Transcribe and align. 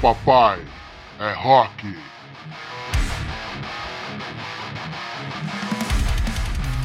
Papai 0.00 0.60
é 1.18 1.32
rock. 1.32 1.96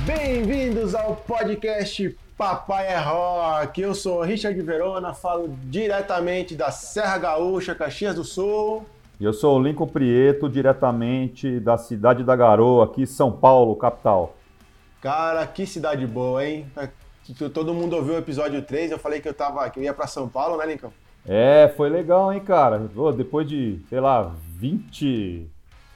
Bem-vindos 0.05 0.95
ao 0.95 1.15
podcast 1.15 2.17
Papai 2.37 2.87
é 2.87 2.97
Rock. 2.97 3.81
Eu 3.81 3.93
sou 3.93 4.21
Richard 4.21 4.59
Verona, 4.61 5.13
falo 5.13 5.53
diretamente 5.63 6.55
da 6.55 6.71
Serra 6.71 7.17
Gaúcha, 7.17 7.75
Caxias 7.75 8.15
do 8.15 8.23
Sul. 8.23 8.85
E 9.19 9.25
eu 9.25 9.33
sou 9.33 9.59
o 9.59 9.61
Lincoln 9.61 9.87
Prieto, 9.87 10.47
diretamente 10.47 11.59
da 11.59 11.77
cidade 11.77 12.23
da 12.23 12.35
Garoa, 12.35 12.85
aqui 12.85 13.05
São 13.05 13.31
Paulo, 13.31 13.75
capital. 13.75 14.35
Cara, 15.01 15.45
que 15.45 15.65
cidade 15.65 16.07
boa, 16.07 16.45
hein? 16.45 16.65
Todo 17.53 17.73
mundo 17.73 17.97
ouviu 17.97 18.13
o 18.13 18.17
episódio 18.17 18.61
3, 18.61 18.91
eu 18.91 18.99
falei 18.99 19.19
que 19.19 19.27
eu 19.27 19.33
tava, 19.33 19.69
que 19.69 19.79
eu 19.79 19.83
ia 19.83 19.93
para 19.93 20.07
São 20.07 20.29
Paulo, 20.29 20.57
né, 20.57 20.65
Lincoln? 20.65 20.91
É, 21.27 21.71
foi 21.75 21.89
legal, 21.89 22.33
hein, 22.33 22.39
cara? 22.39 22.89
Depois 23.15 23.47
de, 23.47 23.79
sei 23.89 23.99
lá, 23.99 24.33
20, 24.57 25.47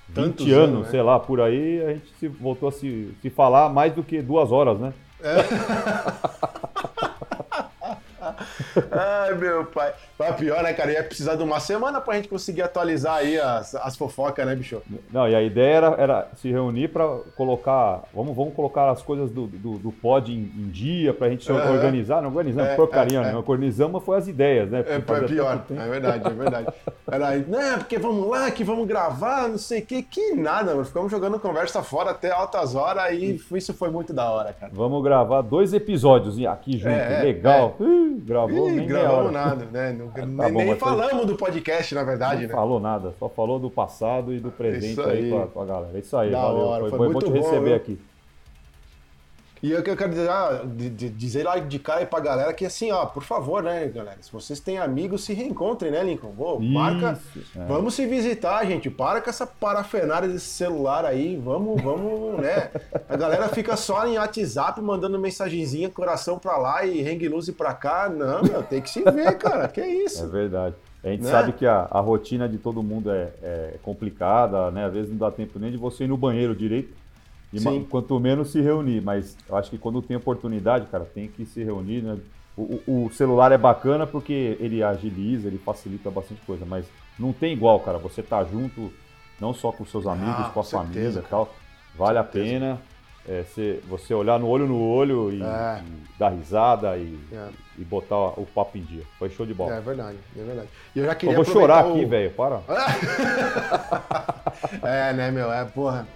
20 0.10 0.52
anos, 0.52 0.52
anos 0.52 0.86
né? 0.86 0.92
sei 0.92 1.02
lá, 1.02 1.20
por 1.20 1.42
aí, 1.42 1.84
a 1.84 1.94
gente 1.94 2.14
se, 2.20 2.28
voltou 2.28 2.70
a 2.70 2.72
se, 2.72 3.14
se 3.22 3.30
falar 3.30 3.70
mais 3.70 3.94
do 3.94 4.04
que 4.04 4.22
duas 4.22 4.52
horas, 4.52 4.80
né? 4.80 4.94
É. 5.22 6.64
Ai, 8.92 9.34
meu 9.36 9.66
pai. 9.66 9.94
Mas 10.18 10.36
pior, 10.36 10.64
né, 10.64 10.74
cara? 10.74 10.92
Ia 10.92 11.04
precisar 11.04 11.36
de 11.36 11.44
uma 11.44 11.60
semana 11.60 12.00
pra 12.00 12.16
gente 12.16 12.28
conseguir 12.28 12.62
atualizar 12.62 13.16
aí 13.16 13.40
as, 13.40 13.76
as 13.76 13.98
fofocas, 13.98 14.46
né, 14.46 14.56
bicho? 14.56 14.82
Não, 15.12 15.28
e 15.28 15.36
a 15.36 15.42
ideia 15.42 15.76
era, 15.76 15.88
era 15.98 16.28
se 16.36 16.50
reunir 16.50 16.90
pra 16.90 17.06
colocar. 17.36 18.04
Vamos, 18.14 18.36
vamos 18.36 18.54
colocar 18.54 18.90
as 18.90 19.02
coisas 19.02 19.32
do, 19.32 19.48
do, 19.48 19.78
do 19.78 19.92
pod 19.92 20.32
em, 20.32 20.36
em, 20.36 20.70
dia, 20.70 21.14
pra 21.14 21.30
gente 21.30 21.44
se 21.44 21.52
uhum. 21.52 21.74
organizar. 21.74 22.22
Não 22.22 22.30
organizamos 22.30 22.72
é, 22.72 22.76
porcaria, 22.76 23.20
é, 23.20 23.24
né? 23.24 23.32
É. 23.32 23.36
Organizamos 23.36 24.04
foi 24.04 24.18
as 24.18 24.28
ideias, 24.28 24.70
né? 24.70 24.84
É, 24.88 25.02
foi 25.02 25.26
pior. 25.26 25.66
É 25.70 25.90
verdade, 25.90 26.28
é 26.28 26.30
verdade. 26.30 26.68
Era, 27.12 27.38
não, 27.38 27.80
porque 27.80 27.98
vamos 27.98 28.28
lá, 28.30 28.50
que 28.52 28.64
vamos 28.64 28.88
gravar, 28.88 29.50
não 29.50 29.58
sei 29.58 29.82
o 29.82 29.86
que, 29.86 30.04
que 30.04 30.34
nada, 30.36 30.72
mano. 30.72 30.86
Ficamos 30.86 31.12
jogando 31.12 31.40
conversa 31.40 31.84
fora 31.84 32.12
até 32.12 32.32
altas 32.32 32.76
horas 32.76 33.12
e 33.14 33.42
isso 33.56 33.74
foi 33.74 33.90
muito 33.90 34.14
da 34.14 34.30
hora, 34.30 34.54
cara. 34.54 34.72
Vamos 34.74 35.04
gravar 35.04 35.42
dois 35.42 35.74
episódios 35.74 36.44
aqui 36.46 36.78
junto, 36.78 36.90
é, 36.90 37.20
é 37.20 37.24
legal. 37.24 37.76
É. 37.80 37.84
Uh, 37.84 38.22
gravou, 38.48 38.70
Ih, 38.70 38.76
nem 38.76 38.88
gravamos 38.88 39.32
nada, 39.32 39.66
né? 39.72 39.94
Não, 39.94 40.08
tá 40.10 40.26
nem, 40.26 40.54
bom, 40.54 40.60
nem 40.60 40.76
falamos 40.76 41.18
foi... 41.18 41.26
do 41.26 41.36
podcast, 41.36 41.96
na 41.96 42.04
verdade, 42.04 42.42
não 42.42 42.48
né? 42.48 42.54
falou 42.54 42.80
nada, 42.80 43.14
só 43.20 43.30
falou 43.30 43.60
do 43.60 43.70
passado 43.70 44.34
e 44.34 44.40
do 44.40 44.52
presente 44.52 45.00
aí, 45.02 45.34
aí 45.34 45.48
com, 45.48 45.62
a, 45.62 45.66
galera. 45.66 45.98
Isso 45.98 46.16
aí, 46.16 46.32
da 46.32 46.42
valeu. 46.42 46.66
Hora, 46.66 46.82
foi, 46.82 46.90
foi, 46.90 47.00
foi 47.00 47.14
bom 47.14 47.20
te 47.20 47.26
bom, 47.26 47.32
receber 47.34 47.72
eu... 47.72 47.76
aqui. 47.76 48.00
E 49.64 49.72
eu, 49.72 49.78
eu 49.78 49.96
quero 49.96 50.10
dizer, 50.10 50.30
ah, 50.30 50.62
dizer 51.16 51.44
lá 51.44 51.58
de 51.58 51.80
cara 51.80 52.06
pra 52.06 52.20
galera 52.20 52.54
que 52.54 52.66
assim, 52.66 52.92
ó, 52.92 53.06
por 53.06 53.24
favor, 53.24 53.64
né, 53.64 53.88
galera? 53.88 54.18
Se 54.20 54.30
vocês 54.30 54.60
têm 54.60 54.78
amigos, 54.78 55.24
se 55.24 55.34
reencontrem, 55.34 55.90
né, 55.90 56.04
Lincoln? 56.04 56.34
Pô, 56.36 56.60
marca. 56.60 57.18
É. 57.56 57.66
Vamos 57.66 57.94
se 57.94 58.06
visitar, 58.06 58.66
gente. 58.66 58.90
Para 58.90 59.22
com 59.22 59.30
essa 59.30 59.48
parafernália 59.48 60.28
desse 60.28 60.48
celular 60.48 61.06
aí. 61.06 61.38
Vamos, 61.38 61.82
vamos, 61.82 62.40
né? 62.44 62.72
A 63.08 63.16
galera 63.16 63.48
fica 63.48 63.78
só 63.78 64.06
em 64.06 64.18
WhatsApp 64.18 64.82
mandando 64.82 65.18
mensagenzinha, 65.18 65.90
coração 65.90 66.38
pra 66.38 66.58
lá 66.58 66.86
e 66.86 67.02
hang 67.02 67.26
loose 67.30 67.54
pra 67.54 67.74
cá. 67.74 68.10
Não, 68.10 68.44
meu, 68.44 68.64
tem 68.64 68.82
que 68.82 68.90
se 68.90 69.02
ver, 69.02 69.38
cara. 69.38 69.70
Que 69.70 69.80
isso? 69.80 70.26
É 70.26 70.28
verdade. 70.28 70.76
A 71.02 71.08
gente 71.08 71.24
né? 71.24 71.32
sabe 71.32 71.54
que 71.54 71.66
a, 71.66 71.88
a, 71.90 72.02
rotina 72.02 72.50
de 72.50 72.58
todo 72.58 72.84
mundo 72.84 73.10
é, 73.10 73.30
é 73.42 73.76
complicada, 73.82 74.70
né? 74.72 74.86
Às 74.86 74.94
vezes 74.94 75.10
não 75.10 75.18
dá 75.18 75.32
tempo 75.32 75.58
nem 75.58 75.72
de 75.72 75.78
você 75.78 76.04
ir 76.04 76.08
no 76.08 76.18
banheiro 76.18 76.54
direito. 76.54 77.03
E 77.54 77.60
Sim. 77.60 77.86
quanto 77.88 78.20
menos 78.20 78.52
se 78.52 78.60
reunir, 78.60 79.02
mas 79.02 79.38
eu 79.48 79.56
acho 79.56 79.70
que 79.70 79.78
quando 79.78 80.02
tem 80.02 80.18
oportunidade, 80.18 80.88
cara, 80.88 81.06
tem 81.06 81.28
que 81.28 81.46
se 81.46 81.64
reunir, 81.64 82.02
né? 82.02 82.18
O, 82.58 82.82
o, 82.88 83.10
celular 83.12 83.52
é 83.52 83.58
bacana 83.58 84.06
porque 84.06 84.58
ele 84.60 84.84
agiliza, 84.84 85.48
ele 85.48 85.58
facilita 85.58 86.12
bastante 86.12 86.42
coisa, 86.46 86.66
mas 86.66 86.86
não 87.18 87.32
tem 87.32 87.54
igual, 87.54 87.80
cara. 87.80 87.98
Você 88.00 88.22
tá 88.22 88.44
junto, 88.44 88.92
não 89.40 89.54
só 89.54 89.72
com 89.72 89.86
seus 89.86 90.06
amigos, 90.06 90.46
ah, 90.46 90.52
com 90.54 90.60
a 90.60 90.64
certeza, 90.64 90.94
família 90.94 91.20
e 91.20 91.30
tal. 91.30 91.54
Vale 91.96 92.18
a 92.18 92.24
pena 92.24 92.80
é, 93.28 93.44
você, 93.44 93.80
você 93.88 94.14
olhar 94.14 94.40
no 94.40 94.48
olho 94.48 94.68
no 94.68 94.82
olho 94.82 95.32
e, 95.32 95.42
é. 95.42 95.82
e 95.82 96.20
dar 96.20 96.30
risada 96.30 96.98
e, 96.98 97.18
é. 97.32 97.50
e 97.78 97.84
botar 97.84 98.18
o 98.18 98.48
papo 98.54 98.78
em 98.78 98.82
dia. 98.82 99.04
Foi 99.18 99.30
show 99.30 99.46
de 99.46 99.54
bola. 99.54 99.76
É 99.76 99.82
verdade, 99.82 100.18
é 100.38 100.44
verdade. 100.44 100.68
E 100.96 101.00
eu 101.00 101.06
já 101.06 101.16
queria 101.16 101.36
eu 101.36 101.44
vou 101.44 101.46
chorar 101.46 101.86
o... 101.86 101.92
aqui, 101.92 102.06
velho, 102.06 102.32
para. 102.32 102.62
é, 104.84 105.14
né, 105.14 105.32
meu? 105.32 105.52
É, 105.52 105.64
porra. 105.66 106.08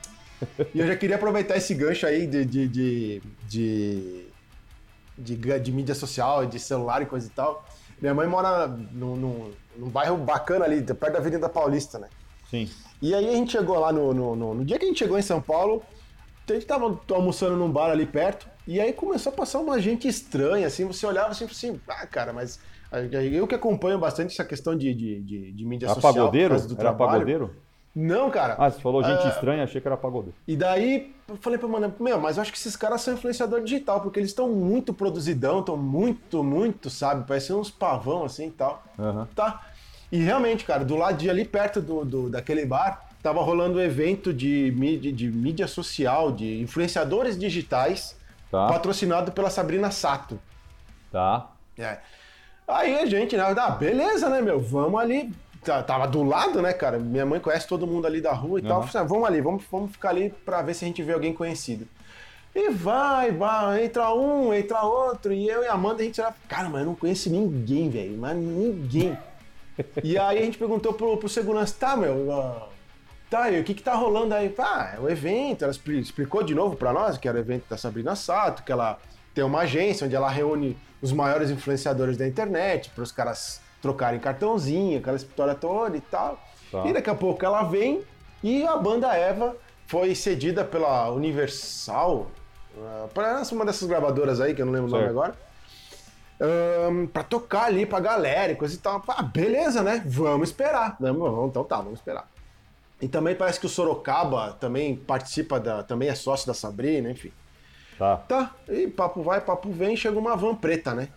E 0.74 0.80
eu 0.80 0.88
já 0.88 0.96
queria 0.96 1.16
aproveitar 1.16 1.58
esse 1.58 1.74
gancho 1.74 2.06
aí 2.06 2.28
de, 2.28 2.46
de, 2.46 2.68
de, 2.68 3.22
de, 3.48 4.28
de, 5.18 5.59
de 5.59 5.72
mídia 5.72 5.96
social, 5.96 6.46
de 6.46 6.59
celular 6.59 7.02
e 7.02 7.06
coisa 7.06 7.28
e 7.28 7.31
tal. 7.31 7.66
Minha 8.00 8.14
mãe 8.14 8.28
mora 8.28 8.68
num, 8.68 9.16
num, 9.16 9.52
num, 9.76 9.90
bairro 9.90 10.18
bacana 10.18 10.66
ali, 10.66 10.81
perto 10.81 11.14
da 11.14 11.20
Avenida 11.20 11.50
Paulista, 11.50 11.97
né? 11.97 12.08
Sim. 12.50 12.70
E 13.02 13.14
aí 13.14 13.28
a 13.28 13.34
gente 13.34 13.52
chegou 13.52 13.80
lá 13.80 13.92
no, 13.92 14.14
no, 14.14 14.36
no, 14.36 14.53
no 14.53 14.66
dia 14.66 14.78
que 14.78 14.86
a 14.86 14.88
gente 14.88 15.00
chegou 15.00 15.18
em 15.18 15.24
São 15.24 15.42
Paulo, 15.42 15.84
a 16.47 16.53
gente 16.53 16.66
tava 16.66 17.00
almoçando 17.12 17.58
num 17.58 17.70
bar 17.70 17.90
ali 17.90 18.06
perto, 18.06 18.47
e 18.68 18.80
aí 18.80 18.94
começou 18.94 19.31
a 19.31 19.36
passar 19.36 19.59
uma 19.59 19.80
gente 19.81 20.08
estranha, 20.08 20.68
assim, 20.68 20.86
você 20.86 21.06
olhava 21.06 21.30
assim, 21.30 21.46
assim, 21.46 21.80
ah, 21.88 22.06
cara, 22.06 22.31
mas 22.31 22.59
eu 23.34 23.47
que 23.47 23.56
acompanho 23.56 24.00
bastante 24.00 24.34
essa 24.34 24.46
questão 24.46 24.76
de, 24.76 24.94
de, 24.94 25.22
de, 25.22 25.52
de 25.52 25.66
mídia 25.66 25.90
social. 25.90 26.14
Pagodeiro? 26.14 26.56
Do 26.62 26.74
Era 26.74 26.76
trabalho, 26.76 27.12
pagodeiro? 27.12 27.56
Não, 28.00 28.30
cara. 28.30 28.56
Ah, 28.59 28.69
você 28.69 28.80
falou 28.80 29.03
gente 29.03 29.25
uh, 29.25 29.30
estranha, 29.30 29.63
achei 29.63 29.81
que 29.81 29.88
era 29.88 29.97
pagodeiro. 29.97 30.35
E 30.47 30.56
daí 30.56 31.16
eu 31.28 31.35
falei 31.38 31.58
pra 31.58 31.68
mano, 31.68 31.91
meu, 32.00 32.22
mas 32.22 32.38
eu 32.38 32.44
acho 32.44 32.52
que 32.52 32.58
esses 32.59 32.75
caras 32.75 33.02
são 33.02 33.16
influenciador 33.16 33.59
digital, 33.63 34.02
porque 34.02 34.19
eles 34.19 34.30
estão 34.30 34.50
muito 34.50 34.94
produzidão, 34.94 35.62
estão 35.62 35.75
muito, 35.75 36.44
muito, 36.44 36.91
sabe? 36.91 37.25
Parecem 37.28 37.56
uns 37.56 37.72
pavão 37.72 38.24
assim 38.24 38.50
e 38.50 38.52
tal. 38.52 38.84
Uhum. 39.00 39.25
Tá. 39.34 39.63
E 40.12 40.19
realmente, 40.19 40.63
cara, 40.63 40.85
do 40.85 40.96
lado 40.96 41.18
de 41.18 41.28
ali 41.28 41.44
perto 41.44 41.81
do, 41.81 42.06
do 42.06 42.30
daquele 42.30 42.68
bar, 42.68 43.09
tava 43.24 43.41
rolando 43.41 43.80
um 43.80 43.81
evento 43.81 44.31
de 44.31 44.72
mídia, 44.78 45.12
de 45.12 45.28
mídia 45.31 45.68
social, 45.68 46.31
de 46.31 46.62
influenciadores 46.62 47.35
digitais, 47.35 48.16
tá. 48.52 48.68
patrocinado 48.68 49.31
pela 49.31 49.50
Sabrina 49.50 49.90
Sato. 49.90 50.40
Tá. 51.12 51.50
É. 51.75 51.97
Aí 52.68 52.96
a 52.96 53.08
gente, 53.08 53.35
né? 53.35 53.44
Ah, 53.58 53.72
beleza, 53.72 54.29
né, 54.29 54.40
meu? 54.40 54.59
Vamos 54.59 55.02
ali 55.02 55.34
tava 55.63 56.07
do 56.07 56.23
lado, 56.23 56.62
né, 56.62 56.73
cara? 56.73 56.97
Minha 56.97 57.25
mãe 57.25 57.40
conhece 57.40 57.68
todo 57.68 57.88
mundo 57.88 58.07
ali 58.07 58.22
da 58.22 58.34
rua 58.34 58.59
e 58.59 58.63
uhum. 58.63 58.68
tal. 58.68 58.84
Falei, 58.88 59.06
ah, 59.06 59.09
vamos 59.09 59.28
ali, 59.28 59.41
vamos, 59.41 59.63
vamos 59.72 59.91
ficar 59.91 60.09
ali 60.09 60.29
pra 60.45 60.62
ver 60.62 60.73
se 60.73 60.85
a 60.85 60.88
gente 60.88 61.03
vê 61.03 61.13
alguém 61.13 61.34
conhecido. 61.34 61.88
E 62.56 62.69
vai, 62.69 63.31
vai, 63.31 63.85
entra 63.85 64.13
um, 64.13 64.53
entra 64.53 64.81
outro. 64.81 65.31
E 65.31 65.47
eu 65.47 65.63
e 65.63 65.67
a 65.67 65.73
Amanda, 65.73 66.01
a 66.01 66.06
gente 66.06 66.19
era. 66.19 66.34
Cara, 66.47 66.69
mas 66.69 66.81
eu 66.81 66.88
não 66.88 66.96
conheço 66.96 67.29
ninguém, 67.29 67.90
velho. 67.90 68.17
Mas 68.17 68.35
ninguém. 68.35 69.17
e 70.03 70.17
aí 70.17 70.40
a 70.40 70.41
gente 70.41 70.57
perguntou 70.57 70.94
pro, 70.94 71.17
pro 71.17 71.29
segurança, 71.29 71.75
tá, 71.79 71.96
meu. 71.96 72.29
Uh, 72.29 72.67
tá, 73.29 73.51
e 73.51 73.59
o 73.59 73.63
que 73.63 73.75
que 73.75 73.84
tá 73.84 73.94
rolando 73.94 74.34
aí? 74.34 74.53
Ah, 74.57 74.94
é 74.97 75.00
o 75.00 75.09
evento. 75.09 75.63
Ela 75.63 75.72
explicou 75.72 76.41
de 76.41 76.56
novo 76.56 76.75
pra 76.75 76.91
nós 76.91 77.17
que 77.17 77.28
era 77.28 77.38
o 77.38 77.40
evento 77.40 77.66
da 77.69 77.78
Sabrina 77.78 78.16
Sato, 78.16 78.63
que 78.63 78.72
ela 78.72 79.00
tem 79.35 79.44
uma 79.44 79.59
agência 79.59 80.06
onde 80.06 80.16
ela 80.16 80.29
reúne 80.29 80.75
os 81.00 81.12
maiores 81.12 81.51
influenciadores 81.51 82.17
da 82.17 82.28
internet 82.28 82.90
para 82.90 83.03
os 83.03 83.12
caras 83.12 83.62
trocarem 83.82 84.20
cartãozinho, 84.20 85.00
aquela 85.00 85.18
história 85.18 85.56
toda 85.56 85.96
e 85.96 86.02
tal. 86.02 86.40
Tá. 86.72 86.86
E 86.86 86.94
daqui 86.94 87.10
a 87.10 87.16
pouco 87.16 87.46
ela 87.46 87.64
vem 87.64 88.04
e 88.44 88.66
a 88.66 88.76
banda 88.76 89.16
Eva 89.16 89.56
foi 89.88 90.14
cedida 90.14 90.64
pela 90.64 91.10
Universal, 91.12 92.28
uh, 92.76 93.08
para 93.14 93.42
uma 93.52 93.66
dessas 93.66 93.88
gravadoras 93.88 94.42
aí, 94.42 94.54
que 94.54 94.62
eu 94.62 94.66
não 94.66 94.74
lembro 94.74 94.90
certo. 94.90 95.04
o 95.04 95.08
nome 95.08 95.20
agora, 95.20 95.36
um, 96.92 97.08
para 97.08 97.24
tocar 97.24 97.66
ali 97.66 97.86
pra 97.86 98.00
galera 98.00 98.52
e 98.52 98.56
coisa 98.56 98.76
e 98.76 98.78
tal. 98.78 99.04
Ah, 99.08 99.24
beleza, 99.24 99.82
né? 99.82 100.04
Vamos 100.06 100.50
esperar. 100.50 100.96
Vamos, 101.00 101.50
então 101.50 101.64
tá, 101.64 101.78
vamos 101.78 102.00
esperar. 102.00 102.30
E 103.02 103.08
também 103.08 103.36
parece 103.36 103.59
que 103.59 103.66
o 103.66 103.70
Sorocaba 103.70 104.56
também 104.59 104.96
participa 104.96 105.59
da. 105.59 105.84
também 105.84 106.09
é 106.09 106.16
sócio 106.16 106.48
da 106.48 106.54
Sabrina, 106.54 107.09
enfim. 107.09 107.32
Tá. 107.98 108.18
Tá. 108.18 108.52
E 108.68 108.88
papo 108.88 109.22
vai, 109.24 109.42
papo 109.42 109.72
vem, 109.72 109.96
chega 109.96 110.18
uma 110.18 110.36
van 110.36 110.56
preta, 110.56 110.94
né? 110.94 111.09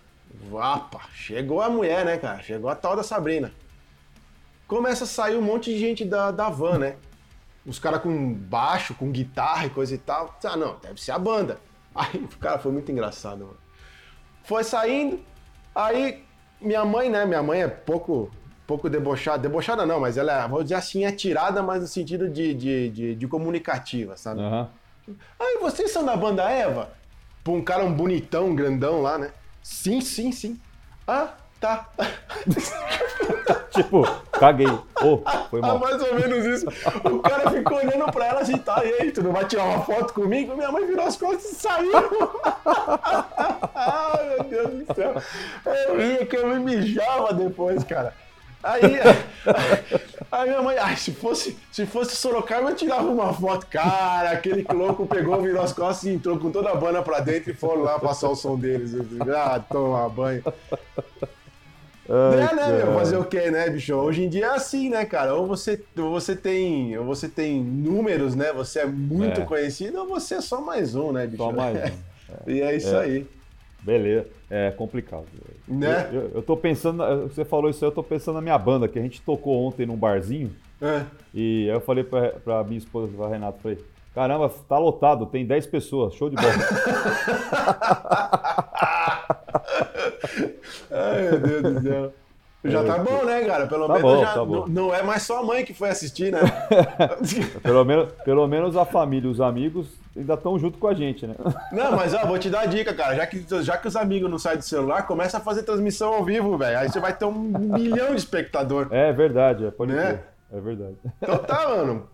Vapa, 0.50 1.00
chegou 1.12 1.60
a 1.60 1.68
mulher, 1.68 2.04
né, 2.04 2.16
cara? 2.18 2.42
Chegou 2.42 2.70
a 2.70 2.74
tal 2.74 2.96
da 2.96 3.02
Sabrina. 3.02 3.52
Começa 4.66 5.04
a 5.04 5.06
sair 5.06 5.36
um 5.36 5.42
monte 5.42 5.72
de 5.72 5.78
gente 5.78 6.04
da, 6.04 6.30
da 6.30 6.48
van, 6.48 6.78
né? 6.78 6.96
Os 7.66 7.78
caras 7.78 8.00
com 8.00 8.32
baixo, 8.32 8.94
com 8.94 9.10
guitarra 9.10 9.66
e 9.66 9.70
coisa 9.70 9.94
e 9.94 9.98
tal. 9.98 10.38
Ah, 10.44 10.56
não, 10.56 10.76
deve 10.78 11.00
ser 11.00 11.12
a 11.12 11.18
banda. 11.18 11.58
Aí, 11.94 12.26
cara, 12.40 12.58
foi 12.58 12.72
muito 12.72 12.90
engraçado, 12.90 13.40
mano. 13.40 13.58
Foi 14.44 14.64
saindo, 14.64 15.20
aí 15.74 16.24
minha 16.60 16.84
mãe, 16.84 17.10
né? 17.10 17.26
Minha 17.26 17.42
mãe 17.42 17.62
é 17.62 17.68
pouco 17.68 18.30
pouco 18.70 18.88
debochada. 18.88 19.38
Debochada 19.38 19.84
não, 19.84 19.98
mas 19.98 20.16
ela, 20.16 20.44
é, 20.44 20.48
vou 20.48 20.62
dizer 20.62 20.76
assim, 20.76 21.04
é 21.04 21.10
tirada, 21.10 21.60
mas 21.60 21.80
no 21.80 21.88
sentido 21.88 22.28
de, 22.28 22.54
de, 22.54 22.88
de, 22.90 23.14
de 23.16 23.26
comunicativa, 23.26 24.16
sabe? 24.16 24.40
Uhum. 24.40 24.66
Aí, 25.40 25.58
vocês 25.60 25.90
são 25.90 26.04
da 26.04 26.16
banda 26.16 26.48
Eva? 26.48 26.90
Pô, 27.42 27.52
um 27.52 27.62
cara 27.62 27.82
um 27.82 27.92
bonitão, 27.92 28.46
um 28.46 28.54
grandão 28.54 29.02
lá, 29.02 29.18
né? 29.18 29.32
Sim, 29.62 30.00
sim, 30.00 30.32
sim. 30.32 30.60
Ah, 31.06 31.34
tá. 31.60 31.88
tipo, 33.70 34.02
caguei. 34.32 34.66
Oh, 35.02 35.18
foi 35.50 35.60
mal. 35.60 35.76
Ah, 35.76 35.78
mais 35.78 36.02
ou 36.02 36.14
menos 36.14 36.44
isso. 36.46 36.66
O 37.04 37.20
cara 37.20 37.50
ficou 37.50 37.78
olhando 37.78 38.10
pra 38.12 38.26
ela 38.26 38.40
assim, 38.40 38.58
tá, 38.58 38.84
e 38.84 38.92
aí, 38.94 39.12
tu 39.12 39.22
não 39.22 39.32
vai 39.32 39.44
tirar 39.46 39.64
uma 39.64 39.82
foto 39.84 40.12
comigo? 40.14 40.56
Minha 40.56 40.72
mãe 40.72 40.86
virou 40.86 41.04
as 41.04 41.16
costas 41.16 41.52
e 41.52 41.54
saiu. 41.54 41.92
Ai, 43.74 44.26
meu 44.28 44.44
Deus 44.44 44.86
do 44.86 44.94
céu. 44.94 45.14
Eu 45.66 45.96
ria 45.98 46.26
que 46.26 46.36
eu 46.36 46.46
me 46.48 46.58
mijava 46.60 47.32
depois, 47.34 47.84
cara. 47.84 48.14
Aí, 48.62 48.82
aí 50.30 50.48
minha 50.48 50.62
mãe, 50.62 50.76
ai, 50.78 50.96
se 50.96 51.12
fosse, 51.12 51.56
se 51.72 51.86
fosse 51.86 52.14
Sorocaba, 52.14 52.70
eu 52.70 52.76
tirava 52.76 53.08
uma 53.08 53.32
foto. 53.32 53.66
Cara, 53.66 54.30
aquele 54.30 54.66
louco 54.72 55.06
pegou, 55.06 55.40
virou 55.40 55.62
as 55.62 55.72
costas 55.72 56.04
e 56.04 56.14
entrou 56.14 56.38
com 56.38 56.50
toda 56.50 56.70
a 56.70 56.74
banda 56.74 57.02
pra 57.02 57.20
dentro 57.20 57.50
e 57.50 57.54
foram 57.54 57.82
lá 57.82 57.98
passar 57.98 58.28
o 58.28 58.36
som 58.36 58.58
deles. 58.58 58.92
Ah, 59.34 59.60
toma 59.60 60.08
banho. 60.08 60.42
Ai, 62.08 62.40
é, 62.40 62.54
né, 62.54 62.84
meu? 62.84 62.94
Fazer 62.94 63.16
o 63.16 63.24
quê, 63.24 63.50
né, 63.50 63.70
bicho? 63.70 63.94
Hoje 63.94 64.24
em 64.24 64.28
dia 64.28 64.46
é 64.46 64.50
assim, 64.50 64.90
né, 64.90 65.04
cara? 65.04 65.34
Ou 65.34 65.46
você, 65.46 65.80
ou 65.96 66.10
você 66.10 66.34
tem. 66.34 66.98
Ou 66.98 67.04
você 67.04 67.28
tem 67.28 67.62
números, 67.62 68.34
né? 68.34 68.52
Você 68.52 68.80
é 68.80 68.86
muito 68.86 69.42
é. 69.42 69.44
conhecido, 69.44 70.00
ou 70.00 70.08
você 70.08 70.34
é 70.34 70.40
só 70.40 70.60
mais 70.60 70.94
um, 70.94 71.12
né, 71.12 71.26
bicho? 71.26 71.42
Só 71.42 71.52
mais 71.52 71.76
um. 71.76 71.78
É. 71.78 71.92
e 72.52 72.60
é 72.60 72.76
isso 72.76 72.94
é. 72.94 73.00
aí. 73.00 73.26
Beleza. 73.82 74.26
É 74.50 74.70
complicado. 74.70 75.24
Né? 75.66 76.10
Eu, 76.12 76.20
eu, 76.20 76.30
eu, 76.36 76.42
tô 76.42 76.56
pensando, 76.56 76.98
você 77.22 77.44
falou 77.44 77.70
isso 77.70 77.84
aí, 77.84 77.90
eu 77.90 77.94
tô 77.94 78.02
pensando 78.02 78.36
na 78.36 78.40
minha 78.40 78.58
banda, 78.58 78.88
que 78.88 78.98
a 78.98 79.02
gente 79.02 79.22
tocou 79.22 79.66
ontem 79.66 79.86
num 79.86 79.96
barzinho. 79.96 80.50
É. 80.80 81.04
E 81.32 81.68
aí 81.68 81.76
eu 81.76 81.80
falei 81.80 82.04
pra, 82.04 82.30
pra 82.30 82.64
minha 82.64 82.78
esposa, 82.78 83.12
pra 83.16 83.28
Renata, 83.28 83.58
falei, 83.62 83.78
caramba, 84.14 84.52
tá 84.68 84.78
lotado, 84.78 85.26
tem 85.26 85.46
10 85.46 85.66
pessoas, 85.66 86.14
show 86.14 86.28
de 86.28 86.36
bola. 86.36 86.52
Ai, 90.90 91.22
meu 91.22 91.40
Deus 91.40 91.62
do 91.62 91.82
céu. 91.82 92.12
Já 92.62 92.84
tá 92.84 92.98
bom, 92.98 93.24
né, 93.24 93.42
cara? 93.42 93.66
Pelo 93.66 93.86
tá 93.86 93.94
menos 93.94 94.10
bom, 94.12 94.20
já 94.20 94.34
tá 94.34 94.44
não, 94.44 94.66
não, 94.66 94.94
é 94.94 95.02
mais 95.02 95.22
sua 95.22 95.42
mãe 95.42 95.64
que 95.64 95.72
foi 95.72 95.88
assistir, 95.88 96.30
né? 96.30 96.40
pelo, 97.62 97.84
menos, 97.84 98.12
pelo 98.22 98.46
menos 98.46 98.76
a 98.76 98.84
família, 98.84 99.30
os 99.30 99.40
amigos 99.40 99.86
ainda 100.14 100.34
estão 100.34 100.58
junto 100.58 100.76
com 100.78 100.86
a 100.86 100.92
gente, 100.92 101.26
né? 101.26 101.34
Não, 101.72 101.92
mas 101.92 102.12
ó, 102.12 102.24
vou 102.28 102.38
te 102.38 102.50
dar 102.50 102.60
a 102.60 102.66
dica, 102.66 102.92
cara. 102.92 103.16
Já 103.16 103.26
que, 103.26 103.44
já 103.62 103.78
que 103.78 103.88
os 103.88 103.96
amigos 103.96 104.30
não 104.30 104.38
saem 104.38 104.58
do 104.58 104.64
celular, 104.64 105.06
começa 105.06 105.38
a 105.38 105.40
fazer 105.40 105.62
transmissão 105.62 106.12
ao 106.12 106.22
vivo, 106.22 106.58
velho. 106.58 106.78
Aí 106.78 106.90
você 106.90 107.00
vai 107.00 107.16
ter 107.16 107.24
um 107.24 107.32
milhão 107.32 108.10
de 108.10 108.20
espectador. 108.20 108.88
É 108.90 109.10
verdade, 109.10 109.64
é, 109.64 109.70
pode 109.70 109.92
né? 109.92 110.20
É 110.52 110.60
verdade. 110.60 110.96
Então 111.22 111.38
tá, 111.38 111.66
mano. 111.66 112.08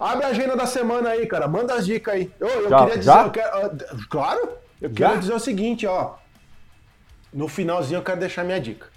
Abre 0.00 0.24
a 0.24 0.28
agenda 0.28 0.56
da 0.56 0.66
semana 0.66 1.10
aí, 1.10 1.26
cara. 1.26 1.46
Manda 1.46 1.74
as 1.74 1.84
dicas 1.84 2.14
aí. 2.14 2.32
Eu, 2.40 2.48
eu 2.48 2.70
já, 2.70 2.78
queria 2.78 2.98
dizer, 2.98 3.12
já? 3.12 3.22
Eu 3.22 3.30
quero, 3.30 4.08
claro, 4.08 4.48
eu 4.80 4.88
já? 4.88 4.94
queria 4.94 5.16
dizer 5.18 5.34
o 5.34 5.38
seguinte, 5.38 5.86
ó. 5.86 6.14
No 7.32 7.48
finalzinho 7.48 7.98
eu 7.98 8.02
quero 8.02 8.20
deixar 8.20 8.44
minha 8.44 8.60
dica. 8.60 8.93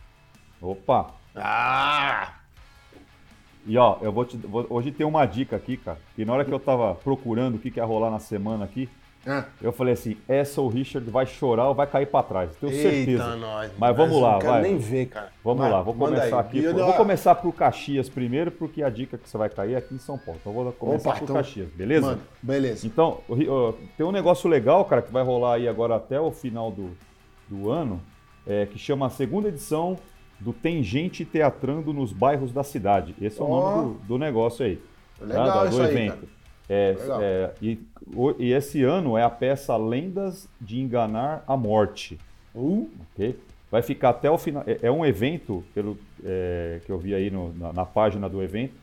Opa! 0.62 1.12
Ah! 1.36 2.34
E 3.68 3.78
ó, 3.78 3.98
eu 4.02 4.12
vou 4.12 4.24
te. 4.24 4.38
Vou, 4.38 4.66
hoje 4.70 4.92
tem 4.92 5.06
uma 5.06 5.26
dica 5.26 5.56
aqui, 5.56 5.76
cara. 5.76 6.00
E 6.18 6.24
na 6.24 6.34
hora 6.34 6.46
que 6.46 6.52
eu 6.52 6.60
tava 6.60 6.96
procurando 6.96 7.56
o 7.56 7.60
que, 7.60 7.70
que 7.70 7.80
ia 7.80 7.86
rolar 7.86 8.10
na 8.10 8.20
semana 8.20 8.64
aqui, 8.64 8.90
é. 9.26 9.44
eu 9.62 9.74
falei 9.74 9.94
assim: 9.94 10.16
essa 10.26 10.62
o 10.62 10.70
Richard 10.70 11.08
vai 11.12 11.26
chorar 11.26 11.68
ou 11.68 11.76
vai 11.76 11.86
cair 11.86 12.06
para 12.06 12.24
trás. 12.24 12.56
Tenho 12.56 12.72
Eita 12.72 12.90
certeza. 12.90 13.36
Nós, 13.36 13.70
mas 13.78 13.98
vamos 13.98 14.22
lá, 14.22 14.40
vai. 14.40 14.62
nem 14.62 14.78
ver, 14.78 15.08
cara. 15.08 15.34
Vamos 15.44 15.60
vai, 15.60 15.70
lá, 15.70 15.82
vou 15.82 15.94
começar 15.94 16.40
aqui. 16.40 16.64
Eu, 16.64 16.74
vou 16.74 16.94
começar 16.94 17.36
por 17.36 17.54
Caxias 17.54 18.08
primeiro, 18.08 18.52
porque 18.52 18.82
a 18.82 18.90
dica 18.90 19.18
que 19.18 19.30
você 19.30 19.38
vai 19.38 19.50
cair 19.50 19.74
é 19.74 19.78
aqui 19.78 19.94
em 19.94 20.00
São 20.00 20.18
Paulo. 20.18 20.40
Então 20.40 20.54
vou 20.54 20.72
começar 20.72 21.10
Opa, 21.10 21.20
por 21.20 21.24
então, 21.26 21.36
Caxias, 21.36 21.68
beleza? 21.68 22.08
Mano, 22.08 22.22
beleza. 22.42 22.88
Então, 22.88 23.20
tem 23.98 24.06
um 24.06 24.14
negócio 24.14 24.50
legal, 24.50 24.86
cara, 24.86 25.02
que 25.02 25.12
vai 25.12 25.24
rolar 25.24 25.56
aí 25.56 25.68
agora 25.68 25.98
até 25.98 26.18
o 26.18 26.32
final 26.32 26.72
do, 26.72 26.96
do 27.50 27.70
ano, 27.70 28.02
é, 28.48 28.66
que 28.66 28.80
chama 28.80 29.08
a 29.08 29.10
segunda 29.10 29.50
edição 29.50 29.98
do 30.40 30.54
Tem 30.54 30.84
Gente 30.84 31.26
Teatrando 31.26 31.94
nos 31.94 32.14
Bairros 32.14 32.52
da 32.52 32.64
Cidade. 32.64 33.16
Esse 33.22 33.42
é 33.42 33.44
o 33.44 33.48
oh. 33.48 33.60
nome 33.60 33.94
do, 33.96 34.00
do, 34.08 34.18
negócio 34.18 34.66
aí. 34.66 34.80
Legal 35.20 35.48
tá? 35.48 35.66
do, 35.66 35.84
evento. 35.84 36.28
é, 36.70 36.96
é, 37.22 37.54
e, 37.62 37.80
e, 38.38 38.52
esse 38.54 38.84
ano 38.84 39.18
é 39.18 39.24
a 39.24 39.30
peça 39.30 39.76
Lendas 39.76 40.48
de 40.60 40.80
Enganar 40.80 41.44
a 41.48 41.58
Morte. 41.58 42.20
Uh. 42.54 42.90
Okay? 43.14 43.38
Vai 43.70 43.82
ficar 43.82 44.10
até 44.10 44.30
o 44.30 44.38
final. 44.38 44.64
É, 44.66 44.80
é 44.84 44.92
um 44.92 45.06
evento, 45.06 45.64
pelo 45.74 45.98
é, 46.24 46.80
que 46.86 46.92
eu 46.92 46.98
vi 46.98 47.14
aí 47.14 47.30
no, 47.30 47.54
na, 47.54 47.74
na 47.74 47.86
página 47.86 48.30
do 48.30 48.42
evento, 48.42 48.74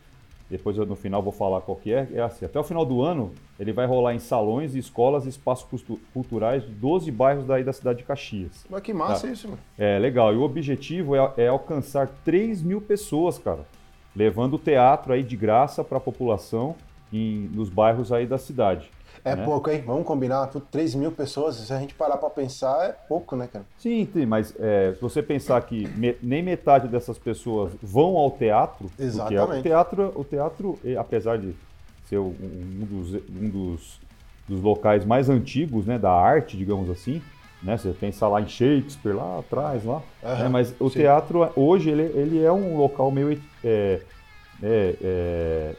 depois 0.51 0.77
eu, 0.77 0.85
no 0.85 0.95
final 0.95 1.23
vou 1.23 1.33
falar 1.33 1.61
qual 1.63 1.77
que 1.77 1.93
é, 1.93 2.07
é 2.13 2.21
assim, 2.21 2.45
até 2.45 2.59
o 2.59 2.65
final 2.65 2.85
do 2.85 3.01
ano 3.03 3.33
ele 3.59 3.73
vai 3.73 3.87
rolar 3.87 4.15
em 4.15 4.19
salões, 4.19 4.75
escolas 4.75 5.27
e 5.27 5.29
espaços 5.29 5.85
culturais 6.13 6.63
de 6.63 6.71
12 6.73 7.11
bairros 7.11 7.47
daí 7.47 7.65
da 7.65 7.73
cidade 7.73 7.99
de 7.99 8.05
Caxias. 8.05 8.67
Mas 8.69 8.83
que 8.83 8.93
massa 8.93 9.27
tá? 9.27 9.33
isso, 9.33 9.49
mano. 9.49 9.61
É, 9.79 9.99
legal. 9.99 10.35
E 10.35 10.37
o 10.37 10.43
objetivo 10.43 11.17
é, 11.17 11.33
é, 11.39 11.49
alcançar 11.49 12.09
3 12.25 12.63
mil 12.63 12.81
pessoas, 12.81 13.39
cara, 13.39 13.67
levando 14.15 14.55
o 14.55 14.59
teatro 14.59 15.13
aí 15.13 15.23
de 15.23 15.37
graça 15.37 15.83
para 15.83 15.99
a 15.99 16.01
população 16.01 16.75
em, 17.13 17.49
nos 17.53 17.71
bairros 17.71 18.13
aí 18.13 18.27
da 18.27 18.39
cidade. 18.39 18.91
É 19.25 19.35
né? 19.35 19.45
pouco, 19.45 19.71
hein? 19.71 19.83
Vamos 19.87 20.05
combinar, 20.05 20.47
3 20.71 20.95
mil 20.95 21.11
pessoas, 21.11 21.57
se 21.57 21.73
a 21.73 21.79
gente 21.79 21.95
parar 21.95 22.19
para 22.19 22.29
pensar, 22.29 22.85
é 22.85 22.93
pouco, 22.93 23.35
né, 23.35 23.49
cara? 23.51 23.65
Sim, 23.79 24.07
sim 24.13 24.27
mas 24.27 24.55
é, 24.59 24.93
se 24.95 25.01
você 25.01 25.23
pensar 25.23 25.61
que 25.63 25.89
me, 25.97 26.15
nem 26.23 26.43
metade 26.43 26.89
dessas 26.89 27.19
pessoas 27.19 27.73
vão 27.83 28.17
ao 28.17 28.31
teatro, 28.31 28.91
Exatamente. 28.99 29.61
o 29.61 29.63
teatro, 29.63 30.13
o 30.15 30.25
teatro, 30.25 30.79
apesar 30.99 31.39
de 31.39 31.55
ser 32.07 32.19
um 32.19 32.35
dos, 32.91 33.15
um 33.15 33.49
dos, 33.49 34.01
dos 34.47 34.61
locais 34.61 35.07
mais 35.07 35.31
antigos 35.31 35.87
né, 35.87 35.99
da 35.99 36.13
arte, 36.13 36.57
digamos 36.57 36.91
assim, 36.91 37.23
né? 37.63 37.79
Você 37.79 37.95
pensa 37.99 38.29
lá 38.29 38.43
em 38.43 38.47
Shakespeare, 38.47 39.15
lá 39.15 39.39
atrás, 39.39 39.85
lá. 39.85 40.03
Uhum, 40.23 40.39
né? 40.39 40.49
Mas 40.49 40.75
o 40.79 40.91
sim. 40.91 40.99
teatro, 40.99 41.51
hoje, 41.57 41.89
ele, 41.89 42.03
ele 42.03 42.45
é 42.45 42.53
um 42.53 42.77
local 42.77 43.11
meio... 43.11 43.41
É, 43.65 44.01
é, 44.63 44.95
é, 45.03 45.75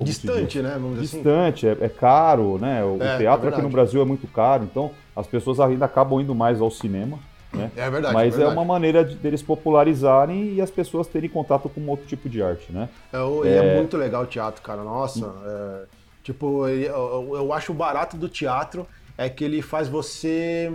Distante, 0.00 0.60
né? 0.60 0.72
Vamos 0.74 0.98
assim. 0.98 1.18
Distante, 1.18 1.68
assim. 1.68 1.82
é, 1.82 1.86
é, 1.86 1.88
caro, 1.88 2.58
né? 2.58 2.84
O, 2.84 3.00
é, 3.00 3.18
teatro 3.18 3.46
é 3.46 3.52
aqui 3.52 3.62
no 3.62 3.68
Brasil 3.68 4.02
é 4.02 4.04
muito 4.04 4.26
caro, 4.26 4.64
então 4.64 4.90
as 5.14 5.26
pessoas 5.26 5.60
ainda 5.60 5.84
acabam 5.84 6.20
indo 6.20 6.34
mais 6.34 6.60
ao 6.60 6.70
cinema. 6.70 7.18
Né? 7.52 7.70
É 7.76 7.88
verdade. 7.88 8.12
Mas 8.12 8.34
é, 8.34 8.38
verdade. 8.38 8.56
é 8.56 8.60
uma 8.60 8.64
maneira 8.64 9.04
de, 9.04 9.14
deles 9.14 9.40
popularizarem 9.40 10.54
e 10.54 10.60
as 10.60 10.70
pessoas 10.70 11.06
terem 11.06 11.30
contato 11.30 11.68
com 11.68 11.86
outro 11.86 12.06
tipo 12.06 12.28
de 12.28 12.42
arte, 12.42 12.72
né? 12.72 12.88
É, 13.12 13.48
é... 13.48 13.56
é 13.56 13.76
muito 13.76 13.96
legal 13.96 14.24
o 14.24 14.26
teatro, 14.26 14.60
cara. 14.60 14.82
Nossa, 14.82 15.32
é, 15.46 15.84
tipo, 16.24 16.66
eu, 16.66 17.30
eu 17.34 17.52
acho 17.52 17.70
o 17.70 17.74
barato 17.74 18.16
do 18.16 18.28
teatro 18.28 18.86
é 19.16 19.28
que 19.28 19.44
ele 19.44 19.62
faz 19.62 19.88
você, 19.88 20.72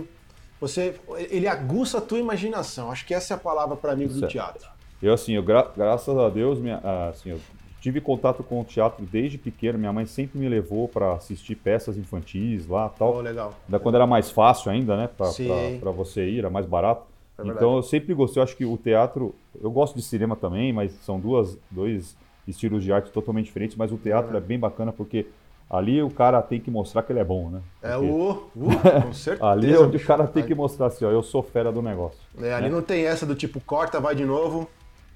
você, 0.58 0.94
ele 1.30 1.46
aguça 1.46 1.98
a 1.98 2.00
tua 2.00 2.18
imaginação. 2.18 2.90
Acho 2.90 3.04
que 3.04 3.12
essa 3.12 3.34
é 3.34 3.36
a 3.36 3.38
palavra 3.38 3.76
para 3.76 3.94
mim 3.94 4.06
do 4.06 4.26
teatro. 4.26 4.66
Eu 5.02 5.12
assim, 5.12 5.34
eu, 5.34 5.42
gra 5.42 5.70
graças 5.76 6.16
a 6.16 6.28
Deus, 6.28 6.58
minha, 6.58 6.78
assim, 7.10 7.30
eu 7.30 7.40
Tive 7.80 8.00
contato 8.00 8.42
com 8.42 8.60
o 8.60 8.64
teatro 8.64 9.04
desde 9.06 9.38
pequeno. 9.38 9.78
Minha 9.78 9.92
mãe 9.92 10.04
sempre 10.04 10.38
me 10.38 10.48
levou 10.48 10.86
para 10.86 11.14
assistir 11.14 11.54
peças 11.54 11.96
infantis 11.96 12.66
lá 12.66 12.90
tal. 12.90 13.16
Oh, 13.16 13.20
legal. 13.20 13.54
Da 13.66 13.78
quando 13.78 13.94
era 13.94 14.06
mais 14.06 14.30
fácil 14.30 14.70
ainda, 14.70 14.96
né? 14.96 15.08
Para 15.08 15.90
você 15.90 16.28
ir, 16.28 16.40
era 16.40 16.50
mais 16.50 16.66
barato. 16.66 17.06
É 17.38 17.42
então 17.42 17.76
eu 17.76 17.82
sempre 17.82 18.12
gostei. 18.12 18.40
Eu 18.40 18.44
acho 18.44 18.56
que 18.56 18.66
o 18.66 18.76
teatro. 18.76 19.34
Eu 19.60 19.70
gosto 19.70 19.96
de 19.96 20.02
cinema 20.02 20.36
também, 20.36 20.72
mas 20.72 20.92
são 21.04 21.18
duas, 21.18 21.58
dois 21.70 22.16
estilos 22.46 22.84
de 22.84 22.92
arte 22.92 23.10
totalmente 23.10 23.46
diferentes. 23.46 23.76
Mas 23.76 23.90
o 23.90 23.96
teatro 23.96 24.34
é, 24.34 24.38
é 24.38 24.40
bem 24.40 24.58
bacana 24.58 24.92
porque 24.92 25.26
ali 25.70 26.02
o 26.02 26.10
cara 26.10 26.42
tem 26.42 26.60
que 26.60 26.70
mostrar 26.70 27.02
que 27.02 27.12
ele 27.12 27.20
é 27.20 27.24
bom, 27.24 27.48
né? 27.48 27.62
É 27.80 27.92
porque... 27.92 28.06
É 28.06 28.10
o. 28.10 28.30
Uh, 28.56 28.70
com 29.06 29.12
certeza. 29.14 29.46
ali 29.48 29.72
é 29.72 29.78
onde 29.78 29.96
o 29.96 30.04
cara 30.04 30.26
tem 30.26 30.42
que 30.42 30.54
mostrar 30.54 30.86
assim, 30.86 31.04
ó, 31.04 31.10
eu 31.10 31.22
sou 31.22 31.42
fera 31.42 31.72
do 31.72 31.80
negócio. 31.80 32.18
É, 32.42 32.52
ali 32.52 32.68
né? 32.68 32.74
não 32.74 32.82
tem 32.82 33.06
essa 33.06 33.24
do 33.24 33.34
tipo 33.34 33.58
corta, 33.60 33.98
vai 33.98 34.14
de 34.14 34.26
novo. 34.26 34.68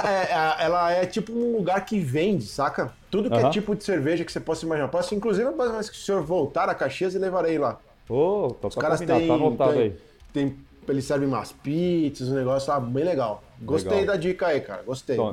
É, 0.06 0.32
é, 0.32 0.64
ela 0.64 0.90
é 0.90 1.04
tipo 1.04 1.32
um 1.32 1.58
lugar 1.58 1.84
que 1.84 2.00
vende, 2.00 2.46
saca? 2.46 2.94
Tudo 3.10 3.28
que 3.28 3.36
uh 3.36 3.42
-huh. 3.42 3.48
é 3.48 3.50
tipo 3.50 3.76
de 3.76 3.84
cerveja 3.84 4.24
que 4.24 4.32
você 4.32 4.40
possa 4.40 4.64
imaginar. 4.64 4.88
Posso, 4.88 5.14
inclusive, 5.14 5.50
mas 5.50 5.90
que 5.90 5.96
o 5.96 6.00
senhor 6.00 6.22
voltar 6.22 6.70
a 6.70 6.74
Caxias 6.74 7.14
e 7.14 7.18
levarei 7.18 7.58
lá. 7.58 7.78
Ô, 8.08 8.56
oh, 8.58 8.66
Os 8.66 8.74
caras 8.74 9.00
têm, 9.00 9.06
tá 9.06 9.34
anotado 9.34 9.72
tem, 9.74 9.82
aí. 9.82 9.96
Tem 10.32 10.56
eles 10.88 11.04
servem 11.04 11.28
umas 11.28 11.52
pizzas, 11.52 12.28
um 12.28 12.34
negócio 12.34 12.72
lá 12.72 12.80
bem 12.80 13.04
legal. 13.04 13.42
Gostei 13.60 14.00
legal. 14.00 14.14
da 14.14 14.20
dica 14.20 14.48
aí, 14.48 14.60
cara. 14.60 14.82
Gostei. 14.82 15.14
Então, 15.14 15.32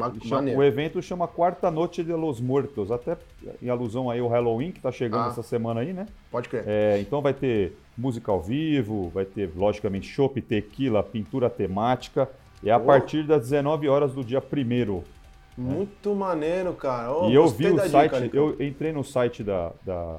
o 0.56 0.64
evento 0.64 1.02
chama 1.02 1.28
Quarta 1.28 1.72
Noite 1.72 2.04
de 2.04 2.14
los 2.14 2.40
Muertos, 2.40 2.92
até 2.92 3.18
em 3.62 3.70
alusão 3.70 4.10
aí 4.10 4.20
ao 4.20 4.28
Halloween, 4.28 4.72
que 4.72 4.80
tá 4.80 4.92
chegando 4.92 5.26
ah, 5.26 5.30
essa 5.30 5.42
semana 5.42 5.82
aí, 5.82 5.94
né? 5.94 6.06
Pode 6.32 6.48
crer. 6.48 6.64
É, 6.68 7.00
então 7.00 7.22
vai 7.22 7.34
ter 7.34 7.76
música 7.98 8.32
ao 8.32 8.40
vivo, 8.40 9.10
vai 9.10 9.26
ter, 9.26 9.52
logicamente, 9.56 10.08
chopp, 10.08 10.40
tequila, 10.42 11.02
pintura 11.02 11.50
temática. 11.50 12.30
É 12.64 12.72
a 12.72 12.78
oh. 12.78 12.82
partir 12.82 13.26
das 13.26 13.42
19 13.42 13.88
horas 13.88 14.14
do 14.14 14.24
dia 14.24 14.42
1 14.42 15.04
Muito 15.58 16.14
maneiro, 16.14 16.74
cara. 16.74 17.12
Oh, 17.12 17.30
e 17.30 17.34
eu 17.34 17.48
vi 17.48 17.68
o 17.68 17.80
site, 17.80 18.22
dica, 18.22 18.36
eu 18.36 18.56
entrei 18.60 18.92
no 18.92 19.04
site 19.04 19.44
da, 19.44 19.72
da, 19.84 20.18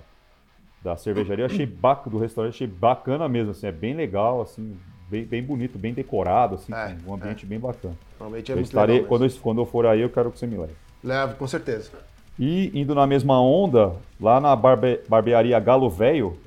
da 0.83 0.97
cervejaria, 0.97 1.47
achei 1.47 1.67
bacana, 1.67 2.17
do 2.17 2.19
restaurante, 2.19 2.55
achei 2.55 2.67
bacana 2.67 3.29
mesmo, 3.29 3.53
assim, 3.53 3.67
é 3.67 3.73
bem 3.73 3.95
legal, 3.95 4.41
assim, 4.41 4.77
bem, 5.11 5.25
bem 5.25 5.43
bonito, 5.43 5.79
bem 5.79 5.93
decorado, 5.93 6.55
assim, 6.55 6.73
é, 6.73 6.97
um 7.07 7.15
ambiente 7.15 7.45
é. 7.45 7.49
bem 7.49 7.59
bacana. 7.59 7.95
Realmente 8.19 8.51
é 8.51 8.55
eu 8.55 8.57
muito 8.57 8.69
estarei, 8.69 9.03
quando, 9.03 9.25
eu, 9.25 9.31
quando 9.43 9.61
eu 9.61 9.67
for 9.67 9.87
aí, 9.87 10.01
eu 10.01 10.09
quero 10.09 10.31
que 10.31 10.39
você 10.39 10.47
me 10.47 10.57
leve. 10.57 10.75
Leve, 11.03 11.35
com 11.35 11.47
certeza. 11.47 11.91
E 12.39 12.71
indo 12.79 12.95
na 12.95 13.07
mesma 13.07 13.41
onda, 13.41 13.93
lá 14.21 14.41
na 14.41 14.55
barbe, 14.55 15.01
barbearia 15.09 15.59
Galo 15.59 15.91
Velho, 15.91 16.39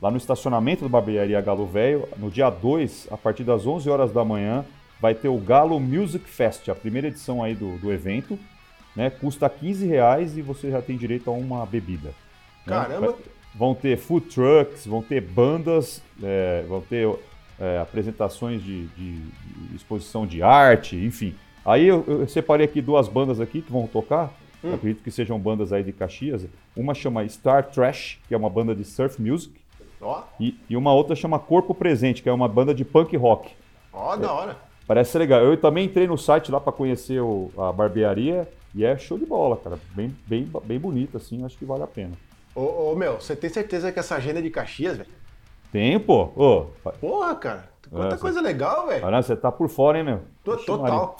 lá 0.00 0.10
no 0.10 0.16
estacionamento 0.16 0.82
da 0.82 0.88
barbearia 0.88 1.40
Galo 1.40 1.66
Velho, 1.66 2.06
no 2.18 2.30
dia 2.30 2.50
2, 2.50 3.08
a 3.10 3.16
partir 3.16 3.42
das 3.42 3.66
11 3.66 3.88
horas 3.88 4.12
da 4.12 4.24
manhã, 4.24 4.64
vai 5.00 5.14
ter 5.14 5.28
o 5.28 5.38
Galo 5.38 5.80
Music 5.80 6.28
Fest, 6.28 6.68
a 6.68 6.74
primeira 6.74 7.08
edição 7.08 7.42
aí 7.42 7.54
do, 7.54 7.78
do 7.78 7.90
evento. 7.90 8.38
Né? 8.94 9.08
Custa 9.08 9.48
15 9.48 9.86
reais 9.86 10.36
e 10.36 10.42
você 10.42 10.70
já 10.70 10.82
tem 10.82 10.96
direito 10.96 11.30
a 11.30 11.32
uma 11.32 11.64
bebida. 11.64 12.08
Né? 12.08 12.14
Caramba! 12.66 13.06
Né? 13.08 13.14
Vão 13.52 13.74
ter 13.74 13.96
food 13.96 14.26
trucks, 14.26 14.86
vão 14.86 15.02
ter 15.02 15.20
bandas, 15.20 16.00
é, 16.22 16.64
vão 16.68 16.80
ter 16.80 17.08
é, 17.60 17.78
apresentações 17.78 18.62
de, 18.62 18.86
de, 18.86 19.12
de, 19.18 19.76
exposição 19.76 20.26
de 20.26 20.42
arte, 20.42 20.96
enfim. 20.96 21.34
Aí 21.64 21.86
eu, 21.86 22.02
eu, 22.08 22.26
separei 22.26 22.64
aqui 22.64 22.80
duas 22.80 23.06
bandas 23.06 23.38
aqui 23.38 23.60
que 23.60 23.70
vão 23.70 23.86
tocar. 23.86 24.32
Hum. 24.64 24.74
Acredito 24.74 25.02
que 25.02 25.10
sejam 25.10 25.38
bandas 25.38 25.72
aí 25.72 25.84
de 25.84 25.92
Caxias. 25.92 26.46
Uma 26.74 26.94
chama 26.94 27.28
Star 27.28 27.64
Trash, 27.70 28.18
que 28.26 28.34
é 28.34 28.36
uma 28.36 28.48
banda 28.48 28.74
de 28.74 28.84
surf 28.84 29.20
music. 29.20 29.52
Oh. 30.00 30.20
E, 30.40 30.58
e, 30.68 30.76
uma 30.76 30.94
outra 30.94 31.14
chama 31.14 31.38
Corpo 31.38 31.74
Presente, 31.74 32.22
que 32.22 32.28
é 32.28 32.32
uma 32.32 32.48
banda 32.48 32.74
de 32.74 32.84
punk 32.84 33.14
rock. 33.16 33.50
Ó, 33.92 34.14
oh, 34.14 34.16
da 34.16 34.32
hora. 34.32 34.56
Parece 34.86 35.16
legal. 35.18 35.42
Eu 35.42 35.56
também 35.56 35.84
entrei 35.84 36.06
no 36.06 36.16
site 36.16 36.50
lá 36.50 36.58
para 36.58 36.72
conhecer 36.72 37.20
o, 37.20 37.50
a 37.58 37.70
barbearia 37.70 38.48
e 38.74 38.84
é 38.84 38.96
show 38.96 39.18
de 39.18 39.26
bola, 39.26 39.56
cara. 39.56 39.78
Bem, 39.94 40.16
bem, 40.26 40.50
bem 40.64 40.78
bonito, 40.78 41.18
assim, 41.18 41.44
acho 41.44 41.58
que 41.58 41.64
vale 41.64 41.82
a 41.82 41.86
pena. 41.86 42.12
Ô, 42.54 42.92
ô 42.92 42.96
meu, 42.96 43.20
você 43.20 43.36
tem 43.36 43.50
certeza 43.50 43.92
que 43.92 43.98
essa 43.98 44.16
agenda 44.16 44.38
é 44.38 44.42
de 44.42 44.50
Caxias, 44.50 44.96
velho? 44.96 45.08
Tem, 45.72 45.98
pô. 45.98 46.30
Ô, 46.36 46.66
Porra, 47.00 47.34
cara. 47.34 47.70
Quanta 47.90 48.14
é, 48.14 48.18
coisa 48.18 48.40
legal, 48.40 48.86
velho. 48.86 49.04
Olha, 49.04 49.22
você 49.22 49.34
tá 49.34 49.50
por 49.50 49.68
fora, 49.68 49.98
hein, 49.98 50.04
meu? 50.04 50.20
Tô, 50.44 50.56
total. 50.56 51.16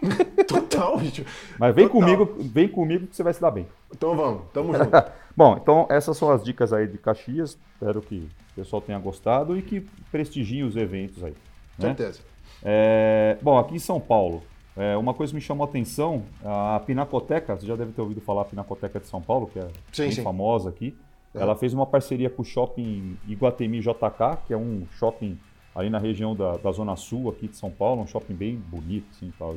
total, 0.48 0.98
bicho. 0.98 1.24
Mas 1.58 1.74
vem 1.74 1.88
total. 1.88 2.00
comigo, 2.00 2.36
vem 2.38 2.68
comigo 2.68 3.06
que 3.06 3.16
você 3.16 3.22
vai 3.22 3.34
se 3.34 3.40
dar 3.40 3.50
bem. 3.50 3.66
Então 3.94 4.16
vamos, 4.16 4.42
tamo 4.52 4.72
junto. 4.76 4.90
Bom, 5.36 5.58
então 5.60 5.86
essas 5.90 6.16
são 6.16 6.30
as 6.30 6.42
dicas 6.42 6.72
aí 6.72 6.86
de 6.86 6.96
Caxias. 6.98 7.58
Espero 7.74 8.00
que 8.00 8.28
o 8.52 8.54
pessoal 8.54 8.80
tenha 8.80 8.98
gostado 8.98 9.56
e 9.56 9.62
que 9.62 9.86
prestigiem 10.10 10.64
os 10.64 10.76
eventos 10.76 11.22
aí. 11.22 11.34
Né? 11.78 11.88
Certeza. 11.88 12.20
É, 12.62 13.36
bom, 13.42 13.58
aqui 13.58 13.76
em 13.76 13.78
São 13.78 14.00
Paulo, 14.00 14.42
é, 14.76 14.96
uma 14.96 15.12
coisa 15.12 15.30
que 15.30 15.34
me 15.34 15.40
chamou 15.40 15.66
a 15.66 15.68
atenção, 15.68 16.22
a 16.44 16.80
Pinacoteca, 16.84 17.56
você 17.56 17.66
já 17.66 17.76
deve 17.76 17.92
ter 17.92 18.00
ouvido 18.00 18.20
falar 18.20 18.42
a 18.42 18.44
Pinacoteca 18.44 18.98
de 18.98 19.06
São 19.06 19.20
Paulo, 19.20 19.48
que 19.52 19.58
é 19.58 19.68
sim, 19.92 20.02
bem 20.02 20.12
sim. 20.12 20.22
famosa 20.22 20.70
aqui. 20.70 20.96
Ela 21.40 21.56
fez 21.56 21.72
uma 21.72 21.86
parceria 21.86 22.28
com 22.30 22.42
o 22.42 22.44
shopping 22.44 23.16
Iguatemi 23.26 23.80
JK, 23.80 24.38
que 24.46 24.52
é 24.52 24.56
um 24.56 24.86
shopping 24.98 25.38
ali 25.74 25.90
na 25.90 25.98
região 25.98 26.34
da, 26.34 26.56
da 26.56 26.72
Zona 26.72 26.96
Sul 26.96 27.30
aqui 27.30 27.48
de 27.48 27.56
São 27.56 27.70
Paulo, 27.70 28.02
um 28.02 28.06
shopping 28.06 28.34
bem 28.34 28.56
bonito, 28.56 29.06
assim, 29.12 29.32
tal, 29.38 29.56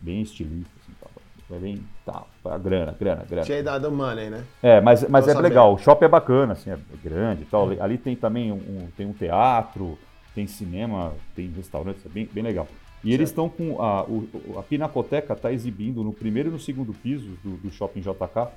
bem 0.00 0.22
estilista, 0.22 0.72
assim, 0.82 0.92
tal. 1.00 1.10
É 1.52 1.58
bem, 1.58 1.84
tá, 2.06 2.24
grana, 2.56 2.96
grana, 2.98 3.22
grana. 3.28 3.44
Tinha 3.44 3.62
dado 3.62 3.92
money, 3.92 4.30
né? 4.30 4.44
É, 4.62 4.80
mas, 4.80 5.06
mas 5.06 5.28
é 5.28 5.34
legal, 5.34 5.74
o 5.74 5.78
shopping 5.78 6.06
é 6.06 6.08
bacana, 6.08 6.54
assim, 6.54 6.70
é 6.70 6.78
grande 7.02 7.42
e 7.42 7.44
tal. 7.44 7.70
É. 7.70 7.80
Ali 7.80 7.98
tem 7.98 8.16
também 8.16 8.50
um, 8.50 8.88
tem 8.96 9.06
um 9.06 9.12
teatro, 9.12 9.98
tem 10.34 10.46
cinema, 10.46 11.12
tem 11.36 11.52
restaurantes, 11.54 12.04
é 12.06 12.08
bem, 12.08 12.26
bem 12.32 12.42
legal. 12.42 12.66
E 13.04 13.08
certo. 13.08 13.12
eles 13.12 13.28
estão 13.28 13.50
com. 13.50 13.80
A, 13.82 14.04
o, 14.04 14.26
a 14.58 14.62
Pinacoteca 14.62 15.34
está 15.34 15.52
exibindo 15.52 16.02
no 16.02 16.14
primeiro 16.14 16.48
e 16.48 16.52
no 16.52 16.58
segundo 16.58 16.94
piso 16.94 17.36
do, 17.44 17.58
do 17.58 17.70
Shopping 17.70 18.00
JK 18.00 18.48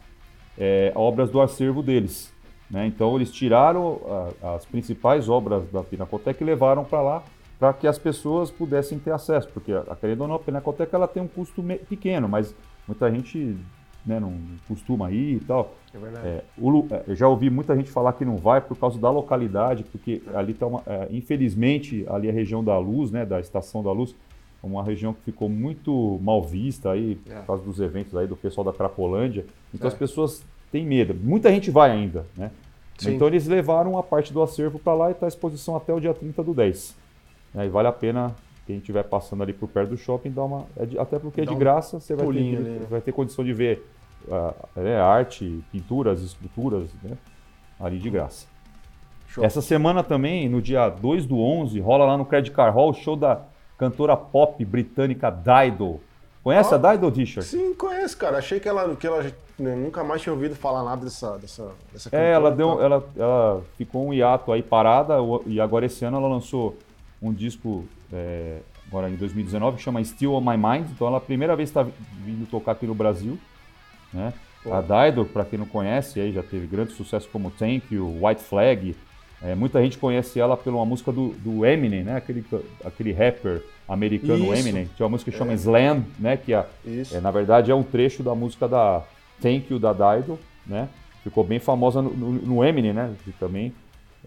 é, 0.58 0.92
obras 0.96 1.30
do 1.30 1.40
acervo 1.40 1.84
deles. 1.84 2.34
Né? 2.70 2.88
Então 2.88 3.16
eles 3.16 3.32
tiraram 3.32 4.34
a, 4.42 4.56
as 4.56 4.66
principais 4.66 5.30
obras 5.30 5.70
da 5.72 5.84
Pinacoteca 5.84 6.44
e 6.44 6.46
levaram 6.46 6.84
para 6.84 7.02
lá 7.02 7.24
para 7.60 7.74
que 7.74 7.88
as 7.88 7.98
pessoas 7.98 8.52
pudessem 8.52 9.00
ter 9.00 9.12
acesso, 9.12 9.50
porque 9.52 9.72
a 9.74 9.96
querendo 9.96 10.22
ou 10.22 10.28
não, 10.28 10.36
a 10.36 10.40
Pinacoteca 10.40 10.96
ela 10.96 11.08
tem 11.08 11.24
um 11.24 11.28
custo 11.28 11.64
pequeno, 11.90 12.30
mas 12.30 12.54
muita 12.88 13.10
gente 13.12 13.58
né, 14.06 14.20
não 14.20 14.38
costuma 14.68 15.12
ir 15.12 15.38
e 15.38 15.40
tal. 15.40 15.74
É 15.94 15.98
verdade. 15.98 16.28
É, 16.28 16.44
o, 16.58 16.86
é, 16.92 17.04
eu 17.08 17.16
já 17.16 17.28
ouvi 17.28 17.50
muita 17.50 17.76
gente 17.76 17.90
falar 17.90 18.14
que 18.14 18.24
não 18.24 18.38
vai 18.38 18.62
por 18.62 18.78
causa 18.78 19.00
da 19.00 19.10
localidade, 19.10 19.84
porque 19.84 20.22
ali 20.36 20.52
está 20.52 20.68
é, 20.86 21.08
infelizmente 21.12 22.06
ali 22.08 22.30
a 22.30 22.34
região 22.34 22.64
da 22.64 22.78
Luz, 22.78 23.12
né, 23.12 23.26
da 23.26 23.40
Estação 23.40 23.84
da 23.84 23.92
Luz, 23.92 24.16
uma 24.62 24.84
região 24.84 25.14
que 25.14 25.22
ficou 25.22 25.50
muito 25.50 26.20
mal 26.22 26.44
vista 26.44 26.92
aí 26.92 27.20
é. 27.30 27.36
por 27.36 27.46
causa 27.48 27.64
dos 27.64 27.80
eventos 27.80 28.16
aí 28.16 28.28
do 28.28 28.36
pessoal 28.36 28.66
da 28.66 28.74
Crapolândia. 28.74 29.46
Então 29.74 29.88
as 29.88 29.94
é. 29.94 29.98
pessoas 29.98 30.44
têm 30.72 30.86
medo. 30.86 31.14
Muita 31.14 31.52
gente 31.52 31.72
vai 31.72 31.92
ainda, 31.92 32.26
né? 32.36 32.52
Sim. 32.98 33.16
Então 33.16 33.28
eles 33.28 33.48
levaram 33.48 33.98
a 33.98 34.04
parte 34.04 34.34
do 34.34 34.42
acervo 34.42 34.80
para 34.80 34.94
lá 34.94 35.10
e 35.10 35.12
está 35.12 35.28
à 35.28 35.30
exposição 35.30 35.76
até 35.76 35.94
o 35.94 36.00
dia 36.00 36.14
30 36.14 36.44
do 36.44 36.54
10. 36.54 36.96
E 37.56 37.68
vale 37.70 37.88
a 37.88 37.92
pena 37.92 38.36
quem 38.66 38.78
estiver 38.78 39.04
passando 39.04 39.44
ali 39.44 39.54
por 39.54 39.70
perto 39.70 39.92
do 39.92 39.98
shopping 39.98 40.32
dar 40.32 40.44
uma. 40.44 40.66
É 40.76 41.00
até 41.00 41.18
porque 41.18 41.42
é 41.42 41.46
de 41.46 41.56
graça, 41.56 42.00
você 42.00 42.16
vai 42.16 42.26
ter, 42.26 42.32
ali, 42.32 42.52
né? 42.58 42.86
vai 42.90 43.02
ter 43.02 43.12
condição 43.12 43.46
de 43.46 43.54
ver 43.54 43.88
uh, 44.28 44.54
é, 44.76 44.98
arte, 45.00 45.64
pinturas, 45.72 46.22
esculturas, 46.22 46.90
né? 47.02 47.18
Ali 47.80 47.98
de 47.98 48.10
graça. 48.10 48.48
Show. 49.28 49.44
Essa 49.44 49.62
semana 49.62 50.04
também, 50.04 50.50
no 50.50 50.62
dia 50.62 50.90
2 50.90 51.26
do 51.26 51.40
11, 51.40 51.80
rola 51.80 52.06
lá 52.06 52.18
no 52.18 52.26
Credit 52.26 52.54
Car 52.56 52.74
Hall 52.74 52.90
o 52.90 52.94
show 52.94 53.16
da 53.16 53.42
cantora 53.78 54.18
pop 54.18 54.64
britânica 54.66 55.30
Dido. 55.30 56.00
Conhece 56.48 56.74
ah, 56.74 56.78
a 56.78 56.96
Dido, 56.96 57.10
Richard? 57.10 57.46
Sim, 57.46 57.74
conheço, 57.74 58.18
cara. 58.18 58.38
Achei 58.38 58.58
que 58.58 58.70
ela, 58.70 58.96
que 58.96 59.06
ela 59.06 59.22
né, 59.60 59.76
nunca 59.76 60.02
mais 60.02 60.22
tinha 60.22 60.32
ouvido 60.32 60.56
falar 60.56 60.82
nada 60.82 61.04
dessa, 61.04 61.38
dessa, 61.38 61.72
dessa. 61.92 62.10
É, 62.16 62.32
ela, 62.32 62.50
deu, 62.50 62.82
ela, 62.82 63.06
ela 63.18 63.62
ficou 63.78 64.08
um 64.08 64.14
hiato 64.14 64.54
aí 64.54 64.64
parada 64.64 65.16
e 65.46 65.60
agora 65.60 65.86
esse 65.86 66.06
ano 66.06 66.16
ela 66.16 66.30
lançou 66.30 66.78
um 67.22 67.34
disco 67.34 67.84
é, 68.14 68.60
agora 68.88 69.10
em 69.10 69.18
2019 69.18 69.76
que 69.76 69.84
chama 69.84 70.02
Still 70.02 70.36
on 70.36 70.40
My 70.40 70.56
Mind. 70.56 70.90
Então 70.90 71.08
ela 71.08 71.18
é 71.18 71.20
a 71.20 71.22
primeira 71.22 71.54
vez 71.54 71.68
está 71.68 71.86
vindo 72.24 72.50
tocar 72.50 72.72
aqui 72.72 72.88
no 72.88 72.96
Brasil. 72.96 73.38
Né? 74.14 74.34
A 74.72 74.80
Dido, 74.80 75.26
para 75.26 75.44
quem 75.44 75.60
não 75.60 75.66
conhece, 75.66 76.18
aí 76.22 76.32
já 76.32 76.44
teve 76.44 76.66
grande 76.66 76.94
sucesso 76.94 77.28
como 77.30 77.52
Thank 77.52 77.94
You, 77.94 78.24
White 78.26 78.44
Flag. 78.44 78.96
É, 79.42 79.54
muita 79.54 79.82
gente 79.82 79.98
conhece 79.98 80.40
ela 80.40 80.58
pela 80.58 80.78
uma 80.78 80.86
música 80.86 81.12
do, 81.12 81.30
do 81.30 81.66
Eminem, 81.66 82.04
né? 82.04 82.16
Aquele, 82.16 82.44
aquele 82.84 83.12
rapper 83.12 83.64
americano 83.88 84.54
Isso. 84.54 84.68
Eminem. 84.68 84.90
Tinha 84.96 85.06
uma 85.06 85.12
música 85.12 85.32
que 85.32 85.38
chama 85.38 85.52
é. 85.52 85.56
Slam, 85.56 86.04
né? 86.20 86.38
Que 86.38 86.54
é, 86.54 86.66
é, 87.12 87.22
na 87.22 87.30
verdade 87.30 87.70
é 87.70 87.76
um 87.76 87.84
trecho 87.84 88.24
da 88.24 88.34
música 88.34 88.68
da 88.68 89.04
Thank 89.42 89.72
You 89.72 89.80
da 89.80 89.94
Dido, 89.94 90.40
né? 90.66 90.90
Ficou 91.24 91.44
bem 91.44 91.60
famosa 91.60 92.02
no, 92.02 92.10
no, 92.10 92.32
no 92.32 92.64
Eminem, 92.64 92.94
né? 92.94 93.14
Também. 93.40 93.74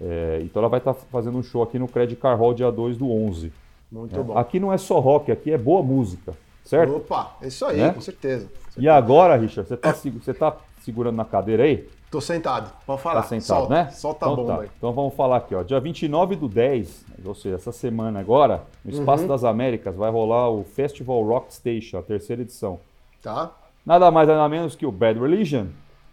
É, 0.01 0.41
então 0.43 0.61
ela 0.63 0.69
vai 0.69 0.79
estar 0.79 0.95
tá 0.95 1.01
fazendo 1.11 1.37
um 1.37 1.43
show 1.43 1.63
aqui 1.63 1.79
no 1.79 1.89
Credit 1.89 2.21
Car 2.21 2.39
Hall 2.39 2.55
dia 2.55 2.71
2 2.71 2.97
do 2.97 3.11
11. 3.11 3.53
Muito 3.91 4.23
bom. 4.23 4.39
Aqui 4.39 4.61
não 4.61 4.73
é 4.73 4.79
só 4.79 5.01
rock, 5.01 5.33
aqui 5.33 5.51
é 5.51 5.59
boa 5.59 5.83
música, 5.83 6.33
certo? 6.65 6.97
Opa, 6.97 7.37
é 7.43 7.49
isso 7.49 7.65
aí, 7.65 7.79
né? 7.79 7.93
com 7.93 8.01
certeza. 8.01 8.49
E 8.79 8.89
agora, 8.89 9.37
Richard, 9.37 9.69
você 9.69 9.75
está 9.75 9.93
você 9.93 10.33
tá 10.33 10.57
segurando 10.83 11.17
na 11.17 11.25
cadeira 11.25 11.65
aí? 11.65 11.89
Tô 12.11 12.21
sentado, 12.21 12.73
pode 12.85 13.01
falar. 13.01 13.23
Tá 13.23 13.29
sentado, 13.29 13.59
solta, 13.59 13.75
né? 13.75 13.91
Solta 13.91 14.27
então, 14.27 14.33
a 14.33 14.37
bomba 14.37 14.57
tá. 14.57 14.63
aí. 14.63 14.71
Então 14.77 14.93
vamos 14.93 15.15
falar 15.15 15.37
aqui, 15.37 15.55
ó. 15.55 15.63
Dia 15.63 15.79
29 15.79 16.35
do 16.35 16.49
10, 16.49 17.07
ou 17.25 17.35
seja, 17.37 17.55
essa 17.55 17.71
semana 17.71 18.19
agora, 18.19 18.65
no 18.85 18.91
Espaço 18.91 19.23
uhum. 19.23 19.29
das 19.29 19.45
Américas, 19.45 19.95
vai 19.95 20.11
rolar 20.11 20.51
o 20.51 20.65
Festival 20.65 21.23
Rock 21.23 21.55
Station, 21.55 21.99
a 21.99 22.03
terceira 22.03 22.43
edição. 22.43 22.81
Tá. 23.23 23.53
Nada 23.87 24.11
mais 24.11 24.27
nada 24.27 24.49
menos 24.49 24.75
que 24.75 24.85
o 24.85 24.91
Bad 24.91 25.21
Religion. 25.21 25.67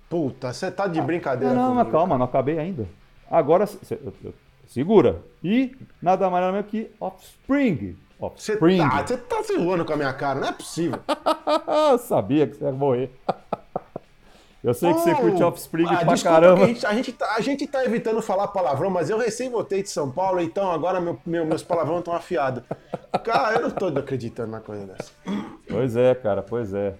Puta, 0.08 0.54
você 0.54 0.70
tá 0.70 0.86
de 0.86 1.02
brincadeira 1.02 1.54
Não, 1.54 1.70
não, 1.70 1.78
comigo, 1.78 1.92
calma, 1.92 2.08
cara. 2.10 2.20
não 2.20 2.26
acabei 2.26 2.60
ainda. 2.60 2.88
Agora, 3.30 3.66
cê, 3.66 4.00
segura. 4.68 5.24
E 5.44 5.76
nada 6.00 6.30
mais 6.30 6.44
nada 6.44 6.54
menos 6.54 6.70
que 6.70 6.92
Offspring. 7.00 7.98
Offspring. 8.20 8.78
Você 8.78 8.90
tá, 8.90 9.08
você 9.08 9.18
tá 9.18 9.44
se 9.44 9.58
zoando 9.58 9.84
com 9.84 9.94
a 9.94 9.98
minha 9.98 10.14
cara, 10.14 10.40
não 10.40 10.48
é 10.48 10.52
possível. 10.52 11.00
Sabia 12.00 12.46
que 12.46 12.56
você 12.56 12.66
ia 12.66 12.72
morrer. 12.72 13.12
Eu 14.64 14.74
sei 14.74 14.94
que 14.94 15.00
você 15.00 15.16
curte 15.16 15.44
Offspring 15.44 15.86
ah, 15.88 16.04
pra 16.04 16.18
caramba. 16.18 16.64
A 16.64 16.68
gente, 16.68 16.86
a, 16.86 16.94
gente 16.94 17.12
tá, 17.14 17.36
a 17.36 17.42
gente 17.42 17.68
tá 17.68 17.86
evitando 17.86 18.22
falar 18.22 18.48
palavrão, 18.48 18.90
mas 18.90 19.10
eu 19.10 19.18
recém 19.18 19.50
voltei 19.50 19.84
de 19.84 19.90
São 19.90 20.12
Paulo, 20.12 20.42
então 20.42 20.72
agora 20.72 21.00
meu, 21.00 21.18
meu, 21.26 21.46
meus 21.46 21.64
palavrões 21.64 22.00
estão 22.00 22.14
afiados. 22.14 22.64
Cara, 23.24 23.56
eu 23.56 23.62
não 23.62 23.72
tô 23.72 23.88
acreditando 23.88 24.52
na 24.52 24.60
coisa 24.60 24.86
dessa. 24.88 25.12
Pois 25.70 25.96
é, 25.96 26.16
cara, 26.16 26.42
pois 26.42 26.74
é. 26.74 26.96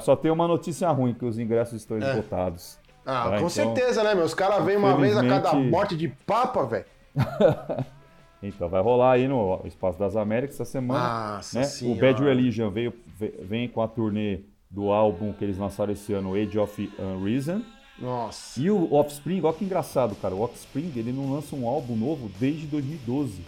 Só 0.00 0.16
tem 0.16 0.30
uma 0.30 0.48
notícia 0.48 0.88
ruim, 0.90 1.12
que 1.12 1.24
os 1.24 1.38
ingressos 1.38 1.80
estão 1.82 1.98
é. 1.98 2.10
esgotados. 2.10 2.78
Ah, 3.04 3.24
tá? 3.24 3.30
com 3.30 3.36
então, 3.36 3.48
certeza, 3.48 4.02
né, 4.02 4.14
meu? 4.14 4.24
Os 4.24 4.34
caras 4.34 4.64
vêm 4.64 4.76
uma 4.76 4.96
vez 4.96 5.16
a 5.16 5.26
cada 5.26 5.52
morte 5.54 5.96
de 5.96 6.08
papa, 6.08 6.64
velho. 6.64 6.86
Então, 8.42 8.68
vai 8.68 8.82
rolar 8.82 9.12
aí 9.12 9.26
no 9.26 9.62
Espaço 9.64 9.98
das 9.98 10.14
Américas 10.14 10.56
essa 10.56 10.64
semana. 10.64 11.36
Nossa 11.36 11.58
né? 11.58 11.66
O 11.90 11.94
Bad 11.94 12.22
Religion 12.22 12.70
veio, 12.70 12.92
vem 13.42 13.66
com 13.66 13.80
a 13.80 13.88
turnê 13.88 14.40
do 14.76 14.92
álbum 14.92 15.32
que 15.32 15.42
eles 15.42 15.56
lançaram 15.56 15.94
esse 15.94 16.12
ano, 16.12 16.34
Age 16.34 16.58
of 16.58 16.92
Unreason. 16.98 17.62
Nossa. 17.98 18.60
E 18.60 18.70
o 18.70 18.92
Offspring, 18.92 19.40
olha 19.42 19.54
que 19.54 19.64
engraçado, 19.64 20.14
cara. 20.16 20.34
O 20.34 20.42
Offspring, 20.42 20.92
ele 20.94 21.12
não 21.12 21.32
lança 21.32 21.56
um 21.56 21.66
álbum 21.66 21.96
novo 21.96 22.30
desde 22.38 22.66
2012. 22.66 23.40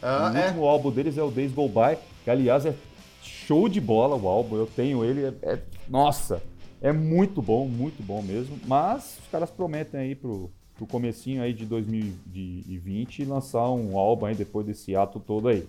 Ah, 0.00 0.30
o 0.32 0.36
é? 0.36 0.46
último 0.46 0.64
álbum 0.64 0.92
deles 0.92 1.18
é 1.18 1.22
o 1.24 1.30
Days 1.30 1.50
Go 1.50 1.68
By, 1.68 1.98
que 2.22 2.30
aliás 2.30 2.64
é 2.64 2.74
show 3.20 3.68
de 3.68 3.80
bola 3.80 4.14
o 4.14 4.28
álbum. 4.28 4.56
Eu 4.56 4.66
tenho 4.66 5.04
ele, 5.04 5.24
é, 5.24 5.34
é, 5.42 5.58
nossa, 5.88 6.40
é 6.80 6.92
muito 6.92 7.42
bom, 7.42 7.66
muito 7.66 8.00
bom 8.00 8.22
mesmo. 8.22 8.56
Mas 8.64 9.18
os 9.20 9.28
caras 9.28 9.50
prometem 9.50 9.98
aí 9.98 10.14
pro, 10.14 10.52
pro 10.76 10.86
comecinho 10.86 11.42
aí 11.42 11.52
de 11.52 11.66
2020 11.66 13.24
lançar 13.24 13.68
um 13.70 13.98
álbum 13.98 14.26
aí 14.26 14.36
depois 14.36 14.64
desse 14.64 14.94
ato 14.94 15.18
todo 15.18 15.48
aí. 15.48 15.66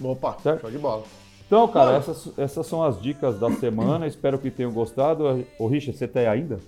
Opa, 0.00 0.38
certo? 0.40 0.60
show 0.60 0.70
de 0.70 0.78
bola. 0.78 1.02
Então, 1.52 1.68
cara, 1.68 1.96
essas, 1.96 2.32
essas 2.38 2.66
são 2.66 2.82
as 2.82 2.98
dicas 2.98 3.38
da 3.38 3.50
semana. 3.50 4.06
Espero 4.06 4.38
que 4.38 4.50
tenham 4.50 4.72
gostado. 4.72 5.44
Ô, 5.58 5.66
Richard, 5.66 5.98
você 5.98 6.08
tá 6.08 6.20
aí 6.20 6.26
ainda? 6.26 6.58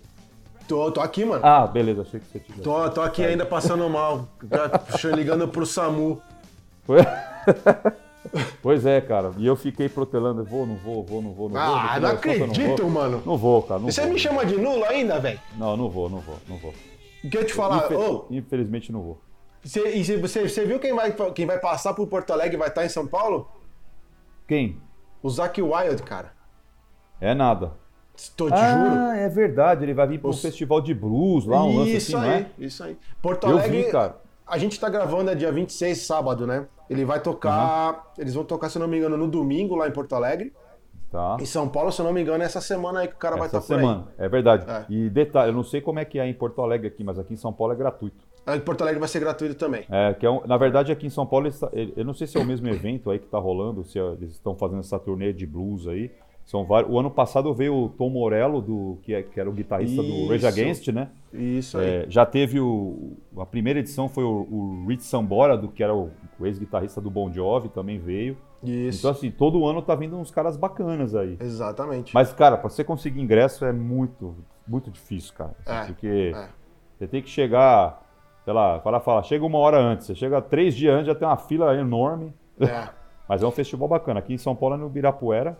Tô, 0.68 0.92
tô 0.92 1.00
aqui, 1.00 1.24
mano. 1.24 1.40
Ah, 1.42 1.66
beleza, 1.66 2.02
achei 2.02 2.20
que 2.20 2.26
você 2.26 2.38
tinha. 2.38 2.58
Tô, 2.62 2.90
tô 2.90 3.00
aqui 3.00 3.24
ainda 3.24 3.46
passando 3.46 3.88
mal. 3.88 4.28
ligando 5.16 5.48
pro 5.48 5.64
SAMU. 5.64 6.20
Pois 8.62 8.86
é, 8.86 9.02
cara. 9.02 9.32
E 9.36 9.46
eu 9.46 9.54
fiquei 9.54 9.86
protelando, 9.86 10.42
vou, 10.42 10.66
não 10.66 10.76
vou, 10.76 11.04
vou, 11.04 11.20
não 11.20 11.32
vou, 11.32 11.48
não 11.50 11.54
vou. 11.54 11.76
Ah, 11.76 12.00
não 12.00 12.08
acredito, 12.08 12.82
não 12.82 12.90
mano. 12.90 13.22
Não 13.24 13.36
vou, 13.36 13.62
cara. 13.62 13.78
Não 13.78 13.90
você 13.90 14.00
vou, 14.00 14.12
me 14.14 14.18
chama 14.18 14.46
de 14.46 14.56
nulo 14.56 14.82
ainda, 14.86 15.20
velho? 15.20 15.38
Não, 15.58 15.76
não 15.76 15.90
vou, 15.90 16.08
não 16.08 16.20
vou, 16.20 16.36
não 16.48 16.56
vou. 16.56 16.72
Quer 17.30 17.42
eu 17.42 17.46
te 17.46 17.52
falar? 17.52 17.84
Infel 17.84 18.26
oh, 18.28 18.34
infelizmente 18.34 18.90
não 18.90 19.02
vou. 19.02 19.20
Cê, 19.62 19.94
e 19.94 20.02
você, 20.16 20.48
você 20.48 20.64
viu 20.64 20.80
quem 20.80 20.94
vai, 20.94 21.14
quem 21.34 21.44
vai 21.44 21.58
passar 21.58 21.92
por 21.92 22.06
Porto 22.06 22.32
Alegre 22.32 22.56
e 22.56 22.58
vai 22.58 22.68
estar 22.68 22.84
em 22.84 22.88
São 22.88 23.06
Paulo? 23.06 23.46
Quem? 24.46 24.80
O 25.22 25.30
Zack 25.30 25.60
Wild, 25.60 26.02
cara. 26.02 26.32
É 27.20 27.34
nada. 27.34 27.72
Tô 28.36 28.48
te 28.48 28.54
ah, 28.54 28.72
juro. 28.72 29.00
Ah, 29.00 29.16
é 29.16 29.28
verdade. 29.28 29.84
Ele 29.84 29.94
vai 29.94 30.06
vir 30.06 30.20
para 30.20 30.28
um 30.28 30.30
Os... 30.30 30.42
festival 30.42 30.80
de 30.80 30.94
blues 30.94 31.46
lá, 31.46 31.64
um 31.64 31.78
lance 31.78 31.96
isso 31.96 32.16
assim, 32.16 32.26
aí, 32.26 32.40
né? 32.42 32.50
Isso 32.58 32.84
aí. 32.84 32.98
Porto 33.20 33.46
Alegre. 33.46 33.78
Eu 33.78 33.84
vi, 33.84 33.90
cara. 33.90 34.20
A 34.46 34.58
gente 34.58 34.78
tá 34.78 34.88
gravando 34.88 35.30
é 35.30 35.34
dia 35.34 35.50
26, 35.50 35.98
sábado, 35.98 36.46
né? 36.46 36.66
Ele 36.88 37.04
vai 37.04 37.20
tocar. 37.20 37.92
Uhum. 37.92 38.00
Eles 38.18 38.34
vão 38.34 38.44
tocar, 38.44 38.68
se 38.68 38.78
não 38.78 38.86
me 38.86 38.98
engano, 38.98 39.16
no 39.16 39.26
domingo 39.26 39.74
lá 39.74 39.88
em 39.88 39.92
Porto 39.92 40.14
Alegre. 40.14 40.52
Tá. 41.10 41.36
Em 41.40 41.46
São 41.46 41.68
Paulo, 41.68 41.92
se 41.92 42.00
eu 42.00 42.04
não 42.04 42.12
me 42.12 42.20
engano, 42.20 42.42
é 42.42 42.46
essa 42.46 42.60
semana 42.60 43.00
aí 43.00 43.08
que 43.08 43.14
o 43.14 43.18
cara 43.18 43.36
essa 43.36 43.38
vai 43.38 43.46
estar 43.46 43.60
tá 43.60 43.66
semana, 43.66 44.08
é 44.18 44.28
verdade. 44.28 44.68
É. 44.68 44.84
E 44.88 45.08
detalhe, 45.08 45.50
eu 45.50 45.54
não 45.54 45.62
sei 45.62 45.80
como 45.80 46.00
é 46.00 46.04
que 46.04 46.18
é 46.18 46.26
em 46.26 46.34
Porto 46.34 46.60
Alegre 46.60 46.88
aqui, 46.88 47.04
mas 47.04 47.18
aqui 47.18 47.32
em 47.32 47.36
São 47.36 47.52
Paulo 47.52 47.72
é 47.72 47.76
gratuito. 47.76 48.26
Em 48.46 48.60
Porto 48.60 48.82
Alegre 48.82 49.00
vai 49.00 49.08
ser 49.08 49.20
gratuito 49.20 49.54
também. 49.54 49.84
É, 49.90 50.12
que 50.14 50.26
é 50.26 50.30
um, 50.30 50.46
na 50.46 50.56
verdade 50.56 50.92
aqui 50.92 51.06
em 51.06 51.10
São 51.10 51.26
Paulo, 51.26 51.48
eu 51.96 52.04
não 52.04 52.12
sei 52.12 52.26
se 52.26 52.36
é 52.36 52.40
o 52.40 52.44
mesmo 52.44 52.68
evento 52.68 53.10
aí 53.10 53.18
que 53.18 53.24
está 53.24 53.38
rolando, 53.38 53.84
se 53.84 53.98
é, 53.98 54.02
eles 54.02 54.32
estão 54.32 54.54
fazendo 54.54 54.80
essa 54.80 54.98
turnê 54.98 55.32
de 55.32 55.46
blues 55.46 55.86
aí. 55.88 56.10
São 56.44 56.64
vários. 56.64 56.92
O 56.92 56.98
ano 56.98 57.10
passado 57.10 57.54
veio 57.54 57.74
o 57.74 57.88
Tom 57.88 58.10
Morello, 58.10 58.60
do, 58.60 58.98
que, 59.02 59.14
é, 59.14 59.22
que 59.22 59.40
era 59.40 59.48
o 59.48 59.52
guitarrista 59.52 60.02
Isso. 60.02 60.12
do 60.12 60.28
Rage 60.28 60.46
Against, 60.46 60.88
né? 60.88 61.08
Isso 61.32 61.78
aí. 61.78 61.88
É, 61.88 62.06
já 62.06 62.26
teve 62.26 62.60
o. 62.60 63.16
A 63.38 63.46
primeira 63.46 63.78
edição 63.78 64.10
foi 64.10 64.24
o, 64.24 64.46
o 64.50 64.84
Rich 64.86 65.04
Sambora, 65.04 65.56
do, 65.56 65.68
que 65.68 65.82
era 65.82 65.94
o, 65.94 66.10
o 66.38 66.46
ex-guitarrista 66.46 67.00
do 67.00 67.10
Bon 67.10 67.32
Jovi, 67.32 67.70
também 67.70 67.98
veio. 67.98 68.36
Isso. 68.62 68.98
Então, 68.98 69.10
assim, 69.10 69.30
todo 69.30 69.66
ano 69.66 69.80
tá 69.80 69.94
vindo 69.94 70.16
uns 70.18 70.30
caras 70.30 70.56
bacanas 70.56 71.14
aí. 71.14 71.38
Exatamente. 71.40 72.14
Mas, 72.14 72.32
cara, 72.32 72.58
pra 72.58 72.68
você 72.68 72.84
conseguir 72.84 73.20
ingresso 73.20 73.64
é 73.64 73.72
muito, 73.72 74.34
muito 74.68 74.90
difícil, 74.90 75.32
cara. 75.34 75.54
Assim, 75.64 75.82
é, 75.82 75.86
porque 75.86 76.32
é. 76.34 76.48
você 76.98 77.06
tem 77.06 77.22
que 77.22 77.30
chegar, 77.30 78.03
sei 78.44 78.52
lá, 78.52 78.80
fala, 78.80 79.00
fala, 79.00 79.22
chega 79.22 79.44
uma 79.44 79.58
hora 79.58 79.78
antes. 79.78 80.06
Você 80.06 80.14
chega 80.14 80.40
três 80.42 80.74
dias 80.74 80.94
antes, 80.94 81.06
já 81.06 81.14
tem 81.14 81.26
uma 81.26 81.36
fila 81.36 81.74
enorme. 81.74 82.32
É. 82.60 82.88
Mas 83.28 83.42
é 83.42 83.46
um 83.46 83.50
festival 83.50 83.88
bacana. 83.88 84.20
Aqui 84.20 84.34
em 84.34 84.38
São 84.38 84.54
Paulo 84.54 84.74
é 84.74 84.78
no 84.78 84.86
Ibirapuera. 84.86 85.56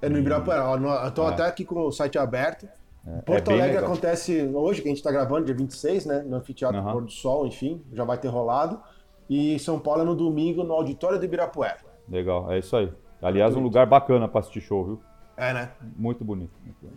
É 0.00 0.08
no 0.08 0.18
Ibirapuera. 0.18 0.62
Eu 1.04 1.12
tô 1.12 1.28
é. 1.28 1.28
até 1.28 1.44
aqui 1.44 1.64
com 1.64 1.80
o 1.80 1.92
site 1.92 2.18
aberto. 2.18 2.66
É, 3.06 3.20
Porto 3.22 3.50
é 3.50 3.54
Alegre 3.54 3.74
legal. 3.74 3.90
acontece 3.90 4.42
hoje, 4.54 4.80
que 4.80 4.88
a 4.88 4.90
gente 4.90 4.98
está 4.98 5.10
gravando, 5.10 5.44
dia 5.44 5.54
26, 5.54 6.06
né? 6.06 6.22
No 6.26 6.36
Anfiteatro 6.36 6.80
uhum. 6.80 6.92
Pôr 6.92 7.02
do 7.02 7.10
Sol, 7.10 7.46
enfim, 7.46 7.82
já 7.92 8.04
vai 8.04 8.16
ter 8.16 8.28
rolado. 8.28 8.80
E 9.28 9.58
São 9.58 9.78
Paulo 9.78 10.02
é 10.02 10.04
no 10.04 10.14
domingo, 10.14 10.62
no 10.62 10.72
auditório 10.72 11.18
do 11.18 11.24
Ibirapuera. 11.24 11.78
Legal, 12.08 12.50
é 12.50 12.58
isso 12.58 12.76
aí. 12.76 12.92
Aliás, 13.20 13.56
um 13.56 13.60
lugar 13.60 13.86
bacana 13.86 14.28
para 14.28 14.40
assistir 14.40 14.60
show, 14.60 14.84
viu? 14.84 15.02
É, 15.36 15.52
né? 15.52 15.70
Muito 15.96 16.24
bonito, 16.24 16.52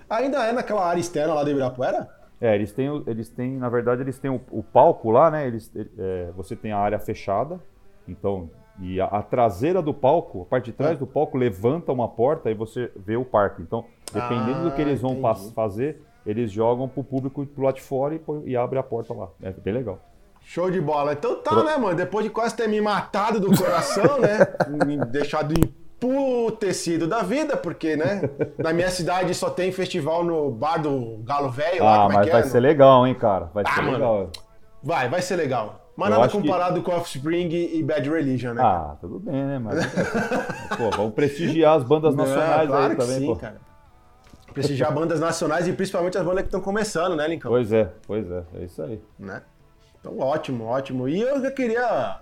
Ainda 0.09 0.45
é 0.45 0.51
naquela 0.51 0.85
área 0.85 0.99
externa 0.99 1.33
lá 1.33 1.43
do 1.43 1.49
Ibirapuera? 1.49 2.09
É, 2.39 2.53
eles 2.53 2.71
têm, 2.71 3.03
eles 3.07 3.29
têm 3.29 3.57
na 3.57 3.69
verdade, 3.69 4.01
eles 4.01 4.19
têm 4.19 4.31
o, 4.31 4.41
o 4.51 4.61
palco 4.61 5.09
lá, 5.09 5.31
né? 5.31 5.47
Eles, 5.47 5.71
é, 5.97 6.31
você 6.35 6.55
tem 6.55 6.71
a 6.71 6.77
área 6.77 6.99
fechada, 6.99 7.59
então 8.07 8.49
e 8.79 8.99
a, 8.99 9.05
a, 9.05 9.21
traseira 9.23 9.81
do 9.81 9.93
palco, 9.93 10.41
a 10.41 10.45
parte 10.45 10.65
de 10.65 10.73
trás 10.73 10.97
é. 10.97 10.99
do 10.99 11.07
palco 11.07 11.37
levanta 11.37 11.91
uma 11.91 12.09
porta 12.09 12.51
e 12.51 12.53
você 12.53 12.91
vê 12.95 13.15
o 13.15 13.23
parque. 13.23 13.61
Então, 13.61 13.85
dependendo 14.11 14.59
ah, 14.59 14.63
do 14.63 14.71
que 14.71 14.81
eles 14.81 15.01
vão 15.01 15.17
fazer, 15.53 16.01
eles 16.25 16.51
jogam 16.51 16.87
pro 16.87 17.03
público 17.03 17.45
pro 17.45 17.63
lado 17.63 17.75
de 17.75 17.81
fora 17.81 18.15
e, 18.15 18.21
e 18.45 18.57
abre 18.57 18.77
a 18.77 18.83
porta 18.83 19.13
lá. 19.13 19.29
É 19.41 19.51
bem 19.51 19.73
legal. 19.73 19.99
Show 20.41 20.69
de 20.69 20.81
bola. 20.81 21.13
Então 21.13 21.41
tá, 21.41 21.51
Pro... 21.51 21.63
né, 21.63 21.75
mano? 21.77 21.95
Depois 21.95 22.23
de 22.25 22.29
quase 22.29 22.55
ter 22.55 22.67
me 22.67 22.79
matado 22.79 23.39
do 23.39 23.57
coração, 23.57 24.19
né? 24.19 24.39
me 24.85 24.97
deixado 25.05 25.53
emputecido 26.05 27.07
da 27.07 27.21
vida, 27.21 27.57
porque, 27.57 27.95
né? 27.95 28.21
Na 28.57 28.73
minha 28.73 28.89
cidade 28.89 29.33
só 29.33 29.49
tem 29.49 29.71
festival 29.71 30.23
no 30.23 30.51
bar 30.51 30.77
do 30.77 31.17
Galo 31.23 31.49
Velho. 31.49 31.83
Ah, 31.83 32.07
lá, 32.07 32.09
mas 32.09 32.27
é 32.27 32.31
vai 32.31 32.41
é, 32.41 32.43
ser 32.43 32.59
legal, 32.59 33.05
hein, 33.05 33.15
cara? 33.15 33.49
Vai 33.53 33.63
ah, 33.67 33.73
ser 33.73 33.81
mano, 33.81 33.93
legal. 33.93 34.29
Vai, 34.83 35.09
vai 35.09 35.21
ser 35.21 35.35
legal. 35.35 35.81
Mas 35.95 36.09
nada 36.09 36.27
comparado 36.27 36.81
que... 36.81 36.85
com 36.85 36.97
Offspring 36.97 37.49
e 37.49 37.81
Bad 37.81 38.09
Religion, 38.09 38.53
né? 38.53 38.61
Ah, 38.61 38.97
tudo 38.99 39.19
bem, 39.19 39.45
né? 39.45 39.59
Mas, 39.59 39.85
pô, 40.77 40.89
vamos 40.95 41.13
prestigiar 41.13 41.77
as 41.77 41.83
bandas 41.83 42.13
nacionais 42.13 42.67
claro 42.67 42.91
aí 42.91 42.97
também, 42.97 43.19
sim, 43.19 43.25
pô. 43.25 43.35
Cara. 43.37 43.61
Prestigiar 44.53 44.93
bandas 44.93 45.19
nacionais 45.19 45.67
e 45.67 45.73
principalmente 45.73 46.17
as 46.17 46.23
bandas 46.23 46.41
que 46.41 46.47
estão 46.47 46.61
começando, 46.61 47.15
né, 47.15 47.27
Lincoln? 47.27 47.49
Pois 47.49 47.71
é, 47.71 47.91
pois 48.05 48.29
é, 48.29 48.43
é 48.55 48.63
isso 48.63 48.81
aí. 48.81 49.01
Né? 49.17 49.41
Então, 50.05 50.19
ótimo, 50.19 50.65
ótimo. 50.65 51.09
E 51.09 51.19
eu 51.19 51.51
queria 51.51 52.19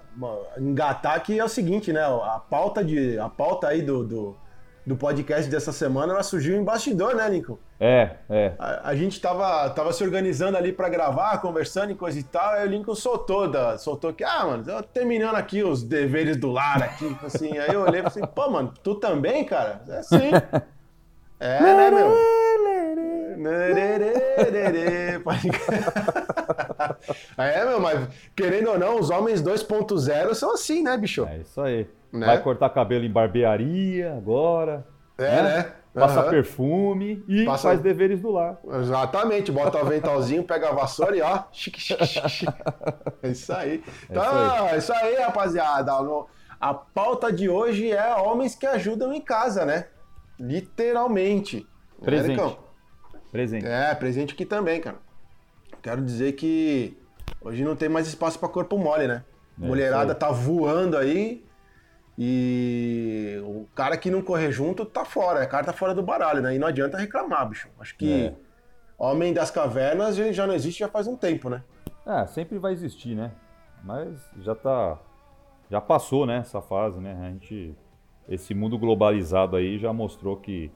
engatar 0.58 1.22
que 1.22 1.38
é 1.38 1.43
o 1.43 1.50
seguinte, 1.50 1.91
né? 1.91 2.02
A 2.02 2.39
pauta, 2.39 2.82
de, 2.82 3.19
a 3.19 3.28
pauta 3.28 3.67
aí 3.67 3.82
do, 3.82 4.06
do, 4.06 4.38
do 4.86 4.96
podcast 4.96 5.52
dessa 5.52 5.74
semana, 5.74 6.13
ela 6.13 6.24
surgiu 6.24 6.56
em 6.56 6.63
bastidor, 6.63 7.13
né, 7.13 7.28
Lincoln? 7.28 7.58
É, 7.78 8.12
é. 8.30 8.54
A, 8.58 8.89
a 8.89 8.96
gente 8.96 9.19
tava, 9.19 9.69
tava 9.72 9.91
se 9.91 10.02
organizando 10.02 10.56
ali 10.56 10.72
para 10.72 10.88
gravar, 10.88 11.41
conversando 11.41 11.91
e 11.91 11.96
coisa 11.96 12.17
e 12.17 12.24
tal, 12.24 12.54
aí 12.54 12.65
o 12.65 12.72
Lincoln 12.72 12.96
soltou, 12.96 13.50
da, 13.50 13.78
soltou 13.78 14.13
que, 14.13 14.24
ah, 14.24 14.46
mano, 14.46 14.63
tô 14.63 14.82
terminando 14.84 15.36
aqui 15.36 15.62
os 15.62 15.84
deveres 15.84 16.38
do 16.38 16.52
lar 16.52 16.82
aqui, 16.82 17.17
assim, 17.22 17.58
aí 17.58 17.74
eu 17.74 17.82
olhei 17.82 18.00
e 18.00 18.10
falei, 18.10 18.30
pô, 18.34 18.50
mano, 18.50 18.74
tu 18.82 18.96
também, 18.96 19.43
cara? 19.43 19.82
É 19.89 20.02
sim. 20.04 20.32
é, 21.38 21.60
né, 21.60 21.91
meu? 21.91 22.15
é, 27.38 27.65
meu, 27.65 27.79
mas 27.79 28.08
querendo 28.36 28.71
ou 28.71 28.77
não, 28.77 28.99
os 28.99 29.10
homens 29.10 29.41
2.0 29.41 30.34
são 30.34 30.53
assim, 30.53 30.84
né, 30.84 30.97
bicho? 30.97 31.25
É 31.25 31.38
isso 31.38 31.62
aí. 31.62 31.88
Né? 32.12 32.25
Vai 32.25 32.41
cortar 32.41 32.69
cabelo 32.69 33.03
em 33.03 33.12
barbearia 33.12 34.15
agora. 34.15 34.86
É, 35.17 35.23
né? 35.23 35.43
né? 35.43 35.71
Passa 35.93 36.23
uhum. 36.23 36.29
perfume 36.32 37.23
e 37.27 37.45
Passa... 37.45 37.69
faz 37.69 37.79
deveres 37.79 38.19
do 38.19 38.32
lar. 38.32 38.58
Exatamente, 38.82 39.51
bota 39.51 39.77
o 39.77 39.82
aventalzinho, 39.82 40.43
pega 40.43 40.69
a 40.69 40.73
vassoura 40.73 41.15
e 41.15 41.21
ó, 41.21 41.43
chique, 41.51 41.79
chique, 41.79 42.06
chique. 42.06 42.53
É 43.21 43.29
isso 43.29 43.53
aí. 43.53 43.84
Então, 44.10 44.23
é 44.23 44.25
isso 44.25 44.51
aí, 44.63 44.73
é 44.73 44.77
isso 44.77 44.93
aí 44.93 45.15
rapaziada. 45.17 45.91
A 46.60 46.73
pauta 46.73 47.32
de 47.32 47.47
hoje 47.47 47.91
é 47.91 48.15
homens 48.15 48.56
que 48.56 48.65
ajudam 48.65 49.13
em 49.13 49.21
casa, 49.21 49.65
né? 49.65 49.86
Literalmente. 50.39 51.67
Presente. 52.01 52.41
Né, 52.41 52.56
presente. 53.34 53.65
É, 53.65 53.93
presente 53.96 54.34
aqui 54.34 54.46
também, 54.46 54.80
cara. 54.80 54.98
Quero 55.82 56.02
dizer 56.02 56.34
que 56.34 56.98
hoje 57.41 57.65
não 57.65 57.76
tem 57.76 57.89
mais 57.89 58.08
espaço 58.08 58.39
para 58.39 58.48
corpo 58.48 58.78
mole, 58.78 59.08
né? 59.08 59.26
É, 59.62 59.65
Mulherada 59.65 60.15
tá 60.15 60.32
voando 60.32 60.96
aí 60.96 61.43
e 62.17 63.41
o 63.43 63.65
cara 63.76 63.98
que 63.98 64.10
não 64.10 64.22
correr 64.22 64.52
junto 64.52 64.86
tá 64.86 65.04
fora, 65.04 65.43
o 65.43 65.50
cara 65.50 65.65
tá 65.65 65.74
fora 65.74 65.93
do 65.93 66.04
baralho, 66.04 66.41
né? 66.41 66.56
E 66.56 66.60
não 66.60 66.67
adianta 66.67 66.98
reclamar, 66.98 67.50
bicho. 67.50 67.67
Acho 67.80 67.98
que 67.98 68.28
é. 68.28 68.34
Homem 68.98 69.34
das 69.34 69.52
Cavernas 69.52 70.15
já 70.15 70.48
não 70.48 70.54
existe 70.54 70.80
já 70.80 70.88
faz 70.88 71.08
um 71.08 71.17
tempo, 71.17 71.50
né? 71.50 71.63
É, 72.06 72.26
sempre 72.28 72.58
vai 72.58 72.72
existir, 72.72 73.15
né? 73.15 73.32
Mas 73.84 74.17
já 74.39 74.56
tá. 74.56 74.98
Já 75.69 75.82
passou, 75.82 76.26
né, 76.26 76.38
essa 76.38 76.62
fase, 76.62 77.00
né? 77.00 77.17
A 77.19 77.32
gente. 77.32 77.76
Esse 78.30 78.54
mundo 78.54 78.78
globalizado 78.78 79.56
aí 79.56 79.78
já 79.78 79.91
mostrou 79.91 80.38
que. 80.38 80.72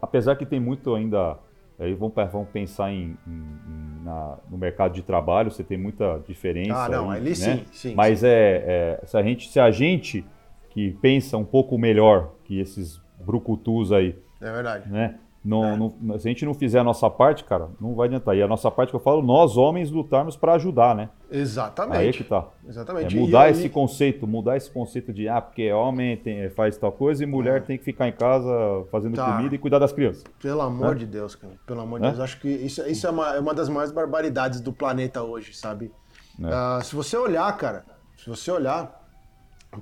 Apesar 0.00 0.36
que 0.36 0.46
tem 0.46 0.58
muito 0.58 0.94
ainda. 0.94 1.38
Aí 1.80 1.94
vamos, 1.94 2.14
vamos 2.30 2.48
pensar 2.50 2.92
em, 2.92 3.16
em 3.26 4.00
na, 4.04 4.38
no 4.50 4.58
mercado 4.58 4.92
de 4.92 5.02
trabalho, 5.02 5.50
você 5.50 5.62
tem 5.62 5.78
muita 5.78 6.22
diferença. 6.26 6.84
Ah, 6.84 6.88
não, 6.88 7.10
aí, 7.10 7.20
ali 7.20 7.30
né? 7.30 7.34
sim, 7.34 7.64
sim. 7.72 7.94
Mas 7.94 8.20
sim. 8.20 8.26
É, 8.26 8.98
é, 9.02 9.06
se 9.06 9.16
a 9.16 9.22
gente. 9.22 9.50
Se 9.50 9.60
a 9.60 9.70
gente 9.70 10.24
que 10.70 10.92
pensa 11.02 11.36
um 11.36 11.44
pouco 11.44 11.76
melhor 11.76 12.32
que 12.44 12.60
esses 12.60 13.00
brucutus 13.18 13.92
aí. 13.92 14.16
É 14.40 14.52
verdade. 14.52 14.88
Né? 14.88 15.18
Não, 15.42 15.94
não, 16.00 16.18
se 16.18 16.28
a 16.28 16.30
gente 16.30 16.44
não 16.44 16.52
fizer 16.52 16.80
a 16.80 16.84
nossa 16.84 17.08
parte, 17.08 17.44
cara, 17.44 17.70
não 17.80 17.94
vai 17.94 18.08
adiantar. 18.08 18.36
E 18.36 18.42
a 18.42 18.46
nossa 18.46 18.70
parte 18.70 18.90
que 18.90 18.96
eu 18.96 19.00
falo, 19.00 19.22
nós 19.22 19.56
homens 19.56 19.90
lutarmos 19.90 20.36
para 20.36 20.52
ajudar, 20.54 20.94
né? 20.94 21.08
Exatamente. 21.30 21.96
Aí 21.96 22.08
é 22.08 22.12
que 22.12 22.24
tá. 22.24 22.46
Exatamente. 22.68 23.16
É 23.16 23.20
mudar 23.20 23.42
aí... 23.44 23.52
esse 23.52 23.68
conceito, 23.70 24.26
mudar 24.26 24.58
esse 24.58 24.70
conceito 24.70 25.14
de 25.14 25.28
ah, 25.28 25.40
porque 25.40 25.72
homem 25.72 26.18
tem, 26.18 26.50
faz 26.50 26.76
tal 26.76 26.92
coisa 26.92 27.24
e 27.24 27.26
mulher 27.26 27.56
é. 27.56 27.60
tem 27.60 27.78
que 27.78 27.84
ficar 27.84 28.06
em 28.06 28.12
casa 28.12 28.50
fazendo 28.92 29.16
tá. 29.16 29.34
comida 29.34 29.54
e 29.54 29.58
cuidar 29.58 29.78
das 29.78 29.92
crianças. 29.92 30.24
Pelo 30.42 30.60
amor 30.60 30.94
é? 30.94 30.98
de 30.98 31.06
Deus, 31.06 31.34
cara. 31.34 31.54
Pelo 31.66 31.80
amor 31.80 32.00
de 32.00 32.08
Deus. 32.08 32.20
Acho 32.20 32.38
que 32.38 32.48
isso, 32.48 32.86
isso 32.86 33.06
é, 33.06 33.10
uma, 33.10 33.36
é 33.36 33.40
uma 33.40 33.54
das 33.54 33.70
maiores 33.70 33.92
barbaridades 33.92 34.60
do 34.60 34.74
planeta 34.74 35.22
hoje, 35.22 35.56
sabe? 35.56 35.90
Uh, 36.38 36.84
se 36.84 36.94
você 36.94 37.16
olhar, 37.16 37.50
cara, 37.56 37.84
se 38.16 38.28
você 38.28 38.50
olhar, 38.50 39.06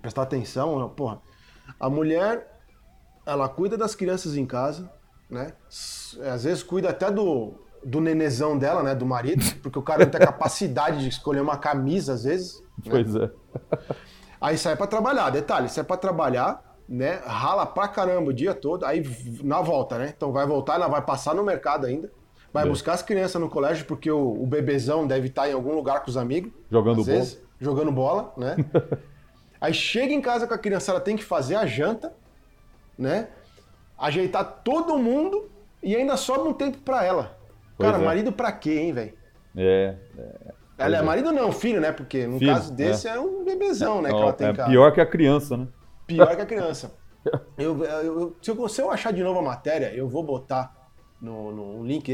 prestar 0.00 0.22
atenção, 0.22 0.88
porra, 0.90 1.20
a 1.80 1.90
mulher, 1.90 2.60
ela 3.26 3.48
cuida 3.48 3.76
das 3.76 3.94
crianças 3.94 4.36
em 4.36 4.46
casa, 4.46 4.90
né? 5.30 5.52
Às 5.68 6.44
vezes 6.44 6.62
cuida 6.62 6.90
até 6.90 7.10
do, 7.10 7.54
do 7.84 8.00
nenezão 8.00 8.56
dela, 8.58 8.82
né? 8.82 8.94
Do 8.94 9.06
marido, 9.06 9.44
porque 9.62 9.78
o 9.78 9.82
cara 9.82 10.04
não 10.04 10.10
tem 10.10 10.20
capacidade 10.20 11.00
de 11.00 11.08
escolher 11.08 11.40
uma 11.40 11.56
camisa, 11.56 12.14
às 12.14 12.24
vezes. 12.24 12.60
Né? 12.84 12.90
Pois 12.90 13.14
é. 13.14 13.30
Aí 14.40 14.56
sai 14.56 14.76
para 14.76 14.86
trabalhar. 14.86 15.30
Detalhe, 15.30 15.68
sai 15.68 15.84
para 15.84 15.96
trabalhar, 15.96 16.76
né? 16.88 17.20
Rala 17.24 17.66
pra 17.66 17.88
caramba 17.88 18.30
o 18.30 18.34
dia 18.34 18.54
todo, 18.54 18.84
aí 18.84 19.02
na 19.42 19.60
volta, 19.60 19.98
né? 19.98 20.12
Então 20.16 20.32
vai 20.32 20.46
voltar, 20.46 20.74
ela 20.74 20.88
vai 20.88 21.02
passar 21.02 21.34
no 21.34 21.42
mercado 21.42 21.86
ainda. 21.86 22.10
Vai 22.52 22.66
buscar 22.66 22.94
as 22.94 23.02
crianças 23.02 23.40
no 23.40 23.48
colégio, 23.48 23.84
porque 23.84 24.10
o, 24.10 24.42
o, 24.42 24.46
bebezão 24.46 25.06
deve 25.06 25.28
estar 25.28 25.48
em 25.48 25.52
algum 25.52 25.74
lugar 25.74 26.02
com 26.02 26.10
os 26.10 26.16
amigos. 26.16 26.50
Jogando 26.70 27.04
bola. 27.04 27.18
Vezes, 27.18 27.42
jogando 27.60 27.92
bola, 27.92 28.32
né? 28.38 28.56
aí 29.60 29.74
chega 29.74 30.14
em 30.14 30.20
casa 30.20 30.46
com 30.46 30.54
a 30.54 30.58
criança, 30.58 30.90
ela 30.90 31.00
tem 31.00 31.14
que 31.14 31.22
fazer 31.22 31.56
a 31.56 31.66
janta, 31.66 32.14
né? 32.96 33.28
Ajeitar 33.98 34.62
todo 34.62 34.98
mundo 34.98 35.50
e 35.82 35.96
ainda 35.96 36.16
sobra 36.16 36.48
um 36.48 36.52
tempo 36.52 36.78
para 36.78 37.04
ela. 37.04 37.36
Pois 37.76 37.90
Cara, 37.90 38.02
é. 38.02 38.06
marido 38.06 38.32
pra 38.32 38.52
quê, 38.52 38.78
hein, 38.78 38.92
velho? 38.92 39.14
É, 39.56 39.96
é. 40.16 40.52
Ela 40.78 40.96
é, 40.96 40.98
é 41.00 41.02
marido 41.02 41.32
não, 41.32 41.50
filho, 41.50 41.80
né? 41.80 41.90
Porque 41.90 42.26
no 42.26 42.38
filho, 42.38 42.52
caso 42.52 42.72
desse 42.72 43.08
é. 43.08 43.12
é. 43.12 43.20
um 43.20 43.44
bebezão, 43.44 44.00
né? 44.00 44.10
que 44.10 44.16
ela 44.16 44.32
tem 44.32 44.48
é 44.48 44.52
pior 44.52 44.92
que 44.92 45.00
a 45.00 45.06
criança, 45.06 45.56
né? 45.56 45.66
Pior 46.06 46.34
que 46.36 46.42
a 46.42 46.46
criança. 46.46 46.94
eu, 47.58 47.84
eu, 47.84 48.36
se, 48.40 48.50
eu, 48.50 48.68
se 48.68 48.80
eu 48.80 48.90
achar 48.90 49.12
de 49.12 49.22
novo 49.22 49.40
a 49.40 49.42
matéria, 49.42 49.92
eu 49.92 50.08
vou 50.08 50.22
botar 50.22 50.78
no, 51.20 51.50
no 51.50 51.84
link. 51.84 52.08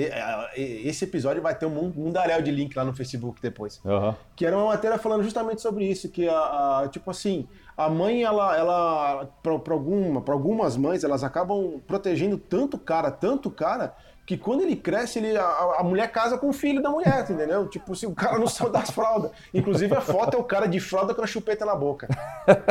Esse 0.57 1.05
episódio 1.05 1.42
vai 1.42 1.55
ter 1.55 1.66
um 1.66 1.92
mundaréu 1.94 2.40
de 2.40 2.51
link 2.51 2.75
lá 2.75 2.85
no 2.85 2.94
Facebook 2.94 3.40
depois. 3.40 3.81
Uhum. 3.85 4.14
Que 4.35 4.47
era 4.47 4.57
uma 4.57 4.66
matéria 4.66 4.99
falando 4.99 5.23
justamente 5.23 5.61
sobre 5.61 5.85
isso, 5.85 6.11
que 6.11 6.27
a, 6.29 6.81
a 6.81 6.88
tipo 6.88 7.11
assim, 7.11 7.47
a 7.77 7.89
mãe, 7.89 8.23
ela, 8.23 8.57
ela 8.57 9.29
para 9.43 9.73
alguma, 9.73 10.23
algumas 10.27 10.77
mães, 10.77 11.03
elas 11.03 11.25
acabam 11.25 11.81
protegendo 11.87 12.39
tanto 12.39 12.77
o 12.77 12.81
cara, 12.81 13.11
tanto 13.11 13.49
o 13.49 13.53
cara, 13.53 13.95
que 14.27 14.39
quando 14.39 14.63
ele 14.63 14.77
cresce, 14.77 15.19
ele, 15.19 15.37
a, 15.37 15.45
a, 15.79 15.83
mulher 15.83 16.11
casa 16.11 16.39
com 16.39 16.49
o 16.49 16.53
filho 16.53 16.83
da 16.83 16.89
mulher, 16.89 17.27
entendeu? 17.29 17.67
Tipo, 17.69 17.95
se 17.95 18.07
o 18.07 18.15
cara 18.15 18.39
não 18.39 18.47
sabe 18.47 18.71
das 18.71 18.91
fraldas. 18.91 19.33
Inclusive, 19.53 19.95
a 19.95 20.01
foto 20.01 20.37
é 20.37 20.41
o 20.41 20.45
cara 20.45 20.67
de 20.67 20.81
fralda 20.81 21.15
com 21.15 21.23
a 21.23 21.27
chupeta 21.27 21.67
na 21.67 21.75
boca. 21.75 22.09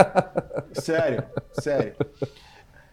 sério, 0.73 1.23
sério. 1.53 1.95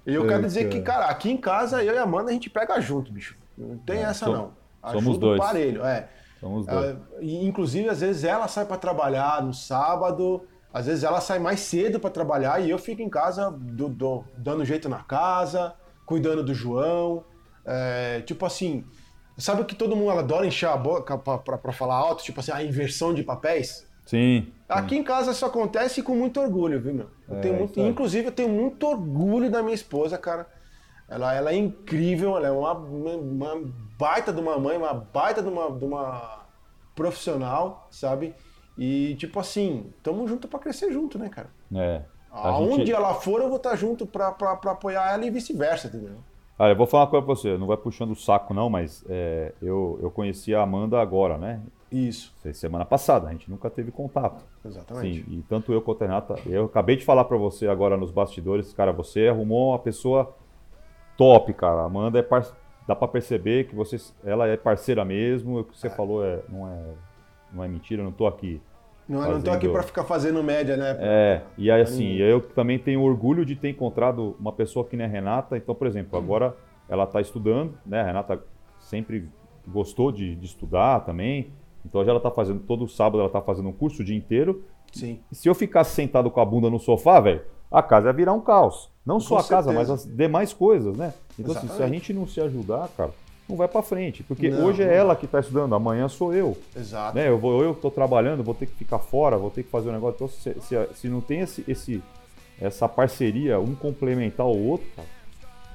E 0.06 0.14
eu 0.14 0.26
quero 0.26 0.42
dizer 0.42 0.68
que, 0.68 0.80
cara, 0.82 1.06
aqui 1.06 1.30
em 1.30 1.36
casa, 1.36 1.82
eu 1.82 1.94
e 1.94 1.98
a 1.98 2.02
Amanda, 2.02 2.30
a 2.30 2.32
gente 2.32 2.50
pega 2.50 2.80
junto, 2.80 3.12
bicho. 3.12 3.36
Não 3.56 3.78
tem 3.78 3.98
é, 3.98 4.02
essa, 4.02 4.26
não. 4.26 4.52
Ajuda 4.82 5.02
somos 5.02 5.18
dois. 5.18 5.38
parelho, 5.38 5.84
é. 5.84 6.08
Somos 6.40 6.66
dois. 6.66 6.96
Uh, 6.96 7.00
inclusive, 7.20 7.88
às 7.88 8.00
vezes, 8.00 8.24
ela 8.24 8.48
sai 8.48 8.64
para 8.64 8.78
trabalhar 8.78 9.42
no 9.42 9.54
sábado, 9.54 10.46
às 10.72 10.86
vezes 10.86 11.04
ela 11.04 11.20
sai 11.20 11.38
mais 11.38 11.60
cedo 11.60 11.98
para 11.98 12.10
trabalhar 12.10 12.60
e 12.60 12.70
eu 12.70 12.78
fico 12.78 13.02
em 13.02 13.08
casa 13.08 13.50
do, 13.50 13.88
do, 13.88 14.24
dando 14.36 14.64
jeito 14.64 14.88
na 14.88 15.02
casa, 15.02 15.74
cuidando 16.06 16.44
do 16.44 16.54
João. 16.54 17.24
É, 17.64 18.20
tipo 18.22 18.46
assim, 18.46 18.84
sabe 19.36 19.64
que 19.64 19.74
todo 19.74 19.96
mundo 19.96 20.12
adora 20.12 20.46
encher 20.46 20.68
a 20.68 20.76
boca 20.76 21.18
para 21.18 21.72
falar 21.72 21.96
alto? 21.96 22.22
Tipo 22.22 22.40
assim, 22.40 22.52
a 22.52 22.62
inversão 22.62 23.12
de 23.12 23.22
papéis? 23.22 23.86
Sim. 24.06 24.52
Aqui 24.68 24.96
em 24.96 25.02
casa 25.02 25.32
isso 25.32 25.44
acontece 25.44 26.02
com 26.02 26.14
muito 26.14 26.40
orgulho, 26.40 26.80
viu, 26.80 26.94
meu? 26.94 27.10
Eu 27.28 27.36
é, 27.36 27.40
tenho 27.40 27.54
muito, 27.54 27.80
inclusive, 27.80 28.28
eu 28.28 28.32
tenho 28.32 28.48
muito 28.48 28.86
orgulho 28.86 29.50
da 29.50 29.62
minha 29.62 29.74
esposa, 29.74 30.16
cara. 30.16 30.46
Ela, 31.08 31.34
ela 31.34 31.50
é 31.50 31.56
incrível, 31.56 32.36
ela 32.36 32.46
é 32.46 32.50
uma, 32.52 32.72
uma 32.72 33.60
baita 33.98 34.32
de 34.32 34.40
uma 34.40 34.56
mãe, 34.58 34.76
uma 34.76 34.94
baita 34.94 35.42
de 35.42 35.48
uma, 35.48 35.70
de 35.70 35.84
uma 35.84 36.44
profissional, 36.94 37.88
sabe? 37.90 38.34
E, 38.80 39.14
tipo 39.16 39.38
assim, 39.38 39.92
tamo 40.02 40.26
junto 40.26 40.48
para 40.48 40.58
crescer 40.58 40.90
junto, 40.90 41.18
né, 41.18 41.28
cara? 41.28 41.50
É. 41.74 42.00
Aonde 42.30 42.86
gente... 42.86 42.92
ela 42.92 43.12
for, 43.12 43.42
eu 43.42 43.48
vou 43.48 43.58
estar 43.58 43.70
tá 43.70 43.76
junto 43.76 44.06
para 44.06 44.28
apoiar 44.28 45.12
ela 45.12 45.26
e 45.26 45.30
vice-versa, 45.30 45.88
entendeu? 45.88 46.14
Olha, 46.58 46.72
eu 46.72 46.76
vou 46.76 46.86
falar 46.86 47.04
uma 47.04 47.10
coisa 47.10 47.26
pra 47.26 47.34
você, 47.34 47.58
não 47.58 47.66
vai 47.66 47.76
puxando 47.76 48.12
o 48.12 48.16
saco 48.16 48.54
não, 48.54 48.70
mas 48.70 49.04
é, 49.06 49.52
eu, 49.60 49.98
eu 50.00 50.10
conheci 50.10 50.54
a 50.54 50.62
Amanda 50.62 50.98
agora, 50.98 51.36
né? 51.36 51.60
Isso. 51.92 52.32
Semana 52.54 52.86
passada, 52.86 53.28
a 53.28 53.32
gente 53.32 53.50
nunca 53.50 53.68
teve 53.68 53.90
contato. 53.90 54.42
Exatamente. 54.64 55.24
Sim, 55.24 55.30
e 55.30 55.42
tanto 55.42 55.74
eu 55.74 55.82
quanto 55.82 56.02
a 56.02 56.06
Renata, 56.06 56.36
eu 56.46 56.64
acabei 56.64 56.96
de 56.96 57.04
falar 57.04 57.24
para 57.24 57.36
você 57.36 57.68
agora 57.68 57.98
nos 57.98 58.10
bastidores, 58.10 58.72
cara, 58.72 58.92
você 58.92 59.28
arrumou 59.28 59.72
uma 59.72 59.78
pessoa 59.78 60.34
top, 61.18 61.52
cara. 61.52 61.82
A 61.82 61.84
Amanda 61.84 62.18
é 62.18 62.22
par... 62.22 62.46
dá 62.88 62.96
para 62.96 63.08
perceber 63.08 63.64
que 63.68 63.74
você, 63.74 63.98
ela 64.24 64.48
é 64.48 64.56
parceira 64.56 65.04
mesmo, 65.04 65.60
o 65.60 65.64
que 65.64 65.78
você 65.78 65.88
é. 65.88 65.90
falou 65.90 66.24
é, 66.24 66.40
não, 66.48 66.66
é, 66.66 66.82
não 67.52 67.64
é 67.64 67.68
mentira, 67.68 68.00
eu 68.00 68.06
não 68.06 68.12
tô 68.12 68.26
aqui 68.26 68.62
não, 69.10 69.20
fazendo... 69.20 69.34
não 69.34 69.42
tô 69.42 69.50
aqui 69.50 69.68
para 69.68 69.82
ficar 69.82 70.04
fazendo 70.04 70.42
média, 70.42 70.76
né? 70.76 70.96
É, 71.00 71.42
e 71.58 71.70
aí 71.70 71.82
assim, 71.82 72.14
eu 72.16 72.40
também 72.40 72.78
tenho 72.78 73.02
orgulho 73.02 73.44
de 73.44 73.56
ter 73.56 73.68
encontrado 73.68 74.36
uma 74.38 74.52
pessoa 74.52 74.84
que 74.84 74.96
nem 74.96 75.06
a 75.06 75.08
Renata. 75.08 75.56
Então, 75.56 75.74
por 75.74 75.86
exemplo, 75.86 76.16
uhum. 76.18 76.24
agora 76.24 76.56
ela 76.88 77.04
está 77.04 77.20
estudando, 77.20 77.74
né? 77.84 78.00
A 78.00 78.04
Renata 78.04 78.42
sempre 78.78 79.28
gostou 79.66 80.12
de, 80.12 80.34
de 80.36 80.46
estudar 80.46 81.00
também. 81.00 81.50
Então 81.84 82.04
já 82.04 82.10
ela 82.10 82.18
está 82.18 82.30
fazendo, 82.30 82.60
todo 82.60 82.86
sábado 82.86 83.18
ela 83.18 83.26
está 83.26 83.40
fazendo 83.40 83.68
um 83.68 83.72
curso 83.72 84.02
o 84.02 84.04
dia 84.04 84.16
inteiro. 84.16 84.64
Sim. 84.92 85.20
E 85.30 85.34
se 85.34 85.48
eu 85.48 85.54
ficasse 85.54 85.94
sentado 85.94 86.30
com 86.30 86.40
a 86.40 86.44
bunda 86.44 86.68
no 86.68 86.78
sofá, 86.78 87.20
velho, 87.20 87.42
a 87.70 87.82
casa 87.82 88.08
ia 88.08 88.12
virar 88.12 88.32
um 88.32 88.40
caos. 88.40 88.90
Não 89.04 89.16
com 89.16 89.20
só 89.20 89.38
a 89.38 89.42
certeza. 89.42 89.56
casa, 89.56 89.72
mas 89.72 89.90
as 89.90 90.04
demais 90.04 90.52
coisas, 90.52 90.96
né? 90.96 91.14
Então, 91.38 91.56
assim, 91.56 91.68
se 91.68 91.82
a 91.82 91.88
gente 91.88 92.12
não 92.12 92.26
se 92.26 92.40
ajudar, 92.40 92.88
cara, 92.96 93.10
não 93.50 93.56
vai 93.56 93.68
para 93.68 93.82
frente. 93.82 94.22
Porque 94.22 94.48
não, 94.48 94.64
hoje 94.64 94.82
é 94.82 94.94
ela 94.94 95.14
que 95.14 95.26
está 95.26 95.40
estudando, 95.40 95.74
amanhã 95.74 96.08
sou 96.08 96.32
eu. 96.32 96.56
Exato. 96.74 97.16
Né? 97.16 97.28
Eu 97.28 97.38
vou, 97.38 97.62
eu 97.62 97.72
estou 97.72 97.90
trabalhando, 97.90 98.42
vou 98.42 98.54
ter 98.54 98.66
que 98.66 98.74
ficar 98.74 98.98
fora, 98.98 99.36
vou 99.36 99.50
ter 99.50 99.62
que 99.62 99.70
fazer 99.70 99.90
um 99.90 99.92
negócio. 99.92 100.16
Então, 100.16 100.28
se, 100.28 100.54
se, 100.60 100.94
se 100.94 101.08
não 101.08 101.20
tem 101.20 101.40
esse, 101.40 101.64
esse, 101.68 102.02
essa 102.60 102.88
parceria, 102.88 103.58
um 103.60 103.74
complementar 103.74 104.46
o 104.46 104.68
outro, 104.68 104.86
cara, 104.96 105.08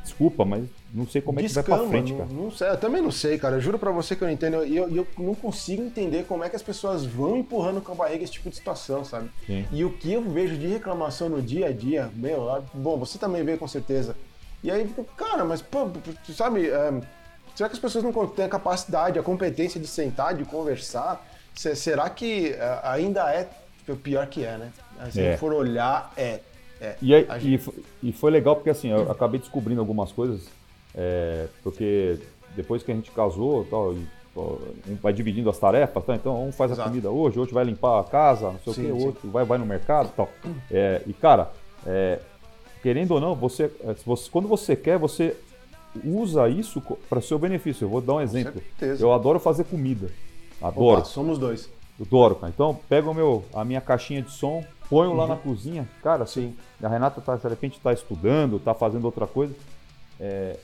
desculpa, 0.03 0.45
mas 0.45 0.63
não 0.93 1.05
sei 1.05 1.21
como 1.21 1.41
Descamba, 1.41 1.59
é 1.59 1.63
que 1.63 1.69
vai 1.69 1.79
para 1.79 1.89
frente, 1.89 2.13
cara. 2.13 2.29
Não, 2.31 2.43
não, 2.43 2.51
sei, 2.51 2.69
eu 2.69 2.77
também 2.77 3.01
não 3.01 3.11
sei, 3.11 3.37
cara. 3.37 3.57
Eu 3.57 3.61
juro 3.61 3.77
para 3.77 3.91
você 3.91 4.15
que 4.15 4.23
eu 4.23 4.27
não 4.27 4.33
entendo. 4.33 4.65
E 4.65 4.77
eu, 4.77 4.89
eu, 4.95 5.07
não 5.17 5.35
consigo 5.35 5.83
entender 5.83 6.23
como 6.23 6.43
é 6.43 6.49
que 6.49 6.55
as 6.55 6.63
pessoas 6.63 7.05
vão 7.05 7.35
empurrando 7.35 7.81
com 7.81 7.91
a 7.91 7.95
barriga 7.95 8.23
esse 8.23 8.33
tipo 8.33 8.49
de 8.49 8.55
situação, 8.55 9.03
sabe? 9.03 9.29
Sim. 9.45 9.65
E 9.71 9.83
o 9.83 9.89
que 9.91 10.13
eu 10.13 10.21
vejo 10.21 10.57
de 10.57 10.67
reclamação 10.67 11.27
no 11.27 11.41
dia 11.41 11.67
a 11.67 11.71
dia, 11.71 12.09
meu, 12.15 12.63
bom, 12.73 12.97
você 12.97 13.17
também 13.17 13.43
vê 13.43 13.57
com 13.57 13.67
certeza. 13.67 14.15
E 14.63 14.71
aí, 14.71 14.89
cara, 15.17 15.43
mas, 15.43 15.61
pô, 15.61 15.87
sabe, 16.33 16.67
é, 16.67 16.93
Será 17.55 17.69
que 17.69 17.75
as 17.75 17.81
pessoas 17.81 18.03
não 18.03 18.27
têm 18.27 18.45
a 18.45 18.49
capacidade, 18.49 19.17
a 19.17 19.23
competência 19.23 19.79
de 19.79 19.87
sentar, 19.87 20.35
de 20.35 20.43
conversar? 20.43 21.25
Será 21.55 22.09
que 22.09 22.51
uh, 22.51 22.79
ainda 22.83 23.33
é 23.33 23.47
o 23.87 23.95
pior 23.95 24.27
que 24.27 24.43
é, 24.43 24.57
né? 24.57 24.71
Se 25.09 25.21
é. 25.21 25.37
for 25.37 25.53
olhar, 25.53 26.11
é. 26.17 26.41
é. 26.81 26.95
E, 27.01 27.15
aí, 27.15 27.25
gente... 27.39 27.69
e, 28.03 28.11
foi 28.11 28.29
legal 28.31 28.55
porque 28.55 28.69
assim, 28.69 28.89
eu 28.89 29.09
acabei 29.09 29.39
descobrindo 29.39 29.79
algumas 29.79 30.11
coisas, 30.11 30.47
é, 30.93 31.47
porque 31.63 32.19
depois 32.55 32.83
que 32.83 32.91
a 32.91 32.95
gente 32.95 33.11
casou 33.11 33.65
tal, 33.65 33.93
e, 33.93 34.05
um 34.87 34.95
vai 35.01 35.13
dividindo 35.13 35.49
as 35.49 35.57
tarefas, 35.57 36.03
tá? 36.03 36.13
então 36.13 36.45
um 36.45 36.51
faz 36.51 36.71
Exato. 36.71 36.89
a 36.89 36.91
comida 36.91 37.09
hoje, 37.09 37.39
outro 37.39 37.55
vai 37.55 37.63
limpar 37.63 38.01
a 38.01 38.03
casa, 38.03 38.51
não 38.51 38.59
sei 38.59 38.73
sim, 38.73 38.91
o 38.91 38.97
que, 38.97 39.03
outro 39.05 39.31
vai, 39.31 39.45
vai 39.45 39.57
no 39.57 39.65
mercado 39.65 40.11
tal. 40.13 40.29
É, 40.69 41.01
e 41.07 41.13
cara, 41.13 41.51
é, 41.85 42.19
querendo 42.81 43.11
ou 43.11 43.21
não, 43.21 43.33
você, 43.33 43.71
você, 44.05 44.29
quando 44.29 44.47
você 44.47 44.75
quer, 44.75 44.97
você 44.97 45.37
usa 46.03 46.47
isso 46.49 46.81
para 47.09 47.21
seu 47.21 47.37
benefício. 47.39 47.85
Eu 47.85 47.89
vou 47.89 48.01
dar 48.01 48.15
um 48.15 48.21
exemplo. 48.21 48.61
Eu 48.99 49.13
adoro 49.13 49.39
fazer 49.39 49.63
comida. 49.65 50.09
Adoro. 50.61 50.99
Opa, 50.99 51.05
somos 51.05 51.37
dois. 51.37 51.69
Adoro, 51.99 52.35
cara. 52.35 52.51
Então, 52.53 52.77
pego 52.89 53.13
meu, 53.13 53.45
a 53.53 53.63
minha 53.63 53.81
caixinha 53.81 54.21
de 54.21 54.31
som, 54.31 54.63
ponho 54.89 55.11
uhum. 55.11 55.17
lá 55.17 55.27
na 55.27 55.35
cozinha. 55.35 55.87
Cara, 56.03 56.23
assim, 56.23 56.55
a 56.81 56.87
Renata 56.87 57.21
tá, 57.21 57.35
de 57.35 57.47
repente 57.47 57.77
está 57.77 57.93
estudando, 57.93 58.57
está 58.57 58.73
fazendo 58.73 59.05
outra 59.05 59.25
coisa. 59.25 59.53
É, 60.19 60.57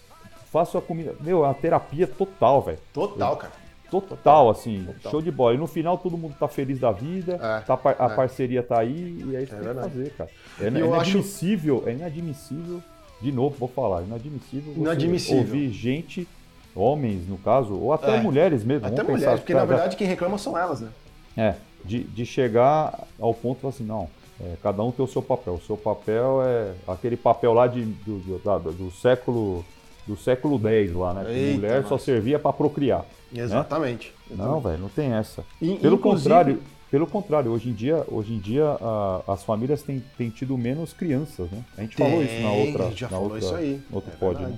faço 0.51 0.77
a 0.77 0.81
comida. 0.81 1.15
Meu, 1.21 1.43
é 1.43 1.47
uma 1.47 1.53
terapia 1.53 2.07
total, 2.07 2.61
velho. 2.61 2.79
Total, 2.93 3.37
cara. 3.37 3.61
Total, 3.89 4.17
total 4.17 4.49
assim, 4.49 4.85
total. 4.85 5.11
show 5.11 5.21
de 5.21 5.29
bola. 5.29 5.53
E 5.53 5.57
no 5.57 5.67
final 5.67 5.97
todo 5.97 6.17
mundo 6.17 6.33
tá 6.39 6.47
feliz 6.47 6.79
da 6.79 6.93
vida, 6.93 7.33
é, 7.33 7.59
tá, 7.59 7.77
a 7.99 8.05
é. 8.05 8.15
parceria 8.15 8.63
tá 8.63 8.79
aí 8.79 9.21
e 9.27 9.35
é 9.35 9.43
isso 9.43 9.53
que 9.53 9.59
é 9.59 9.63
tem 9.63 9.73
que 9.75 9.81
fazer, 9.81 10.09
cara. 10.11 10.29
É, 10.61 10.65
é 10.65 10.67
inadmissível, 10.69 11.79
acho... 11.79 11.89
é 11.89 11.91
inadmissível 11.91 12.81
de 13.21 13.31
novo, 13.31 13.55
vou 13.57 13.67
falar, 13.67 14.03
inadmissível, 14.03 14.73
inadmissível. 14.75 15.39
ouvir 15.39 15.69
gente, 15.71 16.27
homens 16.75 17.27
no 17.27 17.37
caso, 17.37 17.73
ou 17.73 17.93
até 17.93 18.15
é. 18.17 18.21
mulheres 18.21 18.63
mesmo. 18.63 18.87
Até 18.87 19.03
mulheres, 19.03 19.25
pensar, 19.25 19.37
porque 19.37 19.53
na 19.53 19.65
verdade 19.65 19.95
quem 19.95 20.07
reclama 20.07 20.37
são 20.37 20.57
elas, 20.57 20.81
né? 20.81 20.89
É, 21.37 21.55
de, 21.85 22.03
de 22.03 22.25
chegar 22.25 23.07
ao 23.19 23.33
ponto 23.33 23.67
assim, 23.67 23.83
não, 23.83 24.09
é, 24.39 24.55
cada 24.61 24.81
um 24.83 24.91
tem 24.91 25.05
o 25.05 25.07
seu 25.07 25.21
papel. 25.21 25.53
O 25.53 25.61
seu 25.61 25.77
papel 25.77 26.41
é 26.43 26.73
aquele 26.87 27.15
papel 27.15 27.53
lá 27.53 27.67
de, 27.67 27.83
do, 27.83 28.19
do, 28.19 28.71
do 28.71 28.91
século 28.91 29.63
do 30.07 30.17
século 30.17 30.59
X 30.67 30.93
lá, 30.93 31.13
né? 31.13 31.31
Eita, 31.31 31.55
mulher 31.55 31.75
nossa. 31.77 31.89
só 31.89 31.97
servia 31.97 32.39
para 32.39 32.51
procriar. 32.51 33.05
Né? 33.31 33.43
Exatamente. 33.43 34.13
Né? 34.29 34.35
Não, 34.37 34.59
velho, 34.59 34.79
não 34.79 34.89
tem 34.89 35.13
essa. 35.13 35.43
E, 35.61 35.75
pelo 35.75 35.97
contrário, 35.97 36.59
pelo 36.91 37.07
contrário, 37.07 37.49
hoje 37.51 37.69
em 37.69 37.73
dia, 37.73 38.03
hoje 38.09 38.33
em 38.33 38.39
dia 38.39 38.65
a, 38.65 39.23
as 39.29 39.43
famílias 39.43 39.81
têm, 39.81 40.03
têm 40.17 40.29
tido 40.29 40.57
menos 40.57 40.91
crianças, 40.91 41.49
né? 41.49 41.63
A 41.77 41.81
gente 41.81 41.95
tem, 41.95 42.05
falou 42.05 42.21
isso 42.21 42.41
na 42.41 42.51
outra, 42.51 42.83
a 42.83 42.89
gente 42.89 42.99
já 42.99 43.07
falou 43.07 43.23
outra, 43.23 43.39
isso 43.39 43.55
aí. 43.55 43.81
outro 43.89 44.11
é 44.11 44.15
pódio. 44.17 44.47
Né? 44.49 44.55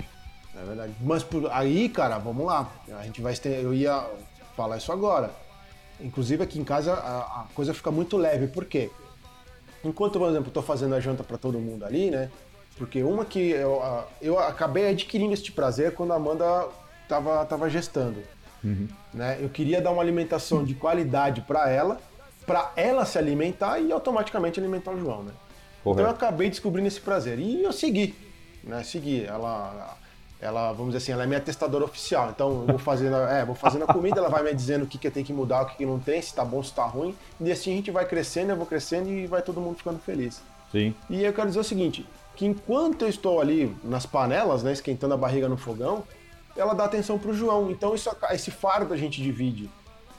É 0.60 0.66
verdade. 0.66 0.94
Mas 1.00 1.22
por 1.22 1.52
aí, 1.52 1.88
cara, 1.90 2.18
vamos 2.18 2.44
lá. 2.44 2.72
A 3.00 3.04
gente 3.04 3.22
vai 3.22 3.36
ter, 3.36 3.64
eu 3.64 3.72
ia 3.72 4.04
falar 4.58 4.78
isso 4.78 4.92
agora. 4.92 5.32
Inclusive 6.02 6.42
aqui 6.42 6.60
em 6.60 6.64
casa 6.64 6.94
a, 6.94 7.42
a 7.42 7.46
coisa 7.54 7.72
fica 7.72 7.92
muito 7.92 8.18
leve. 8.18 8.48
Por 8.48 8.66
quê? 8.66 8.90
Enquanto, 9.84 10.18
por 10.18 10.28
exemplo, 10.28 10.48
estou 10.48 10.64
fazendo 10.64 10.96
a 10.96 11.00
janta 11.00 11.24
para 11.24 11.38
todo 11.38 11.60
mundo 11.60 11.86
ali, 11.86 12.10
né? 12.10 12.32
Porque 12.78 13.04
uma 13.04 13.26
que 13.26 13.52
eu, 13.52 13.80
eu 14.20 14.40
acabei 14.40 14.90
adquirindo 14.90 15.34
este 15.34 15.52
prazer 15.52 15.94
quando 15.94 16.14
a 16.14 16.16
Amanda 16.16 16.68
estava 17.04 17.46
tava 17.46 17.70
gestando. 17.70 18.24
Uhum. 18.64 18.88
Né? 19.14 19.38
Eu 19.40 19.50
queria 19.50 19.80
dar 19.82 19.92
uma 19.92 20.02
alimentação 20.02 20.64
de 20.64 20.74
qualidade 20.74 21.42
para 21.42 21.70
ela, 21.70 22.02
para 22.46 22.72
ela 22.76 23.06
se 23.06 23.18
alimentar 23.18 23.80
e 23.80 23.92
automaticamente 23.92 24.60
alimentar 24.60 24.92
o 24.92 25.00
João, 25.00 25.24
né? 25.24 25.32
Correto. 25.84 26.02
Então 26.02 26.06
eu 26.06 26.10
acabei 26.10 26.50
descobrindo 26.50 26.88
esse 26.88 27.02
prazer 27.02 27.40
e 27.40 27.64
eu 27.64 27.74
segui, 27.74 28.16
né? 28.64 28.84
Segui. 28.84 29.26
Ela, 29.26 29.98
ela, 30.40 30.72
vamos 30.72 30.94
dizer 30.94 30.98
assim, 30.98 31.12
ela 31.12 31.24
é 31.24 31.28
minha 31.28 31.42
testadora 31.42 31.84
oficial. 31.84 32.30
Então 32.30 32.62
eu 32.62 32.68
vou 32.68 32.80
fazendo, 32.80 33.16
é, 33.16 33.46
vou 33.46 33.56
fazendo 33.56 33.84
a 33.84 33.88
comida, 33.88 34.20
ela 34.20 34.30
vai 34.30 34.44
me 34.44 34.54
dizendo 34.54 34.84
o 34.84 34.88
que, 34.88 34.98
que 34.98 35.10
tem 35.10 35.24
que 35.24 35.34
mudar, 35.34 35.64
o 35.64 35.66
que, 35.68 35.78
que 35.78 35.86
não 35.86 36.00
tem, 36.00 36.22
se 36.22 36.34
tá 36.34 36.46
bom, 36.46 36.62
se 36.64 36.74
tá 36.74 36.86
ruim. 36.86 37.16
E 37.40 37.52
assim 37.52 37.74
a 37.74 37.76
gente 37.76 37.92
vai 37.92 38.06
crescendo, 38.06 38.52
eu 38.52 38.58
vou 38.58 38.66
crescendo 38.66 39.10
e 39.10 39.28
vai 39.28 39.42
todo 39.42 39.60
mundo 39.60 39.78
ficando 39.78 40.00
feliz. 40.00 40.42
Sim. 40.72 40.96
E 41.10 41.24
eu 41.24 41.34
quero 41.34 41.48
dizer 41.48 41.60
o 41.60 41.64
seguinte, 41.64 42.06
que 42.36 42.46
enquanto 42.46 43.04
eu 43.04 43.10
estou 43.10 43.40
ali 43.40 43.76
nas 43.84 44.06
panelas, 44.06 44.64
né, 44.64 44.74
esquentando 44.74 45.14
a 45.14 45.18
barriga 45.18 45.48
no 45.48 45.58
fogão, 45.58 46.04
ela 46.56 46.74
dá 46.74 46.86
atenção 46.86 47.20
pro 47.20 47.34
João. 47.34 47.70
Então 47.72 47.94
isso, 47.94 48.10
esse 48.32 48.52
fardo 48.52 48.94
a 48.94 48.98
gente 48.98 49.22
divide. 49.22 49.70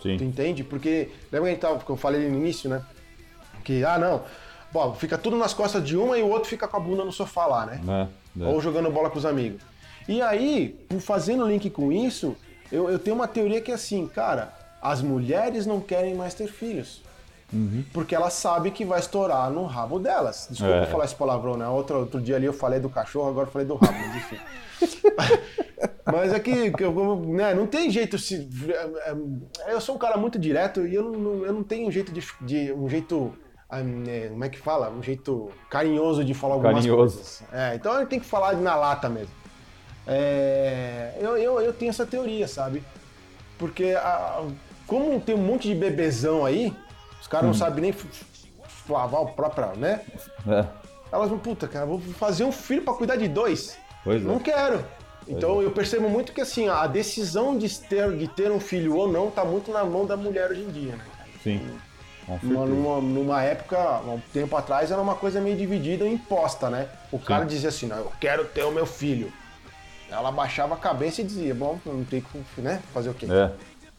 Sim. 0.05 0.19
Tu 0.19 0.25
entende? 0.25 0.63
Porque 0.63 1.09
lembra 1.33 1.51
que, 1.51 1.57
tava, 1.57 1.79
que 1.79 1.89
eu 1.89 1.97
falei 1.97 2.29
no 2.29 2.37
início, 2.37 2.69
né? 2.69 2.83
Que, 3.65 3.83
ah, 3.83 3.99
não, 3.99 4.23
bom, 4.71 4.93
fica 4.93 5.17
tudo 5.17 5.35
nas 5.35 5.55
costas 5.55 5.83
de 5.83 5.97
uma 5.97 6.19
e 6.19 6.23
o 6.23 6.29
outro 6.29 6.47
fica 6.47 6.69
com 6.69 6.77
a 6.77 6.81
bunda 6.81 7.03
no 7.03 7.11
sofá 7.11 7.47
lá, 7.47 7.65
né? 7.65 7.81
É, 8.39 8.45
é. 8.45 8.47
Ou 8.47 8.61
jogando 8.61 8.91
bola 8.91 9.09
com 9.09 9.19
os 9.19 9.25
amigos. 9.25 9.63
E 10.07 10.21
aí, 10.21 10.79
fazendo 11.01 11.49
link 11.49 11.71
com 11.71 11.91
isso, 11.91 12.37
eu, 12.71 12.91
eu 12.91 12.99
tenho 12.99 13.17
uma 13.17 13.27
teoria 13.27 13.63
que 13.63 13.71
é 13.71 13.75
assim, 13.75 14.07
cara, 14.07 14.53
as 14.83 15.01
mulheres 15.01 15.65
não 15.65 15.81
querem 15.81 16.15
mais 16.15 16.35
ter 16.35 16.49
filhos. 16.49 17.01
Uhum. 17.55 17.85
Porque 17.93 18.15
ela 18.15 18.31
sabe 18.31 18.71
que 18.71 18.85
vai 18.85 18.99
estourar 18.99 19.51
no 19.51 19.65
rabo 19.65 19.99
delas. 19.99 20.49
Desculpa 20.51 20.75
é. 20.75 20.87
falar 20.87 21.05
esse 21.05 21.15
palavrão, 21.15 21.57
né? 21.57 21.69
Outro, 21.69 22.01
outro 22.01 22.21
dia 22.21 22.37
ali 22.37 22.47
eu 22.47 22.53
falei 22.53 22.81
do 22.81 22.91
cachorro, 22.91 23.29
agora 23.29 23.47
eu 23.47 23.53
falei 23.53 23.67
do 23.67 23.77
rabo, 23.77 23.97
mas 23.97 24.17
enfim. 24.17 24.39
mas 26.05 26.33
é 26.33 26.41
que, 26.41 26.73
que 26.73 26.85
eu, 26.85 27.17
né, 27.27 27.55
não 27.55 27.67
tem 27.67 27.91
jeito 27.91 28.19
se. 28.19 28.49
É, 28.69 29.71
é, 29.71 29.73
eu 29.73 29.81
sou 29.81 29.95
um 29.95 29.99
cara 29.99 30.17
muito 30.17 30.39
direto 30.39 30.87
e 30.87 30.95
eu 30.95 31.13
não, 31.13 31.45
eu 31.47 31.53
não 31.53 31.63
tenho 31.63 31.87
um 31.87 31.93
jeito 31.93 32.13
de. 32.13 32.27
de 32.41 32.73
um 32.73 32.89
jeito. 32.89 33.33
É, 33.71 34.29
como 34.29 34.45
é 34.45 34.49
que 34.49 34.59
fala? 34.59 34.91
Um 34.91 35.03
jeito 35.03 35.51
carinhoso 35.71 36.25
de 36.25 36.35
falar 36.35 36.55
algumas 36.55 36.75
carinhoso. 36.75 37.17
coisas. 37.17 37.43
É, 37.53 37.75
então 37.75 37.99
eu 38.01 38.07
tenho 38.07 38.21
que 38.21 38.29
falar 38.29 38.57
na 38.57 38.75
lata 38.75 39.09
mesmo. 39.09 39.35
É, 40.07 41.15
eu, 41.19 41.37
eu, 41.37 41.61
eu 41.61 41.73
tenho 41.73 41.91
essa 41.91 42.05
teoria, 42.05 42.47
sabe? 42.47 42.83
Porque 43.59 43.95
a, 43.97 44.45
como 44.87 45.19
tem 45.21 45.35
um 45.35 45.39
monte 45.39 45.69
de 45.69 45.75
bebezão 45.75 46.45
aí, 46.45 46.73
os 47.35 47.41
caras 47.41 47.45
hum. 47.45 47.47
não 47.49 47.55
sabem 47.55 47.83
nem 47.83 47.95
lavar 48.89 49.23
o 49.23 49.27
próprio, 49.29 49.77
né? 49.77 50.01
É. 50.47 50.65
Elas 51.11 51.29
vão, 51.29 51.39
puta, 51.39 51.67
cara, 51.67 51.87
vou 51.87 52.01
fazer 52.01 52.45
um 52.45 52.53
filho 52.53 52.83
para 52.83 52.95
cuidar 52.95 53.17
de 53.17 53.29
dois. 53.29 53.77
Pois 54.03 54.23
não 54.23 54.37
é. 54.37 54.41
quero. 54.41 54.85
Então 55.27 55.61
é. 55.61 55.65
eu 55.65 55.71
percebo 55.71 56.09
muito 56.09 56.33
que 56.33 56.41
assim, 56.41 56.69
a 56.69 56.87
decisão 56.87 57.57
de 57.57 57.69
ter, 57.81 58.17
de 58.17 58.29
ter 58.29 58.51
um 58.51 58.61
filho 58.61 58.97
ou 58.97 59.11
não 59.11 59.31
tá 59.31 59.45
muito 59.45 59.71
na 59.71 59.85
mão 59.85 60.07
da 60.07 60.17
mulher 60.17 60.51
hoje 60.51 60.63
em 60.63 60.71
dia, 60.71 60.97
né? 60.97 61.05
Sim. 61.43 61.79
Numa, 62.43 62.65
numa, 62.65 63.01
numa, 63.01 63.43
época, 63.43 64.01
um 64.01 64.19
tempo 64.33 64.57
atrás, 64.57 64.91
era 64.91 65.01
uma 65.01 65.15
coisa 65.15 65.43
meio 65.43 65.57
dividida 65.57 66.07
e 66.07 66.15
imposta, 66.15 66.71
né? 66.71 66.89
O 67.13 67.19
Sim. 67.19 67.25
cara 67.25 67.45
dizia 67.45 67.69
assim, 67.69 67.87
não, 67.87 67.99
eu 67.99 68.13
quero 68.19 68.47
ter 68.47 68.65
o 68.65 68.71
meu 68.71 68.87
filho. 68.87 69.31
Ela 70.11 70.33
baixava 70.33 70.75
a 70.75 70.79
cabeça 70.79 71.21
e 71.21 71.25
dizia, 71.25 71.55
bom, 71.55 71.79
não 71.85 72.03
tem 72.05 72.23
que 72.23 72.61
né, 72.61 72.81
fazer 72.95 73.11
o 73.11 73.15
quê? 73.15 73.27
É. 73.29 73.51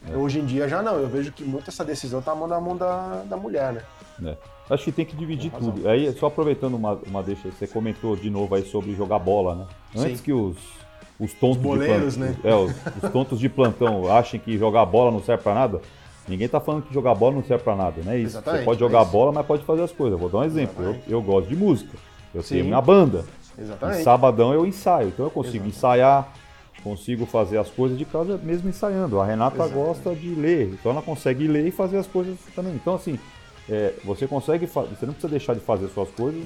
É. 0.08 0.16
Hoje 0.16 0.38
em 0.38 0.44
dia 0.44 0.68
já 0.68 0.82
não, 0.82 0.96
eu 0.96 1.08
vejo 1.08 1.32
que 1.32 1.44
muito 1.44 1.68
essa 1.68 1.84
decisão 1.84 2.22
tá 2.22 2.34
na 2.34 2.60
mão 2.60 2.76
da, 2.76 3.22
da 3.24 3.36
mulher, 3.36 3.72
né? 3.72 3.82
É. 4.24 4.36
Acho 4.68 4.84
que 4.84 4.92
tem 4.92 5.04
que 5.04 5.14
dividir 5.14 5.52
tudo. 5.52 5.88
Aí, 5.88 6.12
só 6.14 6.26
aproveitando 6.26 6.74
uma, 6.74 6.98
uma 7.06 7.22
deixa, 7.22 7.48
você 7.50 7.66
comentou 7.66 8.16
de 8.16 8.28
novo 8.28 8.54
aí 8.54 8.64
sobre 8.64 8.94
jogar 8.94 9.18
bola, 9.18 9.54
né? 9.54 9.66
Antes 9.96 10.18
Sim. 10.18 10.24
que 10.24 10.32
os, 10.32 10.56
os 11.20 11.32
tontos 11.34 11.58
os 11.58 11.62
boleiros, 11.62 12.14
de 12.14 12.20
plantão, 12.20 12.34
né? 12.42 12.50
É, 12.50 12.54
os, 12.54 13.04
os, 13.04 13.10
tontos 13.12 13.38
de 13.38 13.48
plantão 13.48 14.12
achem 14.12 14.40
que 14.40 14.58
jogar 14.58 14.84
bola 14.84 15.12
não 15.12 15.22
serve 15.22 15.44
para 15.44 15.54
nada. 15.54 15.80
Ninguém 16.28 16.48
tá 16.48 16.58
falando 16.58 16.82
que 16.82 16.92
jogar 16.92 17.14
bola 17.14 17.36
não 17.36 17.44
serve 17.44 17.62
para 17.62 17.76
nada, 17.76 18.02
né? 18.02 18.18
Isso. 18.18 18.32
Exatamente, 18.32 18.60
você 18.60 18.64
pode 18.64 18.80
jogar 18.80 19.02
é 19.02 19.04
bola, 19.04 19.32
mas 19.32 19.46
pode 19.46 19.64
fazer 19.64 19.82
as 19.82 19.92
coisas. 19.92 20.18
Vou 20.18 20.28
dar 20.28 20.38
um 20.38 20.44
exemplo. 20.44 20.84
Eu, 20.84 20.96
eu, 21.08 21.22
gosto 21.22 21.48
de 21.48 21.54
música. 21.54 21.96
Eu 22.34 22.42
Sim. 22.42 22.54
tenho 22.56 22.64
minha 22.66 22.80
banda. 22.80 23.24
Exatamente. 23.56 24.00
E 24.00 24.02
sabadão 24.02 24.52
eu 24.52 24.66
ensaio. 24.66 25.08
Então 25.08 25.26
eu 25.26 25.30
consigo 25.30 25.64
Exatamente. 25.64 25.76
ensaiar, 25.76 26.32
consigo 26.86 27.26
fazer 27.26 27.58
as 27.58 27.68
coisas 27.68 27.98
de 27.98 28.04
casa 28.04 28.38
mesmo 28.40 28.68
ensaiando. 28.68 29.20
A 29.20 29.26
Renata 29.26 29.56
Exatamente. 29.56 29.86
gosta 29.86 30.14
de 30.14 30.34
ler, 30.36 30.68
então 30.72 30.92
ela 30.92 31.02
consegue 31.02 31.48
ler 31.48 31.66
e 31.66 31.72
fazer 31.72 31.98
as 31.98 32.06
coisas 32.06 32.36
também. 32.54 32.74
Então, 32.74 32.94
assim, 32.94 33.18
é, 33.68 33.92
você 34.04 34.28
consegue, 34.28 34.66
você 34.66 35.04
não 35.04 35.12
precisa 35.12 35.28
deixar 35.28 35.54
de 35.54 35.60
fazer 35.60 35.88
suas 35.88 36.08
coisas 36.10 36.44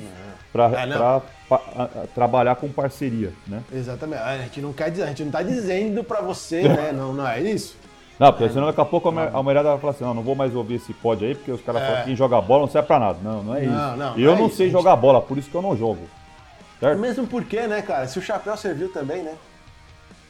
para 0.50 1.22
é, 1.52 2.06
trabalhar 2.14 2.56
com 2.56 2.70
parceria, 2.70 3.34
né? 3.46 3.62
Exatamente. 3.70 4.22
A 4.22 4.38
gente 4.38 4.62
não 4.62 4.72
quer 4.72 4.90
dizer, 4.90 5.02
a 5.02 5.06
gente 5.08 5.20
não 5.20 5.28
está 5.28 5.42
dizendo 5.42 6.02
para 6.02 6.22
você, 6.22 6.62
né? 6.66 6.90
Não, 6.90 7.12
não 7.12 7.28
é 7.28 7.42
isso. 7.42 7.76
Não, 8.18 8.32
porque 8.32 8.44
é, 8.44 8.48
senão 8.48 8.66
daqui 8.66 8.80
a 8.80 8.84
pouco 8.86 9.10
a, 9.10 9.24
a 9.28 9.42
mulherada 9.42 9.68
vai 9.70 9.78
falar 9.78 9.92
assim, 9.92 10.04
não, 10.04 10.14
não 10.14 10.22
vou 10.22 10.34
mais 10.34 10.54
ouvir 10.54 10.76
esse 10.76 10.94
pod 10.94 11.22
aí, 11.22 11.34
porque 11.34 11.52
os 11.52 11.60
caras 11.60 11.82
é. 11.82 11.84
falam 11.84 12.00
que 12.00 12.06
quem 12.06 12.16
joga 12.16 12.40
bola 12.40 12.62
não 12.62 12.68
serve 12.68 12.86
pra 12.86 12.98
nada. 12.98 13.18
Não, 13.22 13.42
não 13.42 13.54
é 13.54 13.60
não, 13.60 13.72
isso. 13.72 13.96
Não, 13.98 14.18
eu 14.18 14.36
não, 14.36 14.46
é 14.46 14.50
sei 14.50 14.68
isso, 14.68 14.72
jogar 14.78 14.92
gente... 14.92 15.00
bola, 15.02 15.20
por 15.20 15.36
isso 15.36 15.50
que 15.50 15.54
eu 15.54 15.62
não 15.62 15.76
jogo. 15.76 16.00
Certo? 16.80 16.98
Mesmo 16.98 17.26
porque, 17.26 17.66
né, 17.66 17.82
cara? 17.82 18.08
Se 18.08 18.18
o 18.18 18.22
chapéu 18.22 18.56
serviu 18.56 18.90
também, 18.90 19.22
né? 19.22 19.34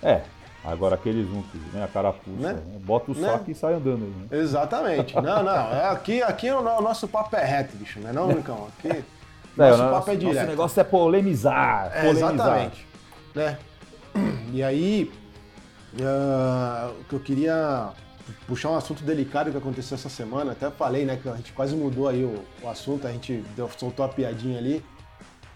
É. 0.03 0.23
Agora 0.63 0.95
aqueles 0.95 1.27
um 1.31 1.43
que 1.43 1.59
né, 1.73 1.85
a 1.85 1.89
carapuça, 1.89 2.37
né? 2.37 2.53
Né? 2.53 2.79
bota 2.81 3.13
o 3.13 3.15
né? 3.15 3.29
saco 3.29 3.51
e 3.51 3.55
sai 3.55 3.75
andando. 3.75 4.01
Né? 4.01 4.39
Exatamente. 4.39 5.15
Não, 5.15 5.43
não. 5.43 5.73
É 5.73 5.89
aqui, 5.89 6.23
aqui 6.23 6.51
o 6.51 6.63
nosso 6.63 7.09
papo 7.09 7.35
é 7.37 7.45
reto, 7.45 7.77
bicho, 7.77 7.99
né? 8.01 8.13
Não, 8.13 8.29
Nicão? 8.29 8.69
Aqui. 8.79 9.05
É, 9.59 9.69
nosso 9.69 9.83
é, 9.83 9.91
papo 9.91 10.11
é 10.11 10.15
direto. 10.15 10.35
Nosso 10.37 10.47
negócio 10.47 10.81
é 10.81 10.85
polemizar. 10.85 11.91
É, 11.93 12.09
exatamente. 12.09 12.87
Né? 13.35 13.59
E 14.53 14.63
aí, 14.63 15.13
uh, 15.95 16.91
o 17.01 17.05
que 17.05 17.15
eu 17.15 17.21
queria 17.21 17.91
puxar 18.47 18.71
um 18.71 18.77
assunto 18.77 19.03
delicado 19.03 19.51
que 19.51 19.57
aconteceu 19.57 19.97
essa 19.97 20.09
semana, 20.09 20.53
até 20.53 20.71
falei, 20.71 21.05
né, 21.05 21.19
que 21.21 21.29
a 21.29 21.35
gente 21.35 21.53
quase 21.53 21.75
mudou 21.75 22.09
aí 22.09 22.25
o, 22.25 22.43
o 22.63 22.69
assunto, 22.69 23.07
a 23.07 23.13
gente 23.13 23.45
deu, 23.55 23.69
soltou 23.77 24.05
a 24.05 24.09
piadinha 24.09 24.59
ali, 24.59 24.85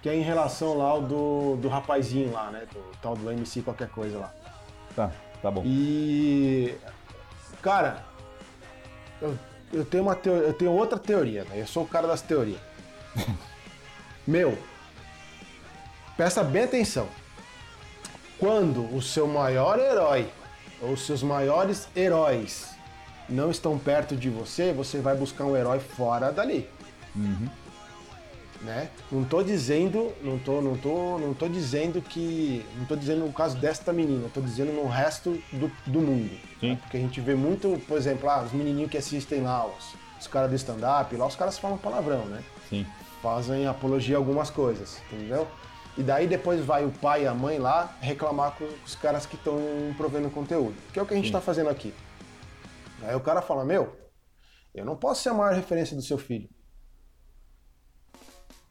que 0.04 0.10
é 0.10 0.14
em 0.14 0.20
relação 0.20 0.76
lá 0.76 0.84
ao 0.84 1.00
do, 1.00 1.56
do 1.56 1.66
rapazinho 1.66 2.30
lá, 2.30 2.50
né, 2.50 2.66
do 2.70 2.78
tal 3.00 3.16
do 3.16 3.30
MC 3.30 3.62
qualquer 3.62 3.88
coisa 3.88 4.18
lá. 4.18 4.34
Tá, 4.94 5.10
tá 5.40 5.50
bom. 5.50 5.62
E. 5.64 6.74
Cara, 7.62 8.04
eu, 9.22 9.34
eu 9.72 9.82
tenho 9.82 10.02
uma 10.02 10.14
teoria, 10.14 10.46
eu 10.46 10.52
tenho 10.52 10.72
outra 10.72 10.98
teoria, 10.98 11.44
né? 11.44 11.58
Eu 11.58 11.66
sou 11.66 11.84
o 11.84 11.88
cara 11.88 12.06
das 12.06 12.20
teorias. 12.20 12.60
Meu, 14.28 14.58
presta 16.18 16.44
bem 16.44 16.64
atenção. 16.64 17.08
Quando 18.38 18.94
o 18.94 19.00
seu 19.00 19.26
maior 19.26 19.78
herói 19.78 20.30
ou 20.82 20.98
seus 20.98 21.22
maiores 21.22 21.88
heróis 21.96 22.76
não 23.26 23.50
estão 23.50 23.78
perto 23.78 24.14
de 24.14 24.28
você, 24.28 24.70
você 24.70 25.00
vai 25.00 25.16
buscar 25.16 25.44
um 25.44 25.56
herói 25.56 25.80
fora 25.80 26.30
dali. 26.30 26.68
Uhum 27.16 27.63
né? 28.64 28.88
Não 29.12 29.24
tô 29.24 29.42
dizendo, 29.42 30.12
não 30.22 30.38
tô, 30.38 30.60
não 30.60 30.76
tô, 30.76 31.18
não 31.18 31.34
tô 31.34 31.48
dizendo 31.48 32.00
que, 32.00 32.64
não 32.76 32.86
tô 32.86 32.96
dizendo 32.96 33.24
no 33.24 33.32
caso 33.32 33.56
desta 33.58 33.92
menina, 33.92 34.28
tô 34.32 34.40
dizendo 34.40 34.72
no 34.72 34.88
resto 34.88 35.40
do, 35.52 35.70
do 35.86 36.00
mundo. 36.00 36.30
Né? 36.62 36.78
Porque 36.80 36.96
a 36.96 37.00
gente 37.00 37.20
vê 37.20 37.34
muito, 37.34 37.80
por 37.86 37.96
exemplo, 37.96 38.28
ah, 38.28 38.42
os 38.42 38.52
menininhos 38.52 38.90
que 38.90 38.96
assistem 38.96 39.42
lá, 39.42 39.66
os, 39.66 39.94
os 40.18 40.26
caras 40.26 40.50
do 40.50 40.56
stand-up, 40.56 41.14
lá 41.14 41.26
os 41.26 41.36
caras 41.36 41.58
falam 41.58 41.76
palavrão, 41.76 42.24
né? 42.24 42.42
Sim. 42.68 42.86
Fazem 43.22 43.66
apologia 43.66 44.16
a 44.16 44.18
algumas 44.18 44.50
coisas, 44.50 45.00
entendeu? 45.12 45.46
E 45.96 46.02
daí 46.02 46.26
depois 46.26 46.64
vai 46.64 46.84
o 46.84 46.90
pai 46.90 47.22
e 47.22 47.26
a 47.26 47.34
mãe 47.34 47.58
lá 47.58 47.96
reclamar 48.00 48.52
com 48.52 48.66
os 48.84 48.96
caras 48.96 49.26
que 49.26 49.36
estão 49.36 49.58
provendo 49.96 50.28
conteúdo, 50.30 50.74
que 50.92 50.98
é 50.98 51.02
o 51.02 51.06
que 51.06 51.14
a 51.14 51.16
gente 51.16 51.26
está 51.26 51.40
fazendo 51.40 51.68
aqui. 51.68 51.94
Aí 53.02 53.14
o 53.14 53.20
cara 53.20 53.40
fala, 53.40 53.64
meu, 53.64 53.94
eu 54.74 54.84
não 54.84 54.96
posso 54.96 55.22
ser 55.22 55.28
a 55.28 55.34
maior 55.34 55.54
referência 55.54 55.94
do 55.94 56.02
seu 56.02 56.18
filho. 56.18 56.48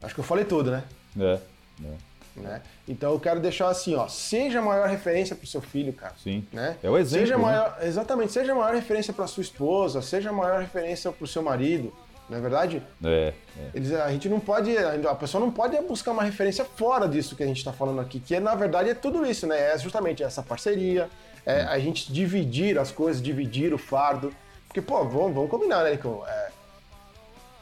Acho 0.04 0.14
que 0.14 0.20
eu 0.20 0.24
falei 0.24 0.44
tudo, 0.44 0.70
né? 0.70 0.84
É. 1.18 1.38
é. 1.84 2.14
Né? 2.36 2.62
Então 2.88 3.12
eu 3.12 3.20
quero 3.20 3.38
deixar 3.38 3.68
assim, 3.68 3.94
ó, 3.94 4.08
seja 4.08 4.58
a 4.58 4.62
maior 4.62 4.88
referência 4.88 5.36
para 5.36 5.44
o 5.44 5.46
seu 5.46 5.60
filho, 5.60 5.92
cara. 5.92 6.14
Sim. 6.22 6.44
Né? 6.52 6.76
É 6.82 6.90
o 6.90 6.98
exemplo. 6.98 7.26
Seja 7.26 7.36
né? 7.36 7.42
maior, 7.42 7.78
exatamente, 7.82 8.32
seja 8.32 8.52
a 8.52 8.54
maior 8.54 8.74
referência 8.74 9.12
para 9.12 9.26
sua 9.26 9.42
esposa, 9.42 10.02
seja 10.02 10.30
a 10.30 10.32
maior 10.32 10.60
referência 10.60 11.12
para 11.12 11.24
o 11.24 11.28
seu 11.28 11.42
marido, 11.42 11.92
não 12.28 12.38
é 12.38 12.40
verdade? 12.40 12.82
É. 13.04 13.32
é. 13.56 13.70
Eles, 13.72 13.92
a 13.92 14.10
gente 14.10 14.28
não 14.28 14.40
pode, 14.40 14.76
a 14.76 15.14
pessoa 15.14 15.40
não 15.40 15.50
pode 15.50 15.80
buscar 15.82 16.12
uma 16.12 16.22
referência 16.22 16.64
fora 16.64 17.06
disso 17.06 17.36
que 17.36 17.42
a 17.42 17.46
gente 17.46 17.58
está 17.58 17.72
falando 17.72 18.00
aqui, 18.00 18.18
que 18.18 18.38
na 18.40 18.54
verdade 18.54 18.90
é 18.90 18.94
tudo 18.94 19.24
isso, 19.24 19.46
né? 19.46 19.72
É 19.72 19.78
justamente 19.78 20.22
essa 20.22 20.42
parceria, 20.42 21.08
é 21.46 21.62
a 21.62 21.78
gente 21.78 22.12
dividir 22.12 22.78
as 22.78 22.90
coisas, 22.90 23.22
dividir 23.22 23.72
o 23.74 23.78
fardo. 23.78 24.34
Porque, 24.66 24.80
pô, 24.80 25.04
vamos, 25.04 25.34
vamos 25.34 25.50
combinar, 25.50 25.84
né, 25.84 25.92
Nico? 25.92 26.24
É, 26.26 26.50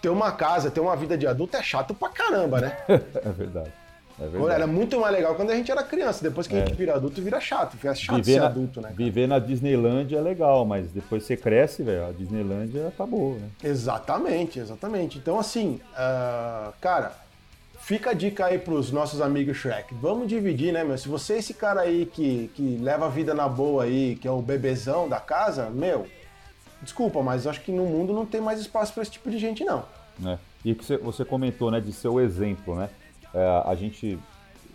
ter 0.02 0.08
uma 0.08 0.32
casa, 0.32 0.70
ter 0.70 0.80
uma 0.80 0.96
vida 0.96 1.16
de 1.16 1.26
adulto 1.28 1.56
é 1.56 1.62
chato 1.62 1.94
pra 1.94 2.08
caramba, 2.08 2.60
né? 2.60 2.76
é 2.88 3.30
verdade. 3.30 3.72
É 4.20 4.26
verdade. 4.26 4.54
Era 4.54 4.66
muito 4.66 5.00
mais 5.00 5.14
legal 5.14 5.34
quando 5.36 5.50
a 5.50 5.54
gente 5.54 5.70
era 5.70 5.82
criança. 5.82 6.22
Depois 6.22 6.46
que 6.46 6.54
a 6.54 6.58
gente 6.58 6.72
é. 6.72 6.74
vira 6.74 6.94
adulto, 6.94 7.22
vira 7.22 7.40
chato. 7.40 7.76
Fica 7.76 7.94
chato 7.94 8.16
viver 8.16 8.32
ser 8.32 8.40
na, 8.40 8.46
adulto, 8.46 8.80
né? 8.80 8.88
Cara? 8.88 8.96
Viver 8.96 9.26
na 9.28 9.38
Disneylandia 9.38 10.18
é 10.18 10.20
legal, 10.20 10.66
mas 10.66 10.90
depois 10.90 11.24
você 11.24 11.36
cresce, 11.36 11.82
velho, 11.82 12.06
a 12.06 12.12
Disneylandia 12.12 12.88
acabou, 12.88 13.36
né? 13.36 13.48
Exatamente, 13.62 14.58
exatamente. 14.58 15.18
Então, 15.18 15.38
assim, 15.38 15.80
uh, 15.92 16.72
cara, 16.80 17.12
fica 17.78 18.10
a 18.10 18.12
dica 18.12 18.46
aí 18.46 18.58
pros 18.58 18.90
nossos 18.90 19.20
amigos 19.20 19.56
Shrek. 19.56 19.94
Vamos 19.94 20.28
dividir, 20.28 20.72
né, 20.72 20.84
meu? 20.84 20.98
Se 20.98 21.08
você 21.08 21.34
é 21.34 21.38
esse 21.38 21.54
cara 21.54 21.80
aí 21.80 22.06
que, 22.06 22.50
que 22.54 22.76
leva 22.76 23.06
a 23.06 23.08
vida 23.08 23.32
na 23.32 23.48
boa 23.48 23.84
aí, 23.84 24.16
que 24.16 24.28
é 24.28 24.30
o 24.30 24.42
bebezão 24.42 25.08
da 25.08 25.20
casa, 25.20 25.70
meu, 25.70 26.06
desculpa, 26.82 27.22
mas 27.22 27.46
acho 27.46 27.60
que 27.60 27.72
no 27.72 27.86
mundo 27.86 28.12
não 28.12 28.26
tem 28.26 28.40
mais 28.40 28.60
espaço 28.60 28.92
para 28.92 29.02
esse 29.02 29.12
tipo 29.12 29.30
de 29.30 29.38
gente, 29.38 29.64
não. 29.64 29.84
É. 30.26 30.38
E 30.64 30.74
que 30.74 30.96
você 30.98 31.24
comentou, 31.24 31.70
né, 31.70 31.80
de 31.80 31.92
ser 31.92 32.08
o 32.08 32.20
exemplo, 32.20 32.74
né? 32.74 32.90
É, 33.34 33.62
a 33.64 33.74
gente 33.74 34.18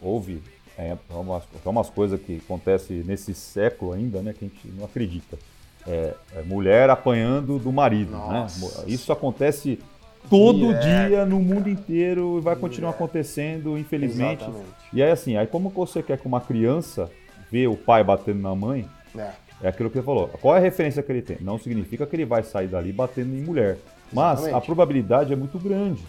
ouve 0.01 0.41
é, 0.77 0.97
umas, 1.09 1.43
umas 1.65 1.89
coisas 1.89 2.19
que 2.19 2.41
acontecem 2.43 3.03
nesse 3.03 3.33
século 3.33 3.93
ainda, 3.93 4.21
né, 4.21 4.33
que 4.33 4.45
a 4.45 4.47
gente 4.47 4.67
não 4.75 4.85
acredita. 4.85 5.37
É, 5.85 6.13
é 6.35 6.41
mulher 6.41 6.89
apanhando 6.89 7.57
do 7.59 7.71
marido, 7.71 8.11
né? 8.11 8.39
Nossa. 8.41 8.81
né? 8.81 8.85
Isso 8.87 9.11
acontece 9.13 9.79
todo 10.29 10.73
dia 10.79 11.25
no 11.25 11.39
mundo 11.39 11.69
inteiro 11.69 12.37
e 12.37 12.41
vai 12.41 12.55
continuar 12.55 12.91
acontecendo, 12.91 13.77
infelizmente. 13.77 14.43
Exatamente. 14.43 14.67
E 14.91 15.01
aí 15.01 15.11
assim, 15.11 15.37
aí 15.37 15.47
como 15.47 15.69
você 15.69 16.03
quer 16.03 16.17
que 16.17 16.27
uma 16.27 16.41
criança 16.41 17.09
vê 17.49 17.67
o 17.67 17.77
pai 17.77 18.03
batendo 18.03 18.41
na 18.41 18.53
mãe, 18.53 18.85
é. 19.17 19.31
É 19.61 19.69
aquilo 19.69 19.89
que 19.89 19.97
você 19.97 20.03
falou. 20.03 20.27
Qual 20.41 20.55
é 20.55 20.59
a 20.59 20.61
referência 20.61 21.01
que 21.01 21.11
ele 21.11 21.21
tem? 21.21 21.37
Não 21.41 21.57
significa 21.57 22.05
que 22.05 22.15
ele 22.15 22.25
vai 22.25 22.43
sair 22.43 22.67
dali 22.67 22.91
batendo 22.91 23.35
em 23.35 23.41
mulher. 23.41 23.77
Mas 24.11 24.39
Exatamente. 24.39 24.63
a 24.63 24.65
probabilidade 24.65 25.33
é 25.33 25.35
muito 25.35 25.57
grande. 25.59 26.01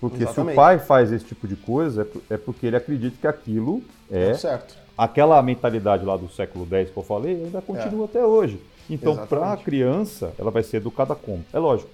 Porque 0.00 0.22
Exatamente. 0.22 0.50
se 0.50 0.52
o 0.52 0.56
pai 0.56 0.78
faz 0.78 1.12
esse 1.12 1.24
tipo 1.24 1.46
de 1.46 1.56
coisa, 1.56 2.08
é, 2.30 2.34
é 2.34 2.36
porque 2.36 2.66
ele 2.66 2.76
acredita 2.76 3.16
que 3.20 3.26
aquilo 3.26 3.82
é. 4.10 4.34
Certo. 4.34 4.76
Aquela 4.96 5.40
mentalidade 5.42 6.04
lá 6.04 6.16
do 6.16 6.28
século 6.28 6.66
X 6.68 6.90
que 6.90 6.96
eu 6.96 7.02
falei 7.04 7.44
ainda 7.44 7.62
continua 7.62 8.02
é. 8.02 8.04
até 8.04 8.24
hoje. 8.24 8.60
Então, 8.90 9.16
para 9.26 9.52
a 9.52 9.56
criança, 9.56 10.32
ela 10.38 10.50
vai 10.50 10.62
ser 10.62 10.78
educada 10.78 11.14
como? 11.14 11.44
É 11.52 11.58
lógico. 11.58 11.90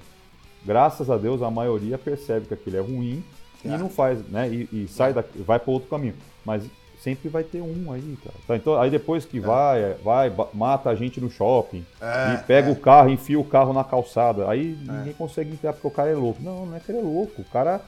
Graças 0.65 1.11
a 1.11 1.17
Deus, 1.17 1.43
a 1.43 1.51
maioria 1.51 1.99
percebe 1.99 2.47
que 2.47 2.55
aquilo 2.55 2.77
é 2.77 2.81
ruim 2.81 3.23
é. 3.65 3.69
e 3.69 3.79
não 3.79 3.91
faz, 3.91 4.27
né? 4.29 4.49
E, 4.49 4.69
e 4.73 4.89
sai 4.89 5.13
daqui, 5.13 5.39
vai 5.43 5.59
para 5.59 5.71
outro 5.71 5.89
caminho. 5.89 6.15
Mas 6.45 6.65
sempre 7.05 7.29
vai 7.29 7.45
ter 7.45 7.61
um 7.61 7.93
aí, 7.93 8.17
cara. 8.25 8.37
Tá, 8.49 8.57
então, 8.57 8.81
aí 8.81 8.91
depois 8.91 9.27
que 9.27 9.37
é. 9.37 9.41
vai, 9.41 9.83
é, 9.83 9.97
vai, 10.03 10.33
mata 10.55 10.89
a 10.89 10.95
gente 10.95 11.21
no 11.21 11.31
shopping 11.31 11.85
é, 12.01 12.35
e 12.35 12.39
pega 12.45 12.69
é. 12.69 12.73
o 12.73 12.77
carro, 12.77 13.11
enfia 13.11 13.39
o 13.39 13.45
carro 13.45 13.75
na 13.75 13.85
calçada. 13.85 14.49
Aí 14.49 14.77
é. 14.89 14.93
ninguém 14.93 15.13
consegue 15.13 15.53
entender 15.53 15.75
porque 15.75 15.87
o 15.87 15.91
cara 15.91 16.11
é 16.11 16.15
louco. 16.15 16.43
Não, 16.43 16.65
não 16.65 16.77
é 16.77 16.81
que 16.81 16.91
ele 16.91 17.01
é 17.01 17.03
louco. 17.03 17.43
O 17.43 17.45
cara, 17.45 17.83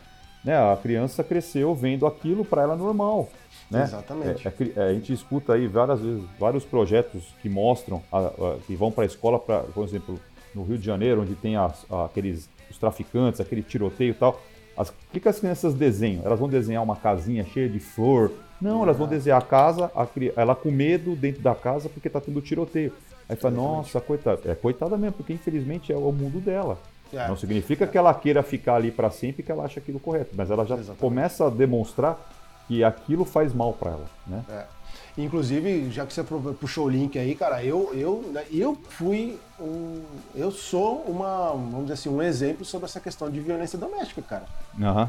né, 0.44 0.54
a 0.54 0.76
criança 0.76 1.24
cresceu 1.24 1.74
vendo 1.74 2.06
aquilo 2.06 2.44
para 2.44 2.62
ela 2.62 2.76
normal. 2.76 3.30
Né? 3.70 3.84
Exatamente. 3.84 4.46
É, 4.76 4.82
a 4.82 4.92
gente 4.92 5.12
escuta 5.14 5.54
aí 5.54 5.66
várias 5.66 6.00
vezes 6.00 6.22
vários 6.38 6.64
projetos 6.64 7.34
que 7.40 7.48
mostram, 7.48 8.02
a, 8.12 8.18
a, 8.18 8.56
que 8.66 8.76
vão 8.76 8.92
para 8.92 9.04
a 9.04 9.06
escola, 9.06 9.38
pra, 9.38 9.60
por 9.60 9.82
exemplo, 9.82 10.20
no 10.54 10.62
Rio 10.62 10.76
de 10.76 10.84
Janeiro, 10.84 11.22
onde 11.22 11.34
tem 11.34 11.56
as, 11.56 11.86
aqueles 12.04 12.50
os 12.70 12.76
traficantes, 12.76 13.40
aquele 13.40 13.62
tiroteio 13.62 14.10
e 14.10 14.14
tal. 14.14 14.40
As, 14.76 14.90
o 14.90 14.94
que, 15.10 15.20
que 15.20 15.28
as 15.28 15.40
crianças 15.40 15.72
desenham? 15.72 16.22
Elas 16.22 16.38
vão 16.38 16.50
desenhar 16.50 16.82
uma 16.82 16.96
casinha 16.96 17.44
cheia 17.44 17.68
de 17.68 17.80
flor, 17.80 18.30
não, 18.60 18.82
elas 18.82 18.96
vão 18.96 19.06
desenhar 19.06 19.38
a 19.38 19.44
casa, 19.44 19.90
a, 19.94 20.06
ela 20.34 20.54
com 20.54 20.70
medo 20.70 21.14
dentro 21.14 21.42
da 21.42 21.54
casa 21.54 21.88
porque 21.88 22.08
tá 22.08 22.20
tendo 22.20 22.40
tiroteio. 22.40 22.92
Aí 23.28 23.36
fala, 23.36 23.54
nossa, 23.54 24.00
coitada. 24.00 24.40
É 24.44 24.54
coitada 24.54 24.96
mesmo, 24.96 25.14
porque 25.14 25.32
infelizmente 25.32 25.92
é 25.92 25.96
o 25.96 26.12
mundo 26.12 26.40
dela. 26.40 26.78
É. 27.12 27.28
Não 27.28 27.36
significa 27.36 27.86
que 27.86 27.96
ela 27.96 28.12
queira 28.14 28.42
ficar 28.42 28.76
ali 28.76 28.90
para 28.90 29.10
sempre 29.10 29.42
que 29.42 29.50
ela 29.50 29.64
acha 29.64 29.80
aquilo 29.80 30.00
correto, 30.00 30.30
mas 30.34 30.50
ela 30.50 30.64
já 30.64 30.74
Exatamente. 30.74 31.00
começa 31.00 31.46
a 31.46 31.50
demonstrar 31.50 32.18
que 32.66 32.82
aquilo 32.82 33.24
faz 33.24 33.52
mal 33.52 33.72
para 33.72 33.92
ela, 33.92 34.06
né? 34.26 34.44
É. 34.48 34.64
Inclusive, 35.18 35.90
já 35.90 36.04
que 36.04 36.12
você 36.12 36.22
puxou 36.60 36.86
o 36.86 36.88
link 36.88 37.18
aí, 37.18 37.34
cara, 37.34 37.64
eu 37.64 37.90
eu 37.94 38.22
né, 38.32 38.44
eu 38.52 38.76
fui 38.90 39.38
um, 39.58 40.02
eu 40.34 40.50
sou 40.50 41.04
uma, 41.06 41.52
vamos 41.52 41.82
dizer 41.82 41.94
assim, 41.94 42.08
um 42.10 42.20
exemplo 42.20 42.64
sobre 42.64 42.86
essa 42.86 43.00
questão 43.00 43.30
de 43.30 43.40
violência 43.40 43.78
doméstica, 43.78 44.20
cara. 44.20 44.44
Uhum. 44.78 45.08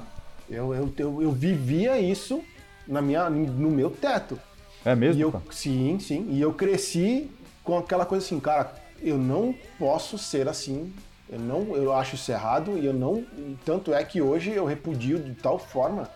Eu, 0.50 0.74
eu, 0.74 0.94
eu, 0.98 1.22
eu 1.24 1.32
vivia 1.32 2.00
isso 2.00 2.42
na 2.88 3.02
minha, 3.02 3.30
no 3.30 3.70
meu 3.70 3.90
teto. 3.90 4.40
É 4.86 4.96
mesmo? 4.96 5.20
E 5.20 5.22
eu, 5.22 5.42
sim, 5.52 6.00
sim. 6.00 6.28
E 6.30 6.42
eu 6.42 6.54
cresci 6.54 7.30
com 7.64 7.78
aquela 7.78 8.06
coisa 8.06 8.26
assim, 8.26 8.40
cara, 8.40 8.74
eu 9.02 9.18
não 9.18 9.54
posso 9.78 10.18
ser 10.18 10.48
assim. 10.48 10.94
Eu 11.30 11.40
não, 11.40 11.76
eu 11.76 11.94
acho 11.94 12.16
isso 12.16 12.32
errado 12.32 12.78
e 12.78 12.86
eu 12.86 12.94
não. 12.94 13.26
Tanto 13.66 13.94
é 13.94 14.04
que 14.04 14.22
hoje 14.22 14.52
eu 14.52 14.66
repudio 14.66 15.20
de 15.20 15.34
tal 15.36 15.60
forma 15.60 16.10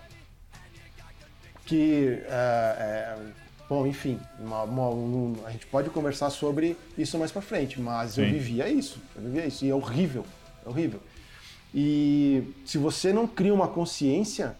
que, 1.66 2.22
é, 2.26 2.28
é, 2.30 3.18
bom, 3.68 3.86
enfim, 3.86 4.20
uma, 4.40 4.64
uma, 4.64 4.90
um, 4.90 5.36
a 5.46 5.52
gente 5.52 5.66
pode 5.68 5.90
conversar 5.90 6.30
sobre 6.30 6.78
isso 6.98 7.18
mais 7.18 7.32
para 7.32 7.42
frente, 7.42 7.80
mas 7.80 8.12
Sim. 8.12 8.24
eu 8.24 8.30
vivia 8.32 8.68
isso, 8.70 9.00
eu 9.16 9.22
vivia 9.22 9.46
isso 9.46 9.66
e 9.66 9.70
é 9.70 9.76
horrível, 9.76 10.26
é 10.66 10.70
horrível. 10.70 11.02
E 11.74 12.44
se 12.66 12.78
você 12.78 13.14
não 13.14 13.26
cria 13.26 13.54
uma 13.54 13.68
consciência 13.68 14.58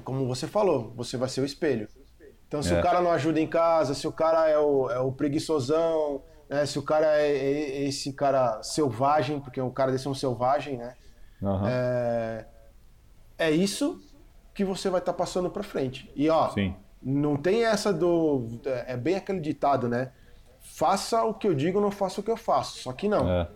como 0.00 0.26
você 0.26 0.46
falou, 0.46 0.92
você 0.96 1.16
vai 1.16 1.28
ser 1.28 1.40
o 1.40 1.44
espelho. 1.44 1.88
Então, 2.46 2.62
se 2.62 2.74
é. 2.74 2.78
o 2.78 2.82
cara 2.82 3.00
não 3.00 3.10
ajuda 3.10 3.40
em 3.40 3.46
casa, 3.46 3.94
se 3.94 4.06
o 4.06 4.12
cara 4.12 4.48
é 4.48 4.58
o, 4.58 4.90
é 4.90 4.98
o 4.98 5.10
preguiçosão, 5.10 6.22
né? 6.48 6.66
se 6.66 6.78
o 6.78 6.82
cara 6.82 7.06
é, 7.18 7.30
é, 7.30 7.82
esse 7.84 8.12
cara 8.12 8.62
selvagem, 8.62 9.40
porque 9.40 9.60
o 9.60 9.70
cara 9.70 9.90
desse 9.90 10.06
é 10.06 10.10
um 10.10 10.14
selvagem, 10.14 10.76
né? 10.76 10.94
Uhum. 11.40 11.66
É, 11.66 12.46
é 13.38 13.50
isso 13.50 14.00
que 14.54 14.64
você 14.64 14.90
vai 14.90 15.00
estar 15.00 15.12
tá 15.12 15.18
passando 15.18 15.50
para 15.50 15.62
frente. 15.62 16.10
E 16.14 16.28
ó, 16.28 16.50
Sim. 16.50 16.74
não 17.02 17.36
tem 17.36 17.64
essa 17.64 17.92
do. 17.92 18.46
É 18.86 18.96
bem 18.96 19.16
aquele 19.16 19.40
ditado, 19.40 19.88
né? 19.88 20.12
Faça 20.60 21.24
o 21.24 21.34
que 21.34 21.48
eu 21.48 21.54
digo, 21.54 21.80
não 21.80 21.90
faça 21.90 22.20
o 22.20 22.24
que 22.24 22.30
eu 22.30 22.36
faço. 22.36 22.80
Só 22.80 22.92
que 22.92 23.08
não. 23.08 23.28
É. 23.28 23.48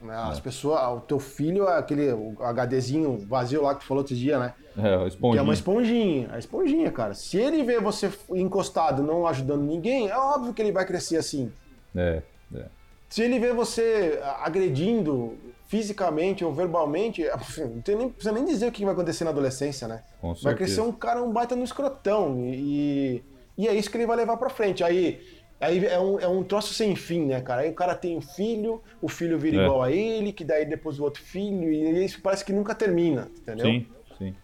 Né? 0.00 0.14
As 0.14 0.38
é. 0.38 0.40
pessoas, 0.40 0.80
o 0.96 1.00
teu 1.00 1.18
filho 1.18 1.68
é 1.68 1.78
aquele 1.78 2.10
HDzinho 2.38 3.18
vazio 3.26 3.62
lá 3.62 3.74
que 3.74 3.80
tu 3.80 3.86
falou 3.86 4.02
outro 4.02 4.14
dia, 4.14 4.38
né? 4.38 4.54
É, 4.76 5.06
esponjinha. 5.06 5.32
Que 5.32 5.38
é 5.38 5.42
uma 5.42 5.54
esponjinha. 5.54 6.28
A 6.32 6.38
esponjinha, 6.38 6.92
cara. 6.92 7.14
Se 7.14 7.38
ele 7.38 7.62
vê 7.62 7.80
você 7.80 8.10
encostado, 8.30 9.02
não 9.02 9.26
ajudando 9.26 9.62
ninguém, 9.62 10.08
é 10.08 10.16
óbvio 10.16 10.52
que 10.52 10.60
ele 10.60 10.72
vai 10.72 10.84
crescer 10.84 11.16
assim. 11.16 11.50
É, 11.94 12.22
é. 12.54 12.64
Se 13.08 13.22
ele 13.22 13.38
vê 13.38 13.52
você 13.52 14.20
agredindo 14.42 15.38
fisicamente 15.66 16.44
ou 16.44 16.52
verbalmente, 16.52 17.24
não 17.58 17.98
nem, 17.98 18.08
precisa 18.10 18.32
nem 18.32 18.44
dizer 18.44 18.68
o 18.68 18.72
que 18.72 18.84
vai 18.84 18.92
acontecer 18.92 19.24
na 19.24 19.30
adolescência, 19.30 19.88
né? 19.88 20.02
Com 20.20 20.34
vai 20.34 20.54
crescer 20.54 20.80
um 20.80 20.92
cara, 20.92 21.22
um 21.22 21.32
baita 21.32 21.56
no 21.56 21.64
escrotão. 21.64 22.44
E, 22.44 23.22
e 23.56 23.66
é 23.66 23.74
isso 23.74 23.90
que 23.90 23.96
ele 23.96 24.06
vai 24.06 24.16
levar 24.16 24.36
pra 24.36 24.50
frente. 24.50 24.84
Aí 24.84 25.20
Aí 25.60 25.84
é 25.86 25.98
um, 25.98 26.20
é 26.20 26.28
um 26.28 26.42
troço 26.44 26.74
sem 26.74 26.94
fim, 26.94 27.26
né, 27.26 27.40
cara? 27.40 27.62
Aí 27.62 27.70
o 27.70 27.74
cara 27.74 27.94
tem 27.94 28.16
um 28.16 28.20
filho, 28.20 28.82
o 29.00 29.08
filho 29.08 29.38
vira 29.38 29.62
é. 29.62 29.64
igual 29.64 29.82
a 29.82 29.90
ele, 29.90 30.32
que 30.32 30.44
daí 30.44 30.66
depois 30.66 31.00
o 31.00 31.04
outro 31.04 31.22
filho, 31.22 31.70
e 31.70 32.04
isso 32.04 32.20
parece 32.20 32.44
que 32.44 32.52
nunca 32.52 32.74
termina, 32.74 33.28
entendeu? 33.38 33.66
Sim, 33.66 33.86
sim. 34.18 34.34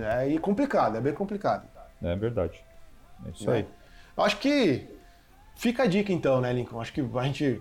É, 0.00 0.28
e 0.28 0.38
complicado, 0.38 0.96
é 0.96 1.00
bem 1.00 1.12
complicado. 1.12 1.68
É 2.02 2.14
verdade. 2.14 2.62
É 3.26 3.30
isso 3.30 3.50
é. 3.50 3.56
aí. 3.56 3.66
Acho 4.16 4.38
que 4.38 4.86
fica 5.56 5.82
a 5.82 5.86
dica 5.86 6.12
então, 6.12 6.40
né, 6.40 6.52
Lincoln? 6.52 6.80
Acho 6.80 6.92
que 6.92 7.00
a 7.00 7.22
gente 7.24 7.60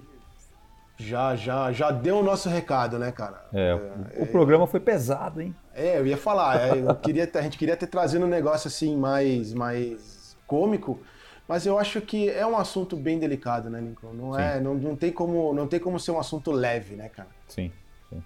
já, 0.98 1.36
já, 1.36 1.72
já 1.72 1.90
deu 1.90 2.20
o 2.20 2.24
nosso 2.24 2.48
recado, 2.48 3.00
né, 3.00 3.12
cara? 3.12 3.44
É, 3.52 3.74
o, 4.18 4.24
o 4.24 4.28
programa 4.28 4.68
foi 4.68 4.80
pesado, 4.80 5.42
hein? 5.42 5.56
É, 5.74 5.98
eu 5.98 6.06
ia 6.06 6.18
falar, 6.18 6.60
é, 6.60 6.80
eu 6.80 6.96
queria, 6.96 7.30
a 7.34 7.42
gente 7.42 7.58
queria 7.58 7.76
ter 7.76 7.88
trazido 7.88 8.26
um 8.26 8.30
negócio 8.30 8.68
assim 8.68 8.96
mais, 8.96 9.54
mais 9.54 10.38
cômico, 10.46 11.00
mas 11.48 11.66
eu 11.66 11.78
acho 11.78 12.00
que 12.02 12.30
é 12.30 12.46
um 12.46 12.58
assunto 12.58 12.96
bem 12.96 13.20
delicado, 13.20 13.70
né, 13.70 13.80
Lincoln? 13.80 14.14
Não, 14.14 14.40
é, 14.40 14.60
não, 14.60 14.76
não, 14.76 14.96
tem 14.96 15.12
como, 15.12 15.54
não 15.54 15.68
tem 15.68 15.80
como 15.80 16.00
ser 16.00 16.12
um 16.12 16.20
assunto 16.20 16.52
leve, 16.52 16.96
né, 16.96 17.10
cara? 17.10 17.30
Sim, 17.48 17.72
sim. 18.10 18.24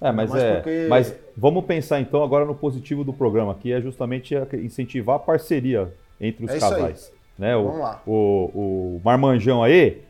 É, 0.00 0.10
mas, 0.10 0.30
mas 0.30 0.42
é, 0.42 0.54
porque... 0.54 0.86
mas 0.88 1.14
vamos 1.36 1.64
pensar 1.64 2.00
então 2.00 2.22
agora 2.22 2.44
no 2.44 2.54
positivo 2.54 3.04
do 3.04 3.12
programa, 3.12 3.54
que 3.54 3.72
é 3.72 3.80
justamente 3.80 4.34
incentivar 4.54 5.16
a 5.16 5.20
parceria 5.20 5.92
entre 6.20 6.44
os 6.44 6.50
é 6.50 6.58
casais. 6.58 7.12
Né? 7.38 7.56
O, 7.56 7.64
vamos 7.64 7.80
lá. 7.80 8.02
O, 8.04 8.50
o 8.54 9.00
Marmanjão 9.04 9.62
aí, 9.62 10.02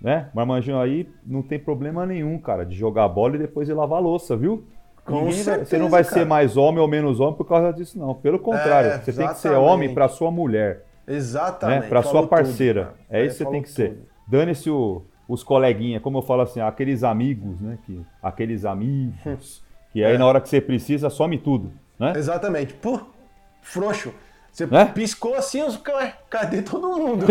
né? 0.00 0.28
Marmanjão 0.34 0.78
aí 0.78 1.08
não 1.26 1.42
tem 1.42 1.58
problema 1.58 2.04
nenhum, 2.04 2.38
cara, 2.38 2.64
de 2.64 2.76
jogar 2.76 3.08
bola 3.08 3.36
e 3.36 3.38
depois 3.38 3.68
ir 3.68 3.72
lavar 3.72 3.98
a 3.98 4.02
louça, 4.02 4.36
viu? 4.36 4.64
Com 5.04 5.30
certeza, 5.32 5.64
você 5.64 5.78
não 5.78 5.88
vai 5.88 6.02
cara. 6.02 6.14
ser 6.14 6.26
mais 6.26 6.56
homem 6.56 6.80
ou 6.80 6.88
menos 6.88 7.20
homem 7.20 7.34
por 7.34 7.46
causa 7.46 7.72
disso, 7.72 7.98
não. 7.98 8.14
Pelo 8.14 8.38
contrário, 8.38 8.90
é, 8.90 8.98
você 8.98 9.12
tem 9.12 9.28
que 9.28 9.38
ser 9.38 9.52
homem 9.52 9.92
para 9.92 10.08
sua 10.08 10.30
mulher. 10.30 10.83
Exatamente. 11.06 11.82
Né? 11.82 11.88
Para 11.88 12.02
sua 12.02 12.26
parceira. 12.26 12.86
Tudo, 12.86 12.96
é 13.10 13.24
isso 13.24 13.38
que 13.38 13.44
você 13.44 13.50
tem 13.50 13.62
que 13.62 13.68
tudo. 13.68 13.76
ser. 13.76 13.98
Dane-se 14.26 14.70
os 15.28 15.42
coleguinhas, 15.42 16.02
como 16.02 16.18
eu 16.18 16.22
falo 16.22 16.42
assim, 16.42 16.60
aqueles 16.60 17.02
amigos, 17.02 17.60
né? 17.60 17.78
Que, 17.84 18.00
aqueles 18.22 18.64
amigos 18.64 19.62
Que 19.94 20.04
aí 20.04 20.16
é. 20.16 20.18
na 20.18 20.26
hora 20.26 20.40
que 20.40 20.48
você 20.48 20.60
precisa, 20.60 21.08
some 21.08 21.38
tudo, 21.38 21.72
né? 21.96 22.14
Exatamente. 22.16 22.74
Pô, 22.74 23.00
frouxo. 23.62 24.12
Você 24.50 24.64
é? 24.64 24.84
piscou 24.86 25.34
assim, 25.34 25.62
os 25.62 25.80
cadê 26.28 26.62
todo 26.62 26.96
mundo? 26.96 27.26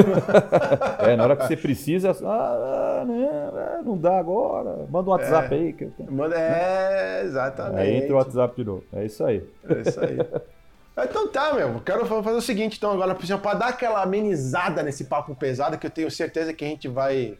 é, 0.99 1.15
na 1.17 1.23
hora 1.23 1.35
que 1.35 1.45
você 1.45 1.57
precisa, 1.57 2.11
ah, 2.23 3.03
não, 3.05 3.59
é, 3.59 3.81
não 3.81 3.97
dá 3.97 4.17
agora. 4.17 4.85
Manda 4.89 5.09
um 5.09 5.11
WhatsApp 5.11 5.53
é, 5.53 5.57
aí. 5.57 5.73
Que. 5.73 5.91
Manda, 6.09 6.35
é, 6.37 7.23
exatamente. 7.25 7.79
Aí 7.81 7.95
entra 7.97 8.13
o 8.13 8.17
WhatsApp 8.17 8.55
de 8.55 8.63
novo. 8.63 8.83
É 8.93 9.05
isso 9.05 9.25
aí. 9.25 9.43
É 9.69 9.81
isso 9.81 9.99
aí. 9.99 10.17
Então 10.97 11.27
tá, 11.27 11.53
meu. 11.53 11.79
Quero 11.81 12.05
fazer 12.05 12.37
o 12.37 12.41
seguinte, 12.41 12.77
então, 12.77 12.91
agora, 12.91 13.15
para 13.15 13.53
dar 13.53 13.67
aquela 13.67 14.03
amenizada 14.03 14.83
nesse 14.83 15.05
papo 15.05 15.35
pesado, 15.35 15.77
que 15.77 15.87
eu 15.87 15.91
tenho 15.91 16.11
certeza 16.11 16.53
que 16.53 16.63
a 16.63 16.67
gente 16.67 16.87
vai 16.87 17.37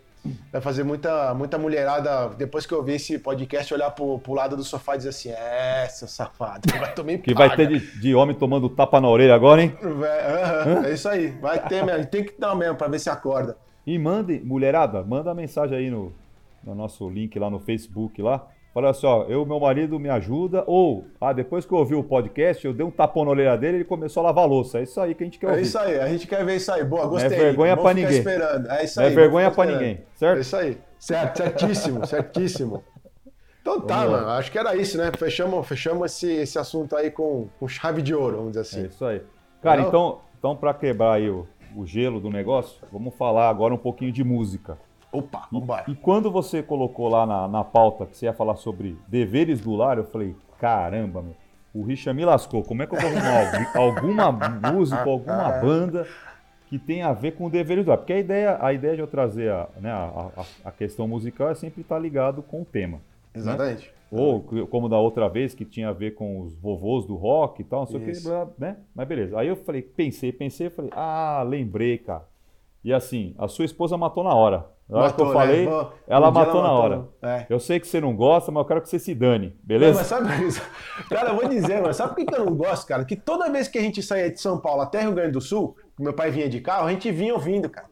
Vai 0.54 0.62
fazer 0.62 0.86
muita, 0.86 1.34
muita 1.34 1.58
mulherada, 1.58 2.30
depois 2.30 2.66
que 2.66 2.74
eu 2.74 2.82
ver 2.82 2.96
esse 2.96 3.20
podcast, 3.20 3.74
olhar 3.74 3.92
pro, 3.92 4.20
pro 4.20 4.34
lado 4.34 4.56
do 4.56 4.64
sofá 4.64 4.96
e 4.96 4.98
dizer 4.98 5.10
assim: 5.10 5.30
é, 5.32 5.86
seu 5.90 6.08
safado, 6.08 6.62
vai 6.80 6.94
tomar 6.94 7.18
Que 7.18 7.34
vai 7.34 7.54
ter 7.54 7.68
de, 7.68 8.00
de, 8.00 8.16
homem 8.16 8.34
tomando 8.34 8.70
tapa 8.70 9.02
na 9.02 9.10
orelha 9.10 9.36
agora, 9.36 9.62
hein? 9.62 9.76
É, 10.86 10.88
é 10.88 10.94
isso 10.94 11.10
aí, 11.10 11.28
vai 11.42 11.60
ter 11.68 11.84
mesmo, 11.84 12.06
tem 12.06 12.24
que 12.24 12.40
dar 12.40 12.56
mesmo 12.56 12.76
pra 12.76 12.88
ver 12.88 13.00
se 13.00 13.10
acorda. 13.10 13.58
E 13.86 14.00
mande, 14.00 14.40
mulherada, 14.40 15.04
manda 15.04 15.30
a 15.30 15.36
mensagem 15.36 15.78
aí 15.78 15.90
no, 15.90 16.14
no 16.64 16.74
nosso 16.74 17.10
link 17.10 17.38
lá 17.38 17.50
no 17.50 17.60
Facebook 17.60 18.22
lá. 18.22 18.48
Fala 18.74 18.90
assim, 18.90 19.06
ó, 19.06 19.26
eu, 19.26 19.46
meu 19.46 19.60
marido 19.60 20.00
me 20.00 20.10
ajuda, 20.10 20.64
ou, 20.66 21.06
ah, 21.22 21.32
depois 21.32 21.64
que 21.64 21.72
eu 21.72 21.78
ouvi 21.78 21.94
o 21.94 22.04
podcast, 22.04 22.66
eu 22.66 22.74
dei 22.74 22.84
um 22.84 22.90
tapão 22.90 23.24
na 23.24 23.30
orelha 23.30 23.56
dele 23.56 23.74
e 23.74 23.78
ele 23.78 23.86
começou 23.86 24.22
a 24.22 24.28
lavar 24.28 24.46
a 24.46 24.48
louça. 24.48 24.80
É 24.80 24.84
isso 24.84 25.00
aí 25.00 25.14
que 25.14 25.24
a 25.24 25.28
gente 25.28 25.38
quer 25.38 25.46
é 25.46 25.50
ouvir. 25.50 25.62
É 25.62 25.64
isso 25.64 25.78
aí, 25.78 26.00
a 26.00 26.08
gente 26.08 26.26
quer 26.26 26.44
ver 26.44 26.56
isso 26.56 26.72
aí. 26.72 26.84
Boa, 26.84 27.06
gostei. 27.06 27.30
Não 27.30 27.36
é 27.36 27.40
vergonha 27.40 27.78
pra 27.78 27.94
ninguém. 27.94 28.18
Esperando. 28.18 28.72
É 28.72 28.84
isso 28.84 29.00
aí. 29.00 29.06
Não 29.06 29.12
é 29.12 29.16
vergonha 29.16 29.52
pra 29.52 29.66
ninguém, 29.66 30.02
certo? 30.16 30.38
É 30.38 30.42
isso 30.42 30.56
aí. 30.56 30.78
Certo, 30.98 31.38
certíssimo, 31.38 32.06
certíssimo. 32.08 32.84
Então 33.62 33.80
tá, 33.80 34.08
mano, 34.08 34.28
acho 34.30 34.52
que 34.52 34.58
era 34.58 34.76
isso, 34.76 34.98
né? 34.98 35.12
Fechamos, 35.18 35.68
fechamos 35.68 36.12
esse, 36.12 36.32
esse 36.32 36.58
assunto 36.58 36.96
aí 36.96 37.12
com, 37.12 37.48
com 37.60 37.68
chave 37.68 38.02
de 38.02 38.16
ouro, 38.16 38.38
vamos 38.38 38.54
dizer 38.54 38.62
assim. 38.62 38.84
É 38.86 38.88
isso 38.88 39.06
aí. 39.06 39.22
Cara, 39.62 39.82
Não? 39.82 39.88
então, 39.88 40.20
então 40.38 40.56
para 40.56 40.74
quebrar 40.74 41.14
aí 41.14 41.30
o, 41.30 41.48
o 41.76 41.86
gelo 41.86 42.20
do 42.20 42.30
negócio, 42.30 42.82
vamos 42.92 43.14
falar 43.16 43.50
agora 43.50 43.74
um 43.74 43.78
pouquinho 43.78 44.12
de 44.12 44.24
música. 44.24 44.78
Opa, 45.14 45.48
vambora. 45.52 45.86
E, 45.88 45.92
e 45.92 45.96
quando 45.96 46.32
você 46.32 46.64
colocou 46.64 47.08
lá 47.08 47.26
na, 47.26 47.48
na 47.48 47.64
pauta 47.64 48.06
que 48.06 48.18
você 48.18 48.26
ia 48.26 48.34
falar 48.34 48.56
sobre 48.56 48.98
deveres 49.08 49.62
do 49.62 49.76
lar, 49.76 49.98
eu 49.98 50.04
falei, 50.04 50.36
caramba, 50.60 51.22
meu, 51.22 51.36
o 51.74 51.84
Richard 51.84 52.18
me 52.18 52.26
lascou. 52.26 52.64
Como 52.64 52.82
é 52.82 52.88
que 52.88 52.96
eu 52.96 53.00
vou 53.00 53.10
arrumar 53.10 53.72
alguma 53.78 54.32
música, 54.72 55.04
alguma 55.04 55.50
banda 55.60 56.08
que 56.68 56.80
tenha 56.80 57.08
a 57.08 57.14
ver 57.14 57.36
com 57.36 57.46
o 57.46 57.50
deveres 57.50 57.86
do 57.86 57.90
lar? 57.90 57.98
Porque 57.98 58.14
a 58.14 58.20
ideia, 58.20 58.58
a 58.60 58.74
ideia 58.74 58.96
de 58.96 59.02
eu 59.02 59.08
trazer 59.08 59.52
a, 59.52 59.70
né, 59.80 59.92
a, 59.92 60.32
a, 60.36 60.70
a 60.70 60.72
questão 60.72 61.08
musical 61.08 61.50
é 61.50 61.56
sempre 61.56 61.82
estar 61.82 62.00
ligado 62.00 62.42
com 62.42 62.62
o 62.62 62.66
tema. 62.66 62.98
Né? 62.98 63.02
Exatamente. 63.36 63.88
Né? 63.88 63.94
Ou 64.20 64.42
como 64.68 64.88
da 64.88 65.00
outra 65.00 65.28
vez, 65.28 65.56
que 65.56 65.66
tinha 65.66 65.90
a 65.90 65.94
ver 65.94 66.14
com 66.14 66.42
os 66.42 66.54
vovôs 66.54 67.06
do 67.08 67.16
rock 67.16 67.62
e 67.62 67.66
tal, 67.66 67.80
não 67.80 67.88
sei 67.88 68.00
o 68.00 68.06
que, 68.06 68.12
né? 68.60 68.78
Mas 68.94 69.08
beleza. 69.08 69.40
Aí 69.40 69.48
eu 69.48 69.56
falei, 69.56 69.82
pensei, 69.82 70.32
pensei, 70.32 70.70
falei, 70.70 70.92
ah, 70.94 71.44
lembrei, 71.44 71.98
cara. 71.98 72.24
E 72.84 72.94
assim, 72.94 73.34
a 73.40 73.48
sua 73.48 73.66
esposa 73.66 73.98
matou 73.98 74.24
na 74.24 74.36
hora. 74.36 74.68
Na 74.94 75.00
hora 75.00 75.10
matou, 75.10 75.26
que 75.26 75.32
eu 75.32 75.40
né? 75.40 75.46
falei, 75.46 75.66
né? 75.66 75.88
ela 76.08 76.32
matou 76.32 76.60
ela 76.60 76.68
na 76.68 76.72
hora. 76.72 77.10
É. 77.24 77.46
Eu 77.50 77.60
sei 77.60 77.80
que 77.80 77.88
você 77.88 78.00
não 78.00 78.16
gosta, 78.16 78.52
mas 78.52 78.62
eu 78.62 78.68
quero 78.68 78.82
que 78.84 78.90
você 78.90 79.00
se 79.00 79.16
dane, 79.16 79.58
beleza? 79.64 79.94
Não, 80.20 80.30
mas 80.30 80.38
sabe? 80.52 80.70
Cara, 81.10 81.30
eu 81.30 81.36
vou 81.36 81.50
dizer, 81.50 81.82
mas 81.82 81.96
sabe 81.96 82.14
por 82.14 82.24
que 82.24 82.36
eu 82.36 82.46
não 82.46 82.56
gosto, 82.56 82.86
cara? 82.86 83.04
Que 83.04 83.16
toda 83.16 83.52
vez 83.52 83.68
que 83.68 83.80
a 83.80 83.82
gente 83.82 84.04
saía 84.04 84.30
de 84.30 84.40
São 84.40 84.60
Paulo 84.60 84.82
até 84.82 85.02
Rio 85.02 85.14
Grande 85.14 85.32
do 85.32 85.42
Sul, 85.42 85.76
meu 85.98 86.14
pai 86.14 86.30
vinha 86.30 86.48
de 86.48 86.62
carro, 86.62 86.86
a 86.86 86.92
gente 86.92 87.12
vinha 87.12 87.34
ouvindo, 87.34 87.68
cara. 87.72 87.88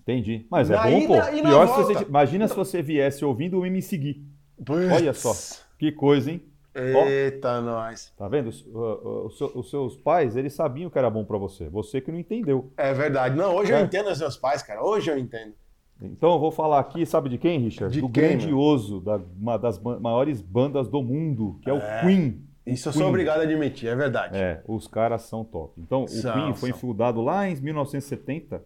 Entendi. 0.00 0.44
Mas 0.50 0.70
é 0.70 0.74
na 0.74 0.82
bom, 0.82 0.98
ida, 0.98 1.06
pô. 1.06 1.42
Pior 1.42 1.68
se 1.68 1.82
você, 1.82 2.04
imagina 2.04 2.48
se 2.48 2.56
você 2.56 2.82
viesse 2.82 3.24
ouvindo 3.24 3.64
e 3.64 3.70
me 3.70 3.80
seguir. 3.80 4.24
Olha 4.68 5.12
só. 5.12 5.32
Que 5.78 5.92
coisa, 5.92 6.32
hein? 6.32 6.42
Eita, 6.78 7.60
nós. 7.60 8.12
Tá 8.16 8.28
vendo? 8.28 8.48
Os, 8.48 8.64
os, 8.66 9.40
os, 9.40 9.70
seus 9.70 9.96
pais, 9.96 10.36
eles 10.36 10.52
sabiam 10.52 10.90
que 10.90 10.98
era 10.98 11.10
bom 11.10 11.24
para 11.24 11.38
você. 11.38 11.68
Você 11.68 12.00
que 12.00 12.10
não 12.10 12.18
entendeu. 12.18 12.72
É 12.76 12.92
verdade. 12.92 13.36
Não, 13.36 13.54
hoje 13.56 13.72
é. 13.72 13.80
eu 13.80 13.84
entendo 13.84 14.10
os 14.10 14.18
meus 14.18 14.36
pais, 14.36 14.62
cara. 14.62 14.82
Hoje 14.82 15.10
eu 15.10 15.18
entendo. 15.18 15.54
Então 16.00 16.32
eu 16.32 16.38
vou 16.38 16.52
falar 16.52 16.78
aqui, 16.78 17.04
sabe 17.04 17.28
de 17.28 17.38
quem, 17.38 17.58
Richard? 17.58 17.92
De 17.92 18.00
do 18.00 18.08
quem, 18.08 18.22
grandioso, 18.22 19.00
da, 19.00 19.16
uma 19.16 19.56
das 19.56 19.80
maiores 19.80 20.40
bandas 20.40 20.88
do 20.88 21.02
mundo, 21.02 21.58
que 21.62 21.68
é, 21.68 21.72
é. 21.72 21.76
o 21.76 22.00
Queen. 22.00 22.44
Isso 22.64 22.88
eu 22.88 22.92
Queen. 22.92 23.02
sou 23.02 23.08
obrigado 23.08 23.40
a 23.40 23.42
admitir, 23.42 23.88
é 23.88 23.96
verdade. 23.96 24.36
É, 24.36 24.62
os 24.68 24.86
caras 24.86 25.22
são 25.22 25.44
top. 25.44 25.80
Então, 25.80 26.06
são, 26.06 26.30
o 26.30 26.34
Queen 26.34 26.54
foi 26.54 26.70
são. 26.70 26.78
fundado 26.78 27.20
lá 27.20 27.48
em 27.48 27.56
1970, 27.56 28.62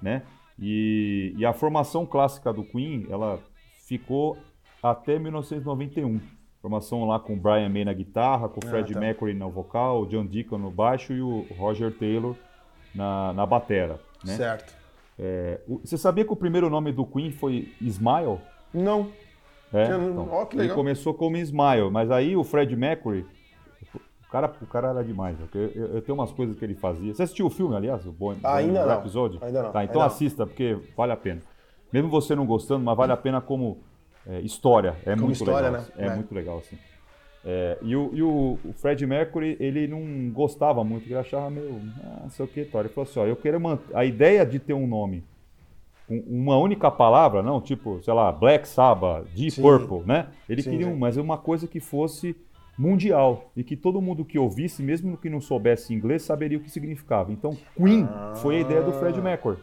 né? 0.00 0.22
E, 0.58 1.34
e 1.36 1.44
a 1.44 1.52
formação 1.52 2.06
clássica 2.06 2.52
do 2.52 2.64
Queen, 2.64 3.06
ela 3.10 3.38
ficou 3.86 4.38
até 4.82 5.18
1991. 5.18 6.20
Formação 6.62 7.04
lá 7.04 7.18
com 7.18 7.34
o 7.34 7.36
Brian 7.36 7.68
May 7.68 7.84
na 7.84 7.92
guitarra, 7.92 8.48
com 8.48 8.64
o 8.64 8.68
Fred 8.68 8.92
ah, 8.92 8.94
tá. 8.94 9.00
Mercury 9.00 9.34
no 9.34 9.50
vocal, 9.50 10.02
o 10.02 10.06
John 10.06 10.24
Deacon 10.24 10.58
no 10.58 10.70
baixo 10.70 11.12
e 11.12 11.20
o 11.20 11.44
Roger 11.58 11.92
Taylor 11.92 12.36
na, 12.94 13.32
na 13.32 13.44
batera. 13.44 13.98
Né? 14.24 14.36
Certo. 14.36 14.72
É, 15.18 15.60
o, 15.66 15.80
você 15.80 15.98
sabia 15.98 16.24
que 16.24 16.32
o 16.32 16.36
primeiro 16.36 16.70
nome 16.70 16.92
do 16.92 17.04
Queen 17.04 17.32
foi 17.32 17.72
Smile? 17.80 18.38
Não. 18.72 19.10
É, 19.72 19.86
então, 19.86 20.48
ele 20.52 20.68
começou 20.68 21.12
como 21.12 21.36
Smile, 21.36 21.90
mas 21.90 22.12
aí 22.12 22.36
o 22.36 22.44
Fred 22.44 22.76
Mercury, 22.76 23.26
o 23.92 24.30
cara, 24.30 24.54
o 24.62 24.66
cara 24.66 24.90
era 24.90 25.02
demais. 25.02 25.36
Eu, 25.40 25.62
eu, 25.74 25.86
eu 25.94 26.02
tenho 26.02 26.16
umas 26.16 26.30
coisas 26.30 26.56
que 26.56 26.64
ele 26.64 26.76
fazia. 26.76 27.12
Você 27.12 27.24
assistiu 27.24 27.46
o 27.46 27.50
filme, 27.50 27.74
aliás, 27.74 28.06
o 28.06 28.12
bom, 28.12 28.36
Ainda 28.44 28.86
não. 28.86 29.00
episódio? 29.00 29.40
Ainda 29.42 29.64
não. 29.64 29.72
Tá, 29.72 29.82
então 29.82 30.00
Ainda 30.00 30.14
assista, 30.14 30.46
porque 30.46 30.78
vale 30.96 31.10
a 31.10 31.16
pena. 31.16 31.40
Mesmo 31.92 32.08
você 32.08 32.36
não 32.36 32.46
gostando, 32.46 32.84
mas 32.84 32.96
vale 32.96 33.10
a 33.10 33.16
pena 33.16 33.40
como 33.40 33.82
é, 34.26 34.40
história. 34.40 34.96
É 35.04 35.12
Como 35.12 35.26
muito 35.26 35.36
história, 35.36 35.70
legal. 35.70 35.86
Né? 35.86 35.92
É, 35.96 36.06
é, 36.06 36.14
muito 36.14 36.34
legal, 36.34 36.58
assim. 36.58 36.78
É, 37.44 37.78
e 37.82 37.96
o, 37.96 38.10
e 38.12 38.22
o, 38.22 38.58
o, 38.64 38.72
Fred 38.74 39.04
Mercury, 39.04 39.56
ele 39.58 39.88
não 39.88 40.30
gostava 40.30 40.84
muito, 40.84 41.06
ele 41.06 41.16
achava 41.16 41.50
meio, 41.50 41.80
ah, 42.04 42.20
não 42.22 42.30
sei 42.30 42.44
o 42.44 42.48
que, 42.48 42.64
Tori. 42.64 42.86
Ele 42.86 42.94
falou 42.94 43.10
assim, 43.10 43.18
ó, 43.18 43.26
eu 43.26 43.34
quero 43.34 43.60
manter, 43.60 43.96
a 43.96 44.04
ideia 44.04 44.46
de 44.46 44.60
ter 44.60 44.74
um 44.74 44.86
nome, 44.86 45.24
uma 46.08 46.56
única 46.56 46.90
palavra, 46.90 47.42
não, 47.42 47.60
tipo, 47.60 48.00
sei 48.02 48.14
lá, 48.14 48.30
Black 48.30 48.68
Sabbath, 48.68 49.26
Deep 49.34 49.52
sim. 49.52 49.62
Purple, 49.62 50.02
né? 50.06 50.28
Ele 50.48 50.62
sim, 50.62 50.70
queria, 50.70 50.86
um, 50.86 50.96
mas 50.96 51.16
uma 51.16 51.38
coisa 51.38 51.66
que 51.66 51.80
fosse 51.80 52.36
mundial 52.78 53.50
e 53.56 53.64
que 53.64 53.76
todo 53.76 54.00
mundo 54.00 54.24
que 54.24 54.38
ouvisse, 54.38 54.82
mesmo 54.82 55.16
que 55.16 55.28
não 55.28 55.40
soubesse 55.40 55.92
inglês, 55.92 56.22
saberia 56.22 56.58
o 56.58 56.60
que 56.60 56.70
significava. 56.70 57.32
Então, 57.32 57.56
Queen 57.76 58.08
ah. 58.08 58.34
foi 58.36 58.56
a 58.56 58.60
ideia 58.60 58.82
do 58.82 58.92
Fred 58.92 59.20
Mercury. 59.20 59.58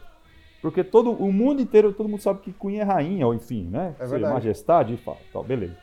Porque 0.61 0.83
todo 0.83 1.11
o 1.11 1.31
mundo 1.31 1.61
inteiro, 1.61 1.93
todo 1.93 2.09
mundo 2.09 2.21
sabe 2.21 2.41
que 2.41 2.51
Queen 2.51 2.79
é 2.79 2.83
rainha, 2.83 3.25
ou 3.25 3.33
enfim, 3.33 3.63
né? 3.69 3.95
É 3.99 4.05
verdade. 4.05 4.33
Majestade, 4.33 4.97
fala, 4.97 5.17
tal, 5.31 5.43
beleza. 5.43 5.77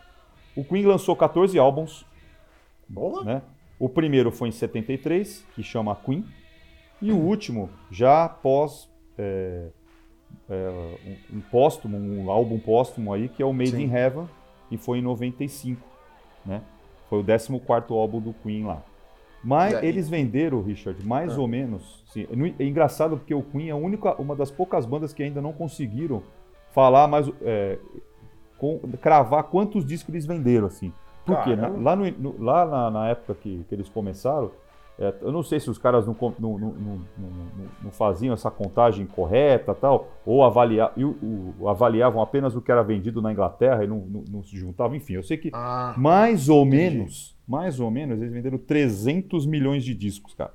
O 0.55 0.65
Queen 0.65 0.85
lançou 0.85 1.17
14 1.17 1.59
álbuns. 1.59 2.05
Boa. 2.89 3.25
Né? 3.25 3.43
O 3.79 3.89
primeiro 3.89 4.31
foi 4.31 4.49
em 4.49 4.53
73, 4.53 5.45
que 5.55 5.63
chama 5.63 5.97
Queen. 5.97 6.25
E 7.01 7.11
o 7.11 7.17
último, 7.17 7.69
já 7.91 8.25
após 8.25 8.89
é, 9.19 9.69
é, 10.49 10.71
um, 11.31 11.39
um, 11.39 11.41
póstumo, 11.41 11.97
um 11.99 12.31
álbum 12.31 12.59
póstumo 12.59 13.13
aí, 13.13 13.29
que 13.29 13.43
é 13.43 13.47
o 13.47 13.53
Made 13.53 13.73
Sim. 13.73 13.85
in 13.85 13.93
Heaven, 13.93 14.29
que 14.69 14.77
foi 14.77 14.99
em 14.99 15.03
95. 15.03 15.81
Né? 16.45 16.63
Foi 17.09 17.21
o 17.21 17.25
14 17.25 17.53
álbum 17.91 18.21
do 18.21 18.33
Queen 18.33 18.65
lá. 18.65 18.83
Mas 19.47 19.75
é, 19.75 19.87
eles 19.87 20.09
venderam, 20.09 20.61
Richard, 20.61 21.07
mais 21.07 21.39
ah. 21.39 21.41
ou 21.41 21.47
menos. 21.47 22.05
Assim, 22.09 22.27
é 22.59 22.65
engraçado 22.65 23.17
porque 23.17 23.33
o 23.33 23.43
Queen 23.43 23.69
é 23.69 23.71
a 23.71 23.77
única, 23.77 24.21
uma 24.21 24.35
das 24.35 24.51
poucas 24.51 24.85
bandas 24.85 25.13
que 25.13 25.23
ainda 25.23 25.41
não 25.41 25.53
conseguiram 25.53 26.25
falar 26.73 27.07
mais. 27.07 27.31
É, 27.43 27.79
com, 28.59 28.81
cravar 29.01 29.45
quantos 29.45 29.87
discos 29.87 30.13
eles 30.13 30.27
venderam, 30.27 30.67
assim. 30.67 30.93
Porque 31.25 31.55
na, 31.55 31.69
lá, 31.69 31.95
no, 31.95 32.11
no, 32.11 32.43
lá 32.43 32.67
na, 32.67 32.91
na, 32.91 33.09
época 33.09 33.37
que, 33.37 33.65
que 33.69 33.75
eles 33.75 33.89
começaram, 33.89 34.51
é, 34.99 35.15
eu 35.21 35.31
não 35.31 35.43
sei 35.43 35.61
se 35.61 35.69
os 35.69 35.77
caras 35.77 36.07
não, 36.07 36.17
não, 36.39 36.59
não, 36.59 37.01
não, 37.83 37.91
faziam 37.91 38.33
essa 38.33 38.51
contagem 38.51 39.05
correta 39.05 39.75
tal, 39.75 40.11
ou 40.25 40.43
avalia, 40.43 40.91
o, 40.97 41.55
o, 41.61 41.69
avaliavam 41.69 42.23
apenas 42.23 42.57
o 42.57 42.63
que 42.63 42.73
era 42.73 42.83
vendido 42.83 43.21
na 43.21 43.31
Inglaterra 43.31 43.85
e 43.85 43.87
não, 43.87 44.43
se 44.43 44.57
juntavam. 44.57 44.97
Enfim, 44.97 45.15
eu 45.15 45.23
sei 45.23 45.37
que 45.37 45.51
ah, 45.53 45.95
mais 45.99 46.49
ou 46.49 46.67
entendi. 46.67 46.77
menos, 46.77 47.37
mais 47.47 47.79
ou 47.79 47.91
menos, 47.91 48.19
eles 48.19 48.33
venderam 48.33 48.57
300 48.57 49.45
milhões 49.45 49.85
de 49.85 49.95
discos, 49.95 50.35
cara. 50.35 50.55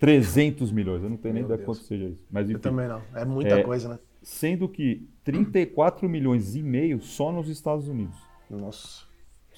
300 0.00 0.72
milhões, 0.72 1.02
eu 1.02 1.10
não 1.10 1.16
tenho 1.16 1.34
nem 1.34 1.44
ideia 1.44 1.58
quanto 1.58 1.80
seja 1.80 2.06
isso. 2.06 2.24
Mas, 2.30 2.46
enfim, 2.46 2.54
eu 2.54 2.60
também 2.60 2.88
não, 2.88 3.02
é 3.14 3.24
muita 3.24 3.60
é, 3.60 3.62
coisa, 3.62 3.88
né? 3.88 3.98
Sendo 4.20 4.68
que 4.68 5.08
34 5.22 6.08
milhões 6.08 6.56
e 6.56 6.62
meio 6.62 7.00
só 7.00 7.30
nos 7.30 7.48
Estados 7.48 7.88
Unidos. 7.88 8.16
Nossa. 8.50 9.07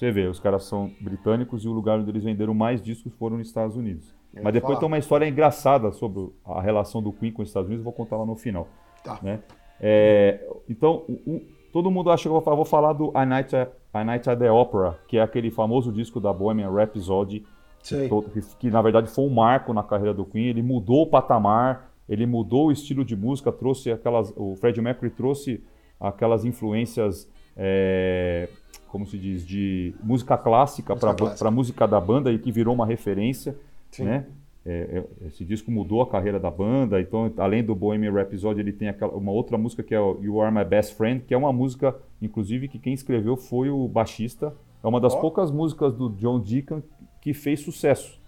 Você 0.01 0.09
vê, 0.09 0.25
os 0.25 0.39
caras 0.39 0.63
são 0.63 0.89
britânicos 0.99 1.63
e 1.63 1.67
o 1.67 1.71
lugar 1.71 1.99
onde 1.99 2.09
eles 2.09 2.23
venderam 2.23 2.55
mais 2.55 2.81
discos 2.81 3.13
foram 3.19 3.37
nos 3.37 3.45
Estados 3.45 3.75
Unidos. 3.75 4.15
Eu 4.33 4.41
Mas 4.43 4.51
depois 4.51 4.71
falar. 4.71 4.79
tem 4.79 4.87
uma 4.87 4.97
história 4.97 5.27
engraçada 5.27 5.91
sobre 5.91 6.33
a 6.43 6.59
relação 6.59 7.03
do 7.03 7.13
Queen 7.13 7.31
com 7.31 7.43
os 7.43 7.49
Estados 7.49 7.67
Unidos, 7.67 7.83
vou 7.83 7.93
contar 7.93 8.17
lá 8.17 8.25
no 8.25 8.35
final. 8.35 8.67
Tá. 9.03 9.19
Né? 9.21 9.41
É, 9.79 10.43
então, 10.67 11.03
o, 11.07 11.13
o, 11.33 11.41
todo 11.71 11.91
mundo 11.91 12.09
acha 12.09 12.23
que 12.23 12.29
eu 12.29 12.31
vou 12.31 12.41
falar, 12.41 12.55
vou 12.55 12.65
falar 12.65 12.93
do 12.93 13.11
A 13.13 13.23
Night, 13.27 13.55
A 13.93 14.03
Night 14.03 14.27
at 14.27 14.39
the 14.39 14.51
Opera, 14.51 14.97
que 15.07 15.17
é 15.17 15.21
aquele 15.21 15.51
famoso 15.51 15.91
disco 15.91 16.19
da 16.19 16.33
Bohemian 16.33 16.71
Rhapsody, 16.71 17.45
que, 17.83 18.09
que 18.57 18.71
na 18.71 18.81
verdade 18.81 19.07
foi 19.07 19.25
um 19.25 19.29
marco 19.29 19.71
na 19.71 19.83
carreira 19.83 20.15
do 20.15 20.25
Queen. 20.25 20.47
Ele 20.47 20.63
mudou 20.63 21.03
o 21.03 21.07
patamar, 21.07 21.91
ele 22.09 22.25
mudou 22.25 22.69
o 22.69 22.71
estilo 22.71 23.05
de 23.05 23.15
música, 23.15 23.51
trouxe 23.51 23.91
aquelas. 23.91 24.33
O 24.35 24.55
Fred 24.55 24.81
Mercury 24.81 25.11
trouxe 25.11 25.63
aquelas 25.99 26.43
influências 26.43 27.29
é, 27.55 28.49
como 28.91 29.07
se 29.07 29.17
diz, 29.17 29.47
de 29.47 29.95
música 30.03 30.37
clássica 30.37 30.93
para 30.95 31.49
música 31.49 31.87
da 31.87 31.99
banda 31.99 32.31
e 32.31 32.37
que 32.37 32.51
virou 32.51 32.75
uma 32.75 32.85
referência, 32.85 33.55
Sim. 33.89 34.03
né? 34.03 34.25
É, 34.63 35.03
é, 35.23 35.27
esse 35.27 35.43
disco 35.43 35.71
mudou 35.71 36.03
a 36.03 36.07
carreira 36.07 36.39
da 36.39 36.51
banda, 36.51 37.01
então 37.01 37.33
além 37.37 37.63
do 37.63 37.73
Bohemian 37.73 38.11
Rhapsody 38.11 38.59
ele 38.59 38.71
tem 38.71 38.89
aquela, 38.89 39.13
uma 39.13 39.31
outra 39.31 39.57
música 39.57 39.81
que 39.81 39.95
é 39.95 39.97
You 39.97 40.39
Are 40.39 40.53
My 40.53 40.63
Best 40.63 40.95
Friend, 40.95 41.23
que 41.25 41.33
é 41.33 41.37
uma 41.37 41.51
música, 41.51 41.95
inclusive, 42.21 42.67
que 42.67 42.77
quem 42.77 42.93
escreveu 42.93 43.35
foi 43.35 43.69
o 43.69 43.87
baixista. 43.87 44.53
É 44.83 44.87
uma 44.87 44.99
das 44.99 45.15
oh. 45.15 45.19
poucas 45.21 45.49
músicas 45.49 45.93
do 45.93 46.09
John 46.09 46.39
Deacon 46.39 46.83
que 47.21 47.33
fez 47.33 47.61
sucesso, 47.61 48.19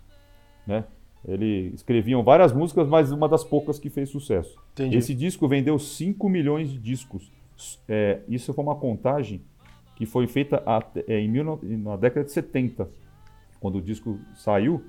né? 0.65 0.85
Ele 1.27 1.71
escreviam 1.73 2.23
várias 2.23 2.51
músicas, 2.51 2.87
mas 2.87 3.11
uma 3.11 3.29
das 3.29 3.43
poucas 3.43 3.79
que 3.79 3.89
fez 3.89 4.09
sucesso. 4.09 4.57
Entendi. 4.73 4.97
Esse 4.97 5.13
disco 5.13 5.47
vendeu 5.47 5.77
5 5.77 6.27
milhões 6.29 6.69
de 6.69 6.77
discos. 6.79 7.31
É, 7.87 8.19
isso 8.27 8.53
foi 8.53 8.63
uma 8.63 8.75
contagem 8.75 9.41
que 9.95 10.05
foi 10.05 10.27
feita 10.27 10.63
é, 11.07 11.19
em 11.19 11.27
mil, 11.27 11.59
na 11.61 11.95
década 11.95 12.25
de 12.25 12.31
70, 12.31 12.89
quando 13.59 13.77
o 13.77 13.81
disco 13.81 14.19
saiu. 14.35 14.83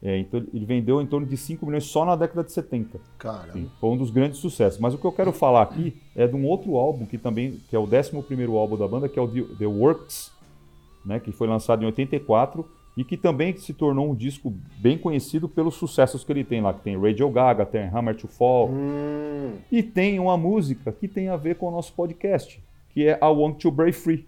É, 0.00 0.16
então 0.16 0.44
ele 0.54 0.64
vendeu 0.64 1.02
em 1.02 1.06
torno 1.06 1.26
de 1.26 1.36
5 1.36 1.66
milhões 1.66 1.84
só 1.84 2.04
na 2.04 2.14
década 2.14 2.44
de 2.44 2.52
70. 2.52 3.00
Caramba. 3.18 3.68
foi 3.80 3.90
um 3.90 3.96
dos 3.96 4.10
grandes 4.10 4.38
sucessos. 4.38 4.78
Mas 4.78 4.94
o 4.94 4.98
que 4.98 5.04
eu 5.04 5.12
quero 5.12 5.32
falar 5.32 5.62
aqui 5.62 5.96
é 6.14 6.26
de 6.26 6.36
um 6.36 6.46
outro 6.46 6.76
álbum 6.76 7.04
que 7.04 7.18
também 7.18 7.60
que 7.68 7.74
é 7.74 7.78
o 7.78 7.82
11 7.82 8.12
álbum 8.56 8.76
da 8.76 8.86
banda, 8.86 9.08
que 9.08 9.18
é 9.18 9.22
o 9.22 9.28
The 9.28 9.66
Works, 9.66 10.32
né, 11.04 11.18
que 11.18 11.32
foi 11.32 11.48
lançado 11.48 11.82
em 11.82 11.86
84 11.86 12.78
e 12.98 13.04
que 13.04 13.16
também 13.16 13.56
se 13.56 13.72
tornou 13.72 14.10
um 14.10 14.14
disco 14.14 14.52
bem 14.76 14.98
conhecido 14.98 15.48
pelos 15.48 15.76
sucessos 15.76 16.24
que 16.24 16.32
ele 16.32 16.42
tem 16.42 16.60
lá, 16.60 16.74
que 16.74 16.82
tem 16.82 17.00
Radio 17.00 17.30
Gaga, 17.30 17.64
tem 17.64 17.88
Hammer 17.88 18.16
to 18.16 18.26
Fall, 18.26 18.70
hum. 18.70 19.52
e 19.70 19.84
tem 19.84 20.18
uma 20.18 20.36
música 20.36 20.90
que 20.90 21.06
tem 21.06 21.28
a 21.28 21.36
ver 21.36 21.54
com 21.54 21.68
o 21.68 21.70
nosso 21.70 21.92
podcast, 21.92 22.60
que 22.90 23.06
é 23.06 23.16
I 23.22 23.26
Want 23.26 23.58
to 23.62 23.70
Break 23.70 23.96
Free. 23.96 24.26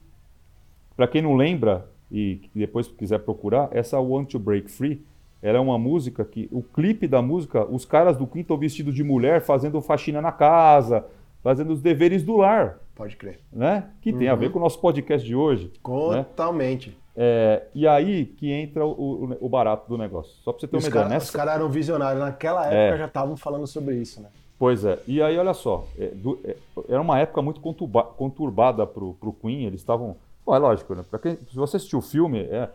Para 1.00 1.08
quem 1.08 1.22
não 1.22 1.34
lembra 1.34 1.86
e 2.12 2.42
depois 2.54 2.86
quiser 2.86 3.20
procurar, 3.20 3.70
essa 3.72 3.98
Want 3.98 4.32
to 4.32 4.38
Break 4.38 4.70
Free, 4.70 5.02
ela 5.40 5.56
é 5.56 5.60
uma 5.60 5.78
música 5.78 6.22
que 6.26 6.46
o 6.52 6.62
clipe 6.62 7.08
da 7.08 7.22
música, 7.22 7.64
os 7.64 7.86
caras 7.86 8.18
do 8.18 8.26
Quinto 8.26 8.54
vestido 8.58 8.92
de 8.92 9.02
mulher 9.02 9.40
fazendo 9.40 9.80
faxina 9.80 10.20
na 10.20 10.30
casa, 10.30 11.06
fazendo 11.42 11.72
os 11.72 11.80
deveres 11.80 12.22
do 12.22 12.36
lar. 12.36 12.80
Pode 12.94 13.16
crer. 13.16 13.40
Né? 13.50 13.88
Que 14.02 14.12
uhum. 14.12 14.18
tem 14.18 14.28
a 14.28 14.34
ver 14.34 14.48
uhum. 14.48 14.52
com 14.52 14.58
o 14.58 14.62
nosso 14.62 14.78
podcast 14.78 15.26
de 15.26 15.34
hoje. 15.34 15.72
Né? 15.72 15.72
Totalmente. 15.82 16.90
Né? 16.90 16.96
É, 17.16 17.62
e 17.74 17.88
aí 17.88 18.26
que 18.26 18.52
entra 18.52 18.84
o, 18.84 19.38
o, 19.40 19.48
barato 19.48 19.88
do 19.88 19.96
negócio. 19.96 20.34
Só 20.42 20.52
para 20.52 20.60
você 20.60 20.68
ter 20.68 20.76
uma 20.76 20.86
ideia. 20.86 21.08
Nessa... 21.08 21.24
Os 21.24 21.30
caras 21.30 21.54
eram 21.54 21.70
visionários. 21.70 22.22
Naquela 22.22 22.66
época 22.66 22.94
é. 22.94 22.98
já 22.98 23.06
estavam 23.06 23.38
falando 23.38 23.66
sobre 23.66 23.96
isso, 23.96 24.20
né? 24.20 24.28
Pois 24.58 24.84
é. 24.84 24.98
E 25.08 25.22
aí, 25.22 25.38
olha 25.38 25.54
só. 25.54 25.86
É, 25.98 26.08
do, 26.08 26.38
é, 26.44 26.54
era 26.90 27.00
uma 27.00 27.18
época 27.18 27.40
muito 27.40 27.58
conturba, 27.58 28.02
conturbada 28.02 28.86
para 28.86 29.02
o 29.02 29.36
Queen. 29.40 29.64
Eles 29.64 29.80
estavam... 29.80 30.18
Bom, 30.50 30.56
é 30.56 30.58
lógico, 30.58 30.96
né? 30.96 31.04
Quem, 31.22 31.36
se 31.36 31.54
você 31.54 31.76
assistiu 31.76 32.00
o 32.00 32.02
filme, 32.02 32.40
é, 32.40 32.68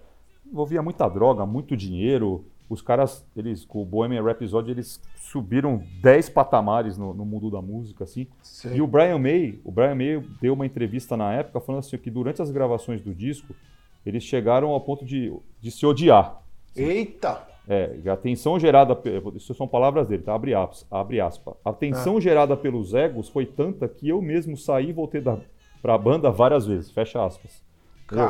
envolvia 0.50 0.82
muita 0.82 1.10
droga, 1.10 1.46
muito 1.46 1.76
dinheiro. 1.76 2.46
Os 2.70 2.82
caras, 2.82 3.28
eles, 3.36 3.66
com 3.66 3.82
o 3.82 3.86
Bohemian 3.86 4.24
Rhapsody, 4.24 4.72
eles 4.72 5.02
subiram 5.18 5.84
10 6.02 6.30
patamares 6.30 6.98
no, 6.98 7.14
no 7.14 7.26
mundo 7.26 7.52
da 7.52 7.62
música, 7.62 8.06
assim. 8.06 8.28
Sim. 8.42 8.76
E 8.76 8.82
o 8.82 8.88
Brian 8.88 9.20
May, 9.20 9.60
o 9.66 9.74
Brian 9.74 9.94
May 9.94 10.24
deu 10.40 10.54
uma 10.54 10.66
entrevista 10.66 11.18
na 11.18 11.34
época 11.34 11.60
falando 11.60 11.80
assim 11.80 11.98
que 11.98 12.10
durante 12.10 12.42
as 12.42 12.50
gravações 12.50 13.02
do 13.02 13.14
disco, 13.14 13.54
eles 14.06 14.24
chegaram 14.24 14.70
ao 14.70 14.80
ponto 14.80 15.04
de, 15.04 15.34
de 15.60 15.70
se 15.70 15.86
odiar. 15.86 16.42
Eita! 16.74 17.46
É, 17.68 18.00
a 18.10 18.16
tensão 18.16 18.58
gerada, 18.58 18.98
isso 19.36 19.54
são 19.54 19.68
palavras 19.68 20.08
dele, 20.08 20.24
tá? 20.24 20.34
Abre 20.34 20.56
aspas. 20.56 20.88
Abre 20.90 21.20
aspas. 21.20 21.56
A 21.66 21.74
tensão 21.74 22.16
ah. 22.16 22.22
gerada 22.22 22.56
pelos 22.56 22.94
egos 22.94 23.28
foi 23.28 23.46
tanta 23.46 23.86
que 23.86 24.08
eu 24.08 24.22
mesmo 24.22 24.56
saí 24.56 24.92
e 24.92 24.94
voltei 24.94 25.22
para 25.22 25.94
a 25.94 25.98
banda 25.98 26.32
várias 26.32 26.66
vezes. 26.66 26.90
Fecha 26.90 27.22
aspas. 27.22 27.65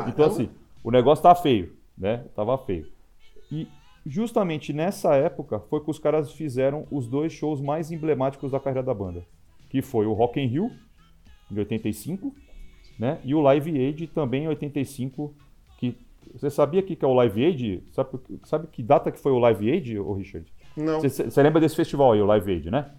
Então, 0.08 0.26
assim, 0.26 0.48
o 0.82 0.90
negócio 0.90 1.22
tá 1.22 1.34
feio, 1.34 1.74
né? 1.96 2.24
Tava 2.34 2.56
feio. 2.58 2.86
E 3.50 3.68
justamente 4.04 4.72
nessa 4.72 5.14
época 5.14 5.58
foi 5.60 5.80
que 5.80 5.90
os 5.90 5.98
caras 5.98 6.32
fizeram 6.32 6.86
os 6.90 7.06
dois 7.06 7.32
shows 7.32 7.60
mais 7.60 7.90
emblemáticos 7.90 8.52
da 8.52 8.60
carreira 8.60 8.82
da 8.82 8.94
banda. 8.94 9.24
Que 9.68 9.82
foi 9.82 10.06
o 10.06 10.12
Rock 10.12 10.40
in 10.40 10.46
Rio, 10.46 10.70
em 11.50 11.58
85, 11.58 12.34
né? 12.98 13.20
E 13.24 13.34
o 13.34 13.40
Live 13.40 13.70
Aid 13.70 14.06
também 14.08 14.44
em 14.44 14.48
85, 14.48 15.34
que 15.78 15.96
você 16.32 16.50
sabia 16.50 16.82
que, 16.82 16.96
que 16.96 17.04
é 17.04 17.08
o 17.08 17.14
Live 17.14 17.44
Aid? 17.44 17.82
Sabe, 17.92 18.10
sabe 18.44 18.66
que 18.68 18.82
data 18.82 19.10
que 19.10 19.18
foi 19.18 19.32
o 19.32 19.38
Live 19.38 19.70
Aid, 19.70 19.98
ô 19.98 20.12
Richard? 20.12 20.46
Não. 20.76 21.00
Você, 21.00 21.24
você 21.24 21.42
lembra 21.42 21.60
desse 21.60 21.76
festival 21.76 22.12
aí, 22.12 22.20
o 22.20 22.26
Live 22.26 22.52
Aid, 22.52 22.70
né? 22.70 22.90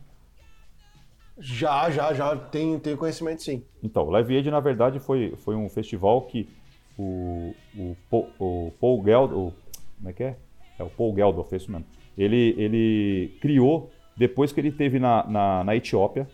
Já, 1.39 1.89
já, 1.89 2.13
já. 2.13 2.35
Tenho, 2.35 2.79
tenho 2.79 2.97
conhecimento, 2.97 3.43
sim. 3.43 3.63
Então, 3.83 4.07
o 4.07 4.09
Live 4.09 4.35
Aid, 4.35 4.49
na 4.49 4.59
verdade, 4.59 4.99
foi, 4.99 5.35
foi 5.37 5.55
um 5.55 5.69
festival 5.69 6.23
que 6.23 6.49
o, 6.97 7.53
o, 7.75 7.95
o 8.39 8.71
Paul 8.79 9.03
Geldof... 9.03 9.53
Como 9.97 10.09
é 10.09 10.13
que 10.13 10.23
é? 10.23 10.35
É 10.79 10.83
o 10.83 10.89
Paul 10.89 11.15
Geldof, 11.15 11.53
é 11.53 11.57
isso 11.57 11.71
mesmo. 11.71 11.85
Ele, 12.17 12.55
ele 12.57 13.37
criou, 13.41 13.91
depois 14.15 14.51
que 14.51 14.59
ele 14.59 14.71
teve 14.71 14.99
na, 14.99 15.25
na, 15.27 15.63
na 15.63 15.75
Etiópia, 15.75 16.27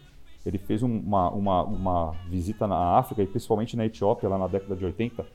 ele 0.45 0.57
fez 0.57 0.84
uma, 0.84 1.30
uma, 1.30 1.64
uma 1.64 2.11
visita 2.30 2.68
na 2.68 2.97
África, 2.97 3.22
e 3.22 3.28
principalmente 3.28 3.78
na 3.78 3.86
Etiópia, 3.86 4.28
lá 4.28 4.38
na 4.38 4.47
década 4.47 4.76
de 4.76 4.86
80, 4.86 5.26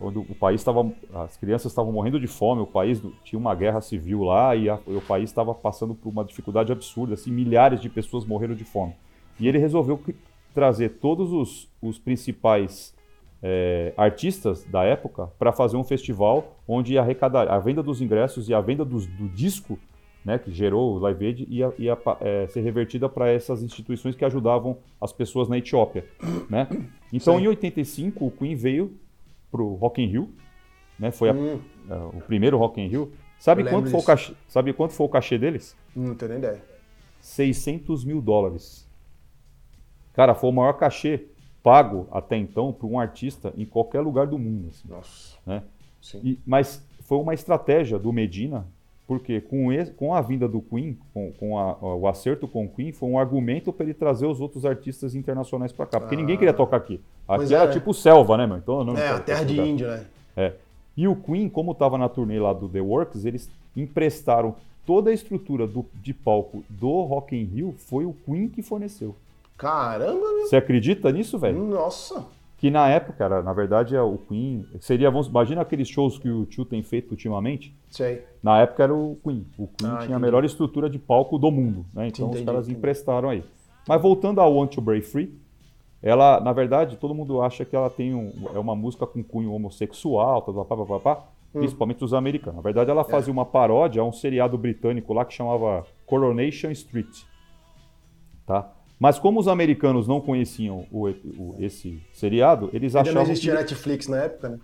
onde 0.00 0.18
o 0.18 0.34
país 0.34 0.60
estava, 0.60 0.90
as 1.14 1.36
crianças 1.36 1.72
estavam 1.72 1.92
morrendo 1.92 2.20
de 2.20 2.26
fome, 2.26 2.60
o 2.60 2.66
país 2.66 3.02
tinha 3.24 3.38
uma 3.38 3.54
guerra 3.54 3.80
civil 3.80 4.22
lá 4.22 4.54
e, 4.54 4.68
a, 4.68 4.78
o 4.86 5.00
país 5.00 5.30
estava 5.30 5.54
passando 5.54 5.94
por 5.94 6.08
uma 6.10 6.24
dificuldade 6.24 6.72
absurda, 6.72 7.14
assim, 7.14 7.30
milhares 7.30 7.80
de 7.80 7.88
pessoas 7.88 8.24
morreram 8.24 8.54
de 8.54 8.64
fome. 8.64 8.94
E 9.40 9.48
ele 9.48 9.58
resolveu 9.58 10.00
trazer 10.54 10.90
todos 11.00 11.32
os, 11.32 11.68
os 11.80 11.98
principais 11.98 12.94
é, 13.42 13.92
artistas 13.96 14.64
da 14.64 14.84
época 14.84 15.26
para 15.38 15.52
fazer 15.52 15.76
um 15.76 15.82
festival 15.82 16.56
onde 16.66 16.96
arrecadar 16.96 17.48
a 17.48 17.58
venda 17.58 17.82
dos 17.82 18.00
ingressos 18.00 18.48
e 18.48 18.54
a 18.54 18.60
venda 18.60 18.84
do, 18.84 19.00
do 19.00 19.28
disco, 19.28 19.78
né, 20.24 20.38
que 20.38 20.52
gerou 20.52 20.94
o 20.94 20.98
Live 21.00 21.26
Aid, 21.26 21.46
ia, 21.50 21.72
ia 21.76 21.98
é, 22.20 22.46
ser 22.46 22.60
revertida 22.60 23.08
para 23.08 23.28
essas 23.28 23.62
instituições 23.62 24.14
que 24.14 24.24
ajudavam 24.24 24.78
as 25.00 25.12
pessoas 25.12 25.48
na 25.48 25.58
Etiópia, 25.58 26.06
né? 26.48 26.68
Então, 27.12 27.36
Sim. 27.36 27.44
em 27.44 27.48
85, 27.48 28.24
o 28.24 28.30
Queen 28.30 28.54
veio 28.54 28.96
pro 29.50 29.74
Rock 29.74 30.00
in 30.00 30.06
Rio, 30.06 30.30
né? 30.96 31.10
Foi 31.10 31.28
a, 31.28 31.32
hum. 31.32 31.60
uh, 31.90 32.16
o 32.16 32.20
primeiro 32.22 32.56
Rock 32.56 32.80
in 32.80 32.86
Rio. 32.86 33.12
Sabe 33.38 33.64
quanto, 33.64 33.90
foi 33.90 33.98
o 33.98 34.04
cachê, 34.04 34.34
sabe 34.46 34.72
quanto 34.72 34.92
foi 34.92 35.06
o 35.06 35.08
cachê 35.08 35.36
deles? 35.36 35.76
Não 35.96 36.14
tenho 36.14 36.30
nem 36.30 36.38
ideia. 36.38 36.62
600 37.18 38.04
mil 38.04 38.22
dólares. 38.22 38.88
Cara, 40.12 40.32
foi 40.32 40.50
o 40.50 40.52
maior 40.52 40.74
cachê 40.74 41.26
pago 41.62 42.08
até 42.10 42.36
então 42.36 42.72
para 42.72 42.86
um 42.86 42.98
artista 42.98 43.52
em 43.56 43.64
qualquer 43.64 44.00
lugar 44.00 44.26
do 44.26 44.38
mundo. 44.38 44.68
Assim, 44.70 44.88
Nossa. 44.88 45.38
Né? 45.46 45.62
E, 46.22 46.38
mas 46.44 46.84
foi 47.02 47.18
uma 47.18 47.34
estratégia 47.34 47.98
do 47.98 48.12
Medina 48.12 48.66
porque 49.06 49.40
com, 49.40 49.70
esse, 49.72 49.92
com 49.92 50.14
a 50.14 50.22
vinda 50.22 50.48
do 50.48 50.60
Queen, 50.62 50.96
com, 51.12 51.32
com 51.32 51.58
a, 51.58 51.76
o 51.96 52.06
acerto 52.06 52.48
com 52.48 52.64
o 52.64 52.68
Queen, 52.68 52.92
foi 52.92 53.08
um 53.10 53.18
argumento 53.18 53.72
para 53.72 53.84
ele 53.84 53.94
trazer 53.94 54.26
os 54.26 54.40
outros 54.40 54.64
artistas 54.64 55.14
internacionais 55.14 55.72
para 55.72 55.86
cá. 55.86 56.00
Porque 56.00 56.14
ah. 56.14 56.18
ninguém 56.18 56.38
queria 56.38 56.54
tocar 56.54 56.78
aqui. 56.78 57.00
Aqui 57.28 57.54
era 57.54 57.64
é. 57.64 57.72
tipo 57.72 57.92
selva, 57.92 58.36
né, 58.36 58.46
meu? 58.46 58.56
Então, 58.56 58.82
não, 58.84 58.96
é, 58.96 59.08
a 59.10 59.20
terra 59.20 59.44
de 59.44 59.60
índio, 59.60 59.88
né? 59.88 60.06
É. 60.36 60.52
E 60.96 61.06
o 61.06 61.16
Queen, 61.16 61.48
como 61.48 61.72
estava 61.72 61.98
na 61.98 62.08
turnê 62.08 62.38
lá 62.38 62.52
do 62.52 62.68
The 62.68 62.80
Works, 62.80 63.24
eles 63.24 63.50
emprestaram 63.76 64.54
toda 64.86 65.10
a 65.10 65.12
estrutura 65.12 65.66
do, 65.66 65.84
de 66.02 66.14
palco 66.14 66.64
do 66.68 67.02
Rock 67.02 67.36
in 67.36 67.44
Rio, 67.44 67.74
foi 67.76 68.04
o 68.04 68.14
Queen 68.24 68.48
que 68.48 68.62
forneceu. 68.62 69.14
Caramba, 69.62 70.32
meu. 70.32 70.46
Você 70.46 70.56
acredita 70.56 71.10
nisso, 71.10 71.38
velho? 71.38 71.58
Nossa 71.58 72.26
que 72.62 72.70
na 72.70 72.88
época, 72.88 73.24
era, 73.24 73.42
na 73.42 73.52
verdade, 73.52 73.96
é 73.96 74.00
o 74.00 74.16
Queen. 74.16 74.64
Seria, 74.78 75.10
vamos, 75.10 75.26
imagina 75.26 75.62
aqueles 75.62 75.88
shows 75.88 76.16
que 76.16 76.30
o 76.30 76.46
Tio 76.46 76.64
tem 76.64 76.80
feito 76.80 77.10
ultimamente. 77.10 77.76
Sei. 77.90 78.22
Na 78.40 78.60
época 78.60 78.84
era 78.84 78.94
o 78.94 79.18
Queen. 79.20 79.44
O 79.58 79.66
Queen 79.66 79.90
ah, 79.90 79.94
tinha 79.94 79.96
entendi. 79.96 80.12
a 80.12 80.18
melhor 80.20 80.44
estrutura 80.44 80.88
de 80.88 80.96
palco 80.96 81.38
do 81.38 81.50
mundo, 81.50 81.84
né? 81.92 82.06
Então 82.06 82.28
entendi, 82.28 82.38
os 82.38 82.46
caras 82.46 82.66
entendi. 82.66 82.78
emprestaram 82.78 83.30
aí. 83.30 83.42
Mas 83.88 84.00
voltando 84.00 84.40
ao 84.40 84.54
Want 84.54 84.76
to 84.76 84.80
Break 84.80 85.04
Free, 85.04 85.36
ela, 86.00 86.38
na 86.38 86.52
verdade, 86.52 86.96
todo 86.98 87.12
mundo 87.12 87.42
acha 87.42 87.64
que 87.64 87.74
ela 87.74 87.90
tem 87.90 88.14
um, 88.14 88.32
é 88.54 88.58
uma 88.60 88.76
música 88.76 89.08
com 89.08 89.24
cunho 89.24 89.52
homossexual, 89.52 90.42
tá, 90.42 90.52
pá, 90.52 90.76
pá, 90.76 91.00
pá, 91.00 91.24
hum. 91.52 91.58
principalmente 91.58 92.04
os 92.04 92.14
americanos. 92.14 92.58
Na 92.58 92.62
verdade, 92.62 92.92
ela 92.92 93.00
é. 93.00 93.10
fazia 93.10 93.32
é. 93.32 93.34
uma 93.34 93.44
paródia 93.44 94.02
a 94.02 94.04
um 94.04 94.12
seriado 94.12 94.56
britânico 94.56 95.12
lá 95.12 95.24
que 95.24 95.34
chamava 95.34 95.84
Coronation 96.06 96.70
Street. 96.70 97.24
Tá? 98.46 98.70
Mas 99.02 99.18
como 99.18 99.40
os 99.40 99.48
americanos 99.48 100.06
não 100.06 100.20
conheciam 100.20 100.86
o, 100.92 101.08
o, 101.08 101.56
esse 101.58 102.00
seriado, 102.12 102.70
eles 102.72 102.94
Ainda 102.94 103.10
achavam. 103.10 103.24
Não 103.24 103.32
existia 103.32 103.50
que... 103.50 103.58
Netflix 103.58 104.06
na 104.06 104.18
época, 104.18 104.48
né? 104.50 104.60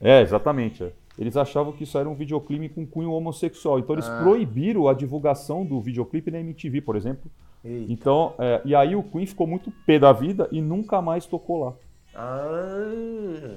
É, 0.00 0.22
exatamente. 0.22 0.84
É. 0.84 0.92
Eles 1.18 1.36
achavam 1.36 1.72
que 1.72 1.82
isso 1.82 1.98
era 1.98 2.08
um 2.08 2.14
videoclipe 2.14 2.68
com 2.68 2.86
cunho 2.86 3.10
homossexual. 3.10 3.80
Então 3.80 3.96
eles 3.96 4.08
ah. 4.08 4.22
proibiram 4.22 4.86
a 4.86 4.94
divulgação 4.94 5.66
do 5.66 5.80
videoclipe 5.80 6.30
na 6.30 6.38
MTV, 6.38 6.82
por 6.82 6.94
exemplo. 6.94 7.28
Eita. 7.64 7.92
Então, 7.92 8.34
é, 8.38 8.62
e 8.64 8.76
aí 8.76 8.94
o 8.94 9.02
Queen 9.02 9.26
ficou 9.26 9.44
muito 9.44 9.72
pé 9.84 9.98
da 9.98 10.12
vida 10.12 10.48
e 10.52 10.60
nunca 10.60 11.02
mais 11.02 11.26
tocou 11.26 11.64
lá. 11.64 11.74
Ah. 12.14 13.56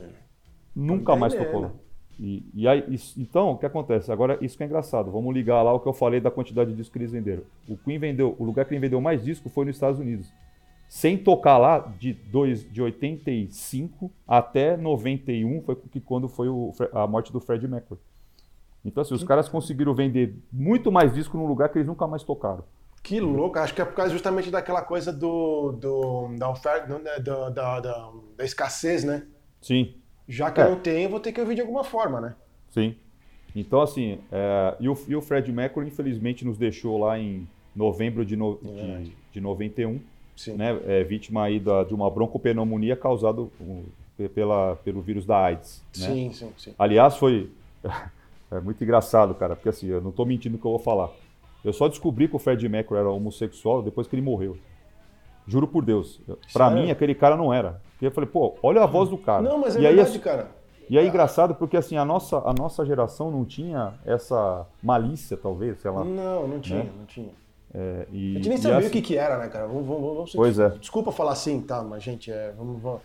Nunca 0.75 1.15
mais 1.15 1.35
tocou 1.35 1.59
lá. 1.59 1.71
E, 2.19 2.43
e 2.53 2.67
aí, 2.67 2.83
isso, 2.89 3.19
então, 3.19 3.51
o 3.51 3.57
que 3.57 3.65
acontece? 3.65 4.11
Agora, 4.11 4.37
isso 4.41 4.57
que 4.57 4.63
é 4.63 4.65
engraçado. 4.65 5.11
Vamos 5.11 5.33
ligar 5.33 5.61
lá 5.61 5.73
o 5.73 5.79
que 5.79 5.87
eu 5.87 5.93
falei 5.93 6.19
da 6.19 6.31
quantidade 6.31 6.71
de 6.71 6.75
discos 6.75 6.93
que 6.93 6.99
eles 6.99 7.11
venderam. 7.11 7.43
O 7.67 7.77
Queen 7.77 7.99
vendeu, 7.99 8.35
o 8.39 8.43
lugar 8.43 8.65
que 8.65 8.73
ele 8.73 8.81
vendeu 8.81 8.99
mais 8.99 9.23
disco 9.23 9.49
foi 9.49 9.65
nos 9.65 9.75
Estados 9.75 9.99
Unidos. 9.99 10.31
sem 10.89 11.17
tocar 11.17 11.57
lá 11.57 11.79
de, 11.99 12.13
dois, 12.13 12.63
de 12.71 12.81
85 12.81 14.09
até 14.27 14.77
91, 14.77 15.61
foi 15.61 15.77
quando 16.05 16.29
foi 16.29 16.47
o, 16.47 16.73
a 16.93 17.05
morte 17.05 17.31
do 17.31 17.41
Fred 17.41 17.67
Mercury. 17.67 17.99
Então, 18.85 19.01
assim, 19.01 19.13
os 19.13 19.23
caras 19.23 19.49
conseguiram 19.49 19.93
vender 19.93 20.35
muito 20.51 20.91
mais 20.91 21.13
disco 21.13 21.37
num 21.37 21.45
lugar 21.45 21.69
que 21.69 21.77
eles 21.77 21.87
nunca 21.87 22.07
mais 22.07 22.23
tocaram. 22.23 22.63
Que 23.03 23.19
louco, 23.19 23.59
acho 23.59 23.73
que 23.73 23.81
é 23.81 23.85
por 23.85 23.93
causa 23.93 24.11
justamente 24.11 24.49
daquela 24.49 24.81
coisa 24.81 25.13
do, 25.13 25.73
do 25.73 26.29
da 26.37 26.49
oferta, 26.49 26.97
né, 26.97 27.19
da, 27.19 27.49
da, 27.49 27.79
da, 27.79 28.11
da, 28.37 28.45
escassez, 28.45 29.03
né? 29.03 29.25
Sim. 29.61 29.95
Já 30.27 30.51
que 30.51 30.59
é. 30.59 30.65
eu 30.65 30.71
não 30.71 30.79
tenho, 30.79 31.09
vou 31.09 31.19
ter 31.19 31.31
que 31.31 31.39
ouvir 31.39 31.55
de 31.55 31.61
alguma 31.61 31.83
forma, 31.83 32.19
né? 32.19 32.35
Sim. 32.69 32.95
Então, 33.55 33.81
assim, 33.81 34.19
é, 34.31 34.75
e, 34.79 34.89
o, 34.89 34.97
e 35.07 35.15
o 35.15 35.21
Fred 35.21 35.51
Mercury, 35.51 35.87
infelizmente, 35.87 36.45
nos 36.45 36.57
deixou 36.57 36.97
lá 36.99 37.17
em 37.17 37.47
novembro 37.75 38.25
de, 38.25 38.35
no, 38.35 38.59
é 38.63 38.99
de, 38.99 39.15
de 39.33 39.41
91, 39.41 39.99
Sim. 40.35 40.53
Né, 40.53 40.79
é, 40.85 41.03
vítima 41.03 41.45
aí 41.45 41.59
da, 41.59 41.83
de 41.83 41.93
uma 41.93 42.09
broncopneumonia 42.11 42.95
causada 42.95 43.47
pela, 44.35 44.75
pelo 44.77 45.01
vírus 45.01 45.25
da 45.25 45.37
AIDS. 45.39 45.83
Né? 45.97 46.07
Sim, 46.07 46.33
sim, 46.33 46.51
sim. 46.57 46.75
Aliás, 46.77 47.17
foi 47.17 47.49
é 48.51 48.59
muito 48.59 48.83
engraçado, 48.83 49.33
cara, 49.33 49.55
porque 49.55 49.69
assim, 49.69 49.87
eu 49.87 50.01
não 50.01 50.11
estou 50.11 50.25
mentindo 50.25 50.53
no 50.53 50.59
que 50.59 50.67
eu 50.67 50.71
vou 50.71 50.79
falar. 50.79 51.09
Eu 51.63 51.73
só 51.73 51.87
descobri 51.87 52.27
que 52.27 52.35
o 52.35 52.39
Fred 52.39 52.67
Mercury 52.69 52.99
era 52.99 53.09
homossexual 53.09 53.81
depois 53.81 54.07
que 54.07 54.15
ele 54.15 54.21
morreu. 54.21 54.57
Juro 55.47 55.67
por 55.67 55.83
Deus. 55.83 56.21
Para 56.53 56.69
mim, 56.69 56.91
aquele 56.91 57.15
cara 57.15 57.35
não 57.35 57.53
era. 57.53 57.81
Porque 57.97 58.05
eu 58.05 58.11
falei, 58.11 58.29
pô, 58.29 58.55
olha 58.61 58.83
a 58.83 58.85
voz 58.85 59.09
do 59.09 59.17
cara. 59.17 59.41
Não, 59.41 59.57
mas 59.57 59.75
é 59.75 59.79
e 59.79 59.81
verdade, 59.81 60.11
aí, 60.11 60.19
cara. 60.19 60.47
E 60.87 60.97
é 60.99 61.05
engraçado 61.05 61.55
porque 61.55 61.75
assim, 61.75 61.97
a 61.97 62.05
nossa, 62.05 62.37
a 62.37 62.53
nossa 62.53 62.85
geração 62.85 63.31
não 63.31 63.43
tinha 63.43 63.95
essa 64.05 64.67
malícia, 64.83 65.35
talvez, 65.35 65.79
sei 65.79 65.89
lá. 65.89 66.03
Não, 66.03 66.47
não 66.47 66.59
tinha, 66.59 66.83
né? 66.83 66.91
não 66.95 67.05
tinha. 67.05 67.31
É, 67.73 68.07
e, 68.11 68.31
a 68.31 68.35
gente 68.35 68.49
nem 68.49 68.57
sabia 68.57 68.77
assim... 68.77 68.87
o 68.87 68.91
que, 68.91 69.01
que 69.01 69.17
era, 69.17 69.37
né, 69.39 69.47
cara? 69.49 69.65
Vamos, 69.65 69.85
vamos, 69.85 70.15
vamos 70.15 70.31
pois 70.33 70.59
é. 70.59 70.69
Desculpa 70.69 71.11
falar 71.11 71.31
assim, 71.31 71.59
tá, 71.59 71.83
mas 71.83 72.03
gente, 72.03 72.31
é, 72.31 72.53
vamos, 72.55 72.81
vamos 72.81 73.01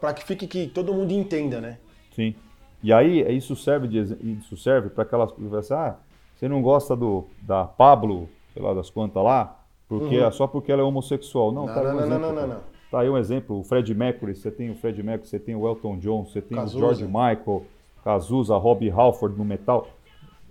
para 0.00 0.12
que 0.12 0.24
fique 0.24 0.46
que 0.46 0.66
todo 0.66 0.92
mundo 0.92 1.12
entenda, 1.12 1.60
né? 1.60 1.78
Sim. 2.14 2.34
E 2.82 2.92
aí 2.92 3.20
isso 3.36 3.54
serve 3.54 3.86
de, 3.86 4.38
isso 4.40 4.56
serve 4.56 4.90
para 4.90 5.04
aquelas 5.04 5.30
pessoas 5.32 5.70
ah, 5.70 5.96
você 6.34 6.48
não 6.48 6.60
gosta 6.60 6.96
do 6.96 7.24
da 7.40 7.64
Pablo, 7.64 8.28
sei 8.52 8.60
lá 8.60 8.74
das 8.74 8.90
quantas 8.90 9.22
lá, 9.22 9.60
porque 9.88 10.18
uhum. 10.18 10.26
é 10.26 10.30
só 10.30 10.46
porque 10.46 10.72
ela 10.72 10.82
é 10.82 10.84
homossexual. 10.84 11.52
Não, 11.52 11.66
não, 11.66 11.74
tá 11.74 11.82
não, 11.82 11.92
não, 11.92 12.00
exemplo, 12.00 12.18
não, 12.18 12.32
não, 12.34 12.46
não, 12.48 12.60
Tá 12.92 13.00
aí 13.00 13.08
um 13.08 13.16
exemplo, 13.16 13.58
o 13.58 13.64
Fred 13.64 13.94
Mercury, 13.94 14.34
você 14.34 14.50
tem 14.50 14.70
o 14.70 14.74
Fred 14.74 15.02
Mercury, 15.02 15.26
você 15.26 15.38
tem 15.38 15.56
o 15.56 15.66
Elton 15.66 15.96
John, 15.96 16.26
você 16.26 16.42
tem 16.42 16.58
Cazuza. 16.58 16.76
o 16.76 16.80
George 16.80 17.04
Michael, 17.06 17.64
Cazuza, 18.04 18.54
Robbie 18.58 18.90
Halford 18.90 19.34
no 19.38 19.46
metal, 19.46 19.88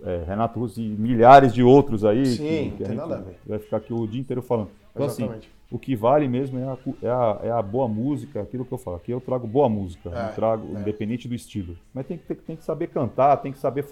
é, 0.02 0.24
Renato 0.26 0.58
Russo 0.58 0.80
e 0.80 0.88
milhares 0.88 1.54
de 1.54 1.62
outros 1.62 2.04
aí. 2.04 2.26
Sim, 2.26 2.72
que, 2.72 2.78
que 2.78 2.84
tem 2.84 2.96
nada 2.96 3.18
a 3.18 3.20
ver. 3.20 3.38
Vai 3.46 3.60
ficar 3.60 3.76
aqui 3.76 3.94
o 3.94 4.04
dia 4.08 4.20
inteiro 4.20 4.42
falando. 4.42 4.70
Então, 4.90 5.06
assim, 5.06 5.22
Exatamente. 5.22 5.46
assim, 5.46 5.74
o 5.74 5.78
que 5.78 5.94
vale 5.94 6.26
mesmo 6.26 6.58
é 6.58 6.64
a, 6.64 6.76
é, 7.00 7.08
a, 7.08 7.40
é 7.44 7.50
a, 7.52 7.62
boa 7.62 7.86
música, 7.86 8.42
aquilo 8.42 8.64
que 8.64 8.72
eu 8.72 8.78
falo. 8.78 8.96
Aqui 8.96 9.12
eu 9.12 9.20
trago 9.20 9.46
boa 9.46 9.68
música, 9.68 10.10
é, 10.10 10.32
trago, 10.32 10.66
é. 10.76 10.80
independente 10.80 11.28
do 11.28 11.36
estilo. 11.36 11.78
Mas 11.94 12.06
tem 12.06 12.18
que, 12.18 12.34
tem 12.34 12.56
que 12.56 12.64
saber 12.64 12.88
cantar, 12.88 13.36
tem 13.36 13.52
que 13.52 13.58
saber 13.60 13.86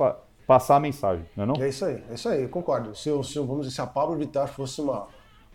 passar 0.45 0.75
a 0.75 0.81
mensagem, 0.81 1.25
não 1.37 1.45
é 1.45 1.47
não? 1.47 1.55
É 1.55 1.69
isso 1.69 1.85
aí, 1.85 2.03
é 2.11 2.15
isso 2.15 2.29
aí, 2.29 2.43
eu 2.43 2.49
concordo. 2.49 2.97
Se, 2.97 3.11
se, 3.23 3.39
vamos 3.39 3.61
dizer, 3.61 3.77
se 3.77 3.81
a 3.81 3.87
Pablo 3.87 4.17
Vittar 4.17 4.49
fosse 4.49 4.81
uma, 4.81 5.07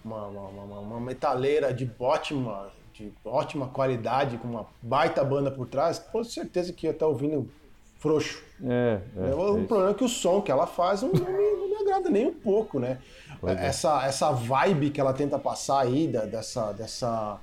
uma, 0.05 0.27
uma, 0.27 0.47
uma, 0.47 0.79
uma 0.79 0.99
metaleira 1.01 1.73
de 1.73 1.91
ótima, 1.99 2.71
de 2.97 3.11
ótima 3.25 3.67
qualidade, 3.67 4.37
com 4.37 4.47
uma 4.47 4.65
baita 4.81 5.23
banda 5.23 5.51
por 5.51 5.67
trás, 5.67 5.99
com 5.99 6.23
certeza 6.23 6.71
que 6.71 6.87
eu 6.87 6.91
estar 6.91 7.07
ouvindo 7.07 7.49
frouxo. 7.97 8.41
É, 8.63 8.99
é, 9.17 9.29
é 9.31 9.35
o 9.35 9.59
é 9.59 9.63
problema 9.65 9.91
é 9.91 9.93
que 9.93 10.03
o 10.03 10.09
som 10.09 10.41
que 10.41 10.51
ela 10.51 10.65
faz 10.65 11.01
não, 11.01 11.11
não, 11.11 11.25
me, 11.25 11.51
não 11.57 11.69
me 11.69 11.75
agrada 11.75 12.09
nem 12.09 12.27
um 12.27 12.33
pouco, 12.33 12.79
né? 12.79 12.99
É. 13.43 13.67
essa, 13.67 14.05
essa 14.05 14.31
vibe 14.31 14.91
que 14.91 15.01
ela 15.01 15.13
tenta 15.13 15.37
passar 15.37 15.81
aí, 15.81 16.07
da, 16.07 16.25
dessa. 16.25 16.71
dessa 16.71 17.37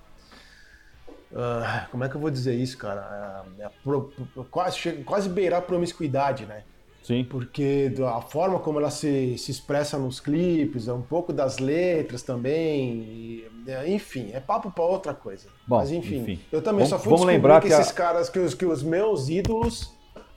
uh, 1.32 1.90
como 1.90 2.02
é 2.04 2.08
que 2.08 2.14
eu 2.14 2.20
vou 2.20 2.30
dizer 2.30 2.54
isso, 2.54 2.78
cara? 2.78 3.44
É, 3.58 3.64
é 3.64 3.70
pro, 3.84 4.10
quase, 4.50 4.78
chega, 4.78 5.04
quase 5.04 5.28
beirar 5.28 5.58
a 5.58 5.62
promiscuidade, 5.62 6.46
né? 6.46 6.64
Sim. 7.02 7.24
Porque 7.24 7.92
a 8.06 8.20
forma 8.20 8.58
como 8.60 8.78
ela 8.78 8.90
se, 8.90 9.36
se 9.36 9.50
expressa 9.50 9.98
nos 9.98 10.20
clipes, 10.20 10.88
é 10.88 10.92
um 10.92 11.02
pouco 11.02 11.32
das 11.32 11.58
letras 11.58 12.22
também, 12.22 13.44
é, 13.66 13.88
enfim, 13.90 14.30
é 14.32 14.40
papo 14.40 14.70
para 14.70 14.84
outra 14.84 15.12
coisa. 15.12 15.48
Bom, 15.66 15.78
Mas 15.78 15.90
enfim, 15.90 16.20
enfim, 16.20 16.40
eu 16.50 16.62
também 16.62 16.86
vamos, 16.86 16.90
só 16.90 16.98
fui 16.98 17.10
vamos 17.10 17.26
lembrar 17.26 17.60
que, 17.60 17.68
que 17.68 17.74
esses 17.74 17.90
a... 17.90 17.94
caras, 17.94 18.30
que 18.30 18.38
os, 18.38 18.54
que 18.54 18.64
os 18.64 18.82
meus 18.82 19.28
ídolos 19.28 19.92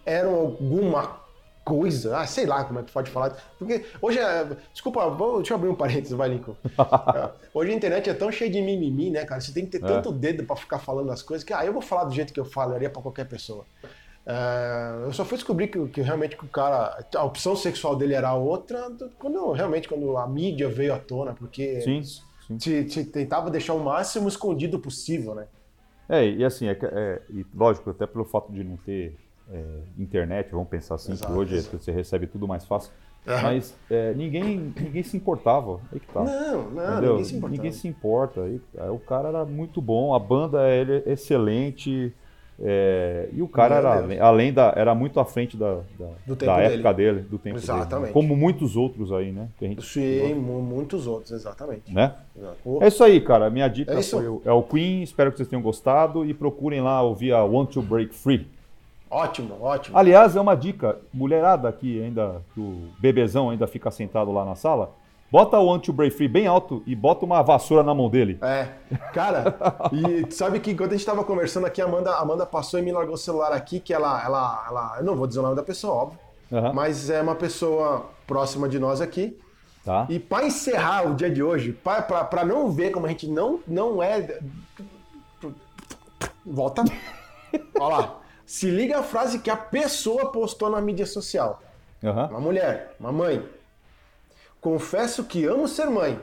eram 0.06 0.36
alguma 0.36 1.24
coisa, 1.66 2.20
ah, 2.20 2.28
sei 2.28 2.46
lá 2.46 2.64
como 2.64 2.80
é 2.80 2.84
que 2.84 2.92
pode 2.92 3.10
falar. 3.10 3.36
Porque 3.58 3.84
hoje 4.00 4.20
é. 4.20 4.48
Desculpa, 4.72 5.10
vou, 5.10 5.38
deixa 5.38 5.54
eu 5.54 5.58
abrir 5.58 5.70
um 5.70 5.76
parênteses, 5.76 6.14
vai, 6.14 6.30
Lincoln. 6.30 6.56
É, 7.16 7.30
hoje 7.54 7.72
a 7.72 7.76
internet 7.76 8.10
é 8.10 8.14
tão 8.14 8.32
cheia 8.32 8.52
de 8.52 8.62
mimimi, 8.62 9.10
né, 9.10 9.26
cara? 9.26 9.42
Você 9.42 9.52
tem 9.52 9.66
que 9.66 9.72
ter 9.72 9.84
é. 9.84 9.88
tanto 9.88 10.12
dedo 10.12 10.44
para 10.44 10.56
ficar 10.56 10.80
falando 10.80 11.12
as 11.12 11.22
coisas 11.22 11.44
que, 11.44 11.54
ah, 11.54 11.66
eu 11.66 11.74
vou 11.74 11.82
falar 11.82 12.04
do 12.04 12.14
jeito 12.14 12.32
que 12.32 12.40
eu 12.40 12.46
falaria 12.46 12.90
para 12.90 13.02
qualquer 13.02 13.26
pessoa. 13.26 13.66
É, 14.28 15.06
eu 15.06 15.14
só 15.14 15.24
fui 15.24 15.38
descobrir 15.38 15.68
que, 15.68 15.88
que, 15.88 16.02
realmente 16.02 16.36
que 16.36 16.46
o 16.46 16.48
cara. 16.48 17.06
A 17.16 17.24
opção 17.24 17.56
sexual 17.56 17.96
dele 17.96 18.16
era 18.16 18.34
outra 18.34 18.92
quando 19.20 19.52
realmente 19.52 19.88
quando 19.88 20.18
a 20.18 20.28
mídia 20.28 20.68
veio 20.68 20.96
à 20.96 21.00
tona, 21.00 21.34
porque 21.34 21.82
sim, 21.82 22.02
sim. 22.04 22.58
Te, 22.58 22.84
te 22.86 23.06
tentava 23.06 23.52
deixar 23.52 23.74
o 23.74 23.84
máximo 23.84 24.28
escondido 24.28 24.80
possível, 24.80 25.36
né? 25.36 25.46
É, 26.10 26.28
e 26.28 26.44
assim, 26.44 26.68
é, 26.68 26.78
é, 26.82 27.22
e 27.30 27.46
lógico, 27.54 27.90
até 27.90 28.06
pelo 28.08 28.26
fato 28.26 28.52
de 28.52 28.64
não 28.64 28.78
ter 28.78 29.16
é, 29.52 29.64
internet, 29.98 30.52
vamos 30.52 30.70
pensar 30.70 30.96
assim, 30.96 31.14
exato, 31.14 31.32
que 31.32 31.38
hoje 31.38 31.56
exato. 31.56 31.80
você 31.80 31.92
recebe 31.92 32.28
tudo 32.28 32.48
mais 32.48 32.66
fácil. 32.66 32.92
Uhum. 33.28 33.42
Mas 33.42 33.76
é, 33.90 34.14
ninguém, 34.14 34.74
ninguém 34.80 35.04
se 35.04 35.18
importava. 35.18 35.80
Aí 35.92 36.00
que 36.00 36.08
tá. 36.08 36.24
Não, 36.24 36.70
não, 36.70 37.02
ninguém 37.02 37.24
se 37.24 37.36
importava. 37.36 37.56
Ninguém 37.56 37.72
se 37.72 37.88
importa. 37.88 38.42
Aí, 38.42 38.62
aí, 38.78 38.90
o 38.90 39.00
cara 39.00 39.30
era 39.30 39.46
muito 39.46 39.82
bom, 39.82 40.14
a 40.14 40.20
banda 40.20 40.62
é 40.68 41.04
excelente. 41.12 42.14
É, 42.58 43.28
e 43.34 43.42
o 43.42 43.48
cara 43.50 43.76
era, 43.76 44.26
além 44.26 44.54
da, 44.54 44.74
era 44.76 44.96
muito 44.96 45.20
à 45.20 45.26
frente 45.26 45.58
da, 45.58 45.80
da, 46.00 46.36
da 46.36 46.58
época 46.62 46.94
dele, 46.94 47.20
do 47.22 47.38
tempo 47.38 47.58
exatamente. 47.58 48.02
dele. 48.02 48.14
Como 48.14 48.36
muitos 48.36 48.78
outros 48.78 49.12
aí, 49.12 49.32
né? 49.32 49.50
Que 49.60 49.66
a 49.66 49.68
gente 49.68 49.86
Sim, 49.86 50.34
muitos 50.36 51.06
outros, 51.06 51.32
exatamente. 51.32 51.94
Né? 51.94 52.14
É 52.82 52.88
isso 52.88 53.04
aí, 53.04 53.20
cara. 53.20 53.50
Minha 53.50 53.68
dica 53.68 53.94
é 53.94 54.02
foi 54.02 54.28
o, 54.28 54.42
é 54.46 54.52
o 54.52 54.64
Queen. 54.64 55.04
Espero 55.04 55.32
que 55.32 55.38
vocês 55.38 55.50
tenham 55.50 55.62
gostado. 55.62 56.26
E 56.26 56.34
procurem 56.34 56.82
lá 56.82 57.02
ouvir 57.02 57.34
a 57.34 57.44
Want 57.44 57.72
to 57.72 57.82
Break 57.82 58.16
Free. 58.16 58.48
Ótimo, 59.10 59.58
ótimo. 59.62 59.98
Aliás, 59.98 60.36
é 60.36 60.42
uma 60.42 60.56
dica, 60.56 60.98
mulherada 61.14 61.72
que 61.72 62.02
ainda, 62.02 62.42
que 62.54 62.60
o 62.60 62.90
bebezão 63.00 63.50
ainda 63.50 63.68
fica 63.68 63.92
sentado 63.92 64.32
lá 64.32 64.44
na 64.44 64.56
sala, 64.56 64.92
bota 65.32 65.60
o 65.60 65.74
anti 65.74 65.92
break 65.92 66.16
free 66.16 66.28
bem 66.28 66.48
alto 66.48 66.84
e 66.86 66.96
bota 66.96 67.26
uma 67.26 67.42
vassoura 67.42 67.84
na 67.84 67.94
mão 67.94 68.10
dele. 68.10 68.38
É, 68.42 68.70
cara, 69.14 69.56
e 69.92 70.32
sabe 70.32 70.60
que 70.60 70.74
quando 70.76 70.90
a 70.90 70.94
gente 70.94 71.02
estava 71.02 71.24
conversando 71.24 71.66
aqui, 71.66 71.82
a 71.82 71.86
Amanda, 71.86 72.16
Amanda 72.16 72.46
passou 72.46 72.80
e 72.80 72.84
me 72.84 72.92
largou 72.92 73.16
o 73.16 73.18
celular 73.18 73.52
aqui, 73.52 73.80
que 73.80 73.94
ela, 73.94 74.24
ela, 74.24 74.66
ela, 74.68 74.96
eu 75.00 75.04
não 75.04 75.16
vou 75.16 75.28
dizer 75.28 75.40
o 75.40 75.44
nome 75.44 75.56
da 75.56 75.64
pessoa, 75.64 75.94
óbvio, 75.94 76.20
uhum. 76.52 76.74
mas 76.74 77.10
é 77.10 77.22
uma 77.22 77.36
pessoa 77.36 78.06
próxima 78.26 78.70
de 78.70 78.80
nós 78.80 79.02
aqui. 79.02 79.38
Tá. 79.84 80.08
E 80.10 80.20
para 80.20 80.48
encerrar 80.48 81.08
o 81.08 81.14
dia 81.14 81.30
de 81.30 81.44
hoje, 81.44 81.72
para 81.72 82.44
não 82.44 82.72
ver 82.72 82.90
como 82.90 83.06
a 83.06 83.10
gente 83.10 83.28
não, 83.28 83.60
não 83.68 84.02
é... 84.02 84.40
Volta. 86.44 86.84
Olha 87.80 87.98
lá. 87.98 88.20
Se 88.46 88.70
liga 88.70 89.00
a 89.00 89.04
frase 89.04 89.40
que 89.40 89.50
a 89.50 89.58
pessoa 89.58 90.32
postou 90.32 90.70
na 90.70 90.82
mídia 90.82 91.06
social. 91.06 91.62
Uhum. 92.02 92.26
Uma 92.28 92.40
mulher, 92.40 92.96
uma 93.00 93.12
mãe. 93.12 93.44
Confesso 94.66 95.26
que 95.26 95.46
amo 95.46 95.68
ser 95.68 95.92
mãe, 95.92 96.20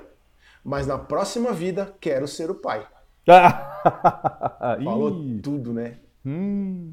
mas 0.64 0.84
na 0.84 0.98
próxima 0.98 1.52
vida 1.52 1.94
quero 2.00 2.26
ser 2.26 2.50
o 2.50 2.56
pai. 2.56 2.84
Falou 4.84 5.38
tudo, 5.40 5.72
né? 5.72 5.98
Hum. 6.26 6.92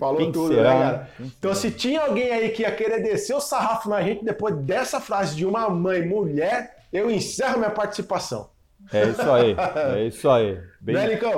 Falou 0.00 0.16
Quem 0.16 0.32
tudo, 0.32 0.52
será? 0.52 0.74
né, 0.74 0.80
cara? 0.80 1.10
então, 1.20 1.54
se 1.54 1.70
tinha 1.70 2.00
alguém 2.00 2.28
aí 2.32 2.48
que 2.48 2.62
ia 2.62 2.74
querer 2.74 3.00
descer 3.04 3.36
o 3.36 3.40
sarrafo 3.40 3.88
na 3.88 4.02
gente 4.02 4.24
depois 4.24 4.56
dessa 4.56 5.00
frase 5.00 5.36
de 5.36 5.46
uma 5.46 5.70
mãe 5.70 6.04
mulher, 6.04 6.76
eu 6.92 7.08
encerro 7.08 7.58
minha 7.58 7.70
participação. 7.70 8.50
É 8.92 9.04
isso 9.04 9.30
aí, 9.30 9.56
é 9.96 10.02
isso 10.08 10.28
aí. 10.28 10.60
Bem, 10.80 10.96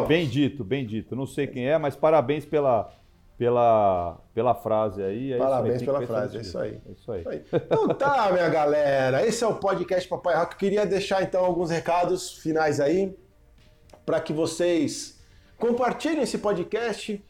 bem 0.08 0.26
dito, 0.26 0.64
bem 0.64 0.86
dito. 0.86 1.14
Não 1.14 1.26
sei 1.26 1.46
quem 1.46 1.68
é, 1.68 1.76
mas 1.76 1.94
parabéns 1.94 2.46
pela, 2.46 2.90
pela, 3.38 4.18
pela 4.34 4.54
frase 4.54 5.02
aí. 5.02 5.32
É 5.32 5.38
Parabéns 5.38 5.80
aí, 5.80 5.86
pela 5.86 6.06
frase, 6.06 6.38
é 6.38 6.40
isso 6.40 6.58
aí. 6.58 6.80
É 6.86 6.92
isso 6.92 7.12
aí. 7.12 7.20
isso 7.20 7.28
aí. 7.28 7.44
Então 7.52 7.88
tá, 7.88 8.30
minha 8.32 8.48
galera. 8.48 9.26
Esse 9.26 9.44
é 9.44 9.46
o 9.46 9.54
podcast 9.54 10.08
Papai 10.08 10.36
Rock. 10.36 10.56
Queria 10.56 10.86
deixar 10.86 11.22
então 11.22 11.44
alguns 11.44 11.70
recados 11.70 12.38
finais 12.38 12.80
aí 12.80 13.16
para 14.04 14.20
que 14.20 14.32
vocês 14.32 15.20
compartilhem 15.58 16.22
esse 16.22 16.38
podcast 16.38 17.22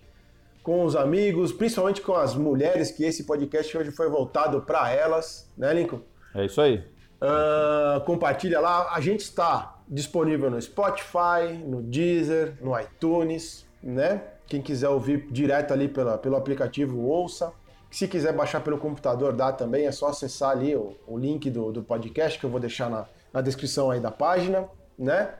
com 0.62 0.84
os 0.84 0.96
amigos, 0.96 1.52
principalmente 1.52 2.00
com 2.00 2.14
as 2.14 2.34
mulheres, 2.34 2.90
que 2.90 3.04
esse 3.04 3.24
podcast 3.24 3.76
hoje 3.76 3.92
foi 3.92 4.08
voltado 4.08 4.62
para 4.62 4.90
elas, 4.90 5.50
né, 5.56 5.72
Lincoln? 5.72 6.00
É 6.34 6.44
isso 6.44 6.60
aí. 6.60 6.84
Uh, 7.22 8.00
compartilha 8.04 8.60
lá. 8.60 8.92
A 8.92 9.00
gente 9.00 9.20
está 9.20 9.76
disponível 9.88 10.50
no 10.50 10.60
Spotify, 10.60 11.56
no 11.64 11.82
Deezer, 11.82 12.56
no 12.60 12.78
iTunes, 12.78 13.64
né? 13.82 14.22
Quem 14.46 14.62
quiser 14.62 14.88
ouvir 14.88 15.26
direto 15.30 15.72
ali 15.72 15.88
pela, 15.88 16.18
pelo 16.18 16.36
aplicativo, 16.36 17.00
ouça. 17.00 17.52
Se 17.90 18.06
quiser 18.06 18.32
baixar 18.32 18.60
pelo 18.60 18.78
computador, 18.78 19.32
dá 19.32 19.52
também. 19.52 19.86
É 19.86 19.92
só 19.92 20.08
acessar 20.08 20.50
ali 20.50 20.74
o, 20.74 20.94
o 21.06 21.18
link 21.18 21.50
do, 21.50 21.72
do 21.72 21.82
podcast 21.82 22.38
que 22.38 22.44
eu 22.44 22.50
vou 22.50 22.60
deixar 22.60 22.90
na, 22.90 23.06
na 23.32 23.40
descrição 23.40 23.90
aí 23.90 24.00
da 24.00 24.10
página, 24.10 24.68
né? 24.98 25.34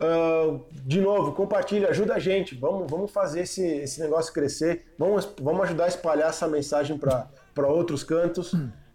Uh, 0.00 0.60
de 0.70 1.00
novo, 1.00 1.32
compartilha, 1.32 1.88
ajuda 1.88 2.14
a 2.14 2.18
gente. 2.20 2.54
Vamos, 2.54 2.88
vamos 2.88 3.10
fazer 3.10 3.40
esse, 3.40 3.66
esse 3.66 4.00
negócio 4.00 4.32
crescer. 4.32 4.86
Vamos, 4.96 5.28
vamos 5.40 5.62
ajudar 5.62 5.84
a 5.84 5.88
espalhar 5.88 6.28
essa 6.28 6.46
mensagem 6.46 6.96
para 6.96 7.68
outros 7.68 8.04
cantos, 8.04 8.54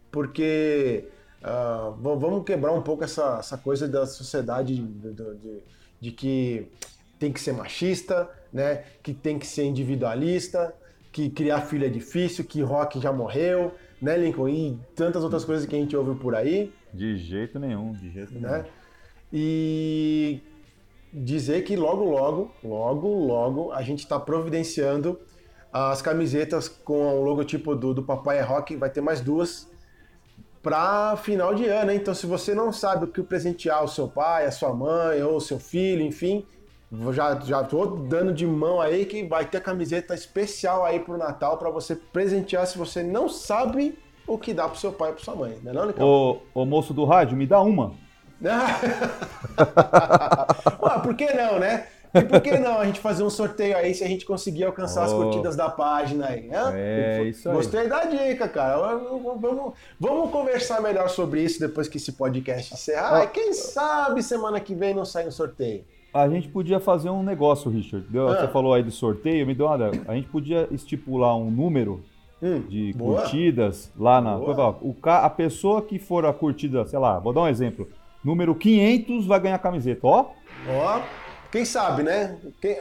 porque 0.10 1.10
uh, 1.42 1.92
vamos 2.02 2.46
quebrar 2.46 2.72
um 2.72 2.82
pouco 2.82 3.04
essa, 3.04 3.38
essa 3.40 3.58
coisa 3.58 3.86
da 3.86 4.06
sociedade 4.06 4.78
de, 4.78 5.14
de, 5.14 5.64
de, 6.00 6.12
que 6.12 6.72
tem 7.20 7.34
que 7.34 7.42
ser 7.42 7.52
machista, 7.52 8.30
né? 8.54 8.84
que 9.02 9.14
tem 9.14 9.40
que 9.40 9.48
ser 9.48 9.64
individualista, 9.64 10.74
que 11.12 11.30
criar 11.30 11.62
filho 11.62 11.86
é 11.86 11.90
difícil, 11.90 12.46
que 12.46 12.62
rock 12.62 13.00
já 13.00 13.12
morreu, 13.12 13.74
né, 14.02 14.18
Lincoln? 14.18 14.50
E 14.50 14.78
tantas 14.96 15.24
outras 15.24 15.44
coisas 15.44 15.66
que 15.66 15.76
a 15.76 15.80
gente 15.80 15.96
ouve 15.96 16.20
por 16.20 16.36
aí. 16.36 16.72
De 16.94 17.18
jeito 17.18 17.60
nenhum, 17.60 17.94
de 17.94 18.12
jeito 18.12 18.34
né? 18.34 18.52
nenhum. 18.52 18.66
E 19.32 20.42
dizer 21.12 21.64
que 21.64 21.76
logo, 21.76 22.04
logo, 22.04 22.52
logo, 22.64 23.08
logo 23.08 23.72
a 23.72 23.82
gente 23.82 24.00
está 24.00 24.20
providenciando 24.20 25.20
as 25.72 26.02
camisetas 26.02 26.68
com 26.68 27.20
o 27.20 27.24
logotipo 27.24 27.76
do, 27.76 27.94
do 27.94 28.04
Papai 28.04 28.38
é 28.38 28.42
Rock, 28.42 28.76
vai 28.76 28.90
ter 28.90 29.02
mais 29.02 29.22
duas 29.22 29.68
para 30.62 31.18
final 31.18 31.56
de 31.56 31.66
ano. 31.66 31.92
Hein? 31.92 31.98
Então, 31.98 32.14
se 32.14 32.26
você 32.26 32.54
não 32.54 32.72
sabe 32.72 33.06
o 33.06 33.08
que 33.08 33.22
presentear 33.24 33.84
o 33.84 33.88
seu 33.88 34.08
pai, 34.08 34.46
a 34.46 34.52
sua 34.52 34.74
mãe 34.74 35.22
ou 35.24 35.38
o 35.38 35.42
seu 35.42 35.60
filho, 35.60 36.02
enfim, 36.04 36.46
já 37.12 37.40
já 37.40 37.64
tô 37.64 37.86
dando 37.86 38.34
de 38.34 38.46
mão 38.46 38.80
aí 38.80 39.06
que 39.06 39.24
vai 39.24 39.46
ter 39.46 39.62
camiseta 39.62 40.14
especial 40.14 40.86
aí 40.86 41.00
pro 41.00 41.18
Natal 41.18 41.58
para 41.58 41.70
você 41.70 41.96
presentear 41.96 42.68
se 42.68 42.78
você 42.78 43.02
não 43.02 43.28
sabe 43.28 43.98
o 44.28 44.38
que 44.38 44.54
dá 44.54 44.68
pro 44.70 44.80
seu 44.80 44.92
pai 44.92 45.10
e 45.12 45.14
pro 45.14 45.24
sua 45.24 45.36
mãe, 45.36 45.58
não 45.64 45.72
é 45.72 45.74
não, 45.74 45.88
Nicão? 45.88 46.08
Ô, 46.08 46.38
ô 46.54 46.66
moço 46.66 46.94
do 46.94 47.04
rádio, 47.04 47.36
me 47.36 47.46
dá 47.46 47.62
uma. 47.62 47.94
Ué, 50.82 51.00
por 51.02 51.16
que 51.16 51.34
não, 51.34 51.60
né? 51.60 51.88
E 52.14 52.22
por 52.22 52.42
que 52.42 52.58
não 52.60 52.80
a 52.80 52.86
gente 52.86 53.00
fazer 53.00 53.24
um 53.24 53.30
sorteio 53.30 53.76
aí 53.76 53.94
se 53.96 54.04
a 54.04 54.08
gente 54.08 54.24
conseguir 54.24 54.66
alcançar 54.66 55.02
oh. 55.02 55.06
as 55.06 55.14
curtidas 55.14 55.56
da 55.56 55.70
página 55.70 56.28
aí? 56.28 56.48
Né? 56.48 56.58
É, 56.76 57.24
isso 57.24 57.50
aí. 57.50 57.56
Gostei 57.56 57.88
da 57.88 58.06
dica, 58.06 58.48
cara. 58.48 58.78
Vamos, 58.78 59.74
vamos 60.00 60.32
conversar 60.32 60.80
melhor 60.82 61.10
sobre 61.10 61.42
isso 61.42 61.60
depois 61.60 61.88
que 61.88 61.98
esse 61.98 62.12
podcast 62.12 62.74
encerrar. 62.74 63.24
Oh. 63.24 63.28
Quem 63.28 63.52
sabe 63.54 64.22
semana 64.22 64.60
que 64.60 64.76
vem 64.76 64.94
não 64.94 65.06
sai 65.06 65.28
um 65.28 65.32
sorteio. 65.32 65.84
A 66.14 66.30
gente 66.30 66.48
podia 66.48 66.80
fazer 66.80 67.10
um 67.10 67.24
negócio, 67.24 67.72
Richard. 67.72 68.06
Deu, 68.08 68.28
ah. 68.28 68.36
Você 68.36 68.48
falou 68.50 68.74
aí 68.74 68.84
de 68.84 68.92
sorteio, 68.92 69.48
me 69.48 69.56
deu 69.56 69.66
uma. 69.66 69.92
A 70.08 70.14
gente 70.16 70.28
podia 70.30 70.68
estipular 70.72 71.36
um 71.36 71.50
número 71.50 72.04
hum, 72.42 72.60
de 72.70 72.94
boa. 72.94 73.22
curtidas 73.22 73.92
lá 73.98 74.22
na. 74.22 74.38
O, 74.38 74.96
a 75.04 75.30
pessoa 75.30 75.82
que 75.82 75.98
for 75.98 76.26
a 76.26 76.32
curtida, 76.32 76.86
sei 76.86 77.00
lá, 77.00 77.18
vou 77.20 77.34
dar 77.34 77.42
um 77.42 77.48
exemplo 77.48 77.88
número 78.24 78.56
500 78.56 79.26
vai 79.26 79.40
ganhar 79.40 79.60
camiseta, 79.60 80.08
ó. 80.08 80.32
Ó, 80.70 81.02
quem 81.52 81.66
sabe, 81.66 82.04
né? 82.04 82.40
Quem, 82.62 82.78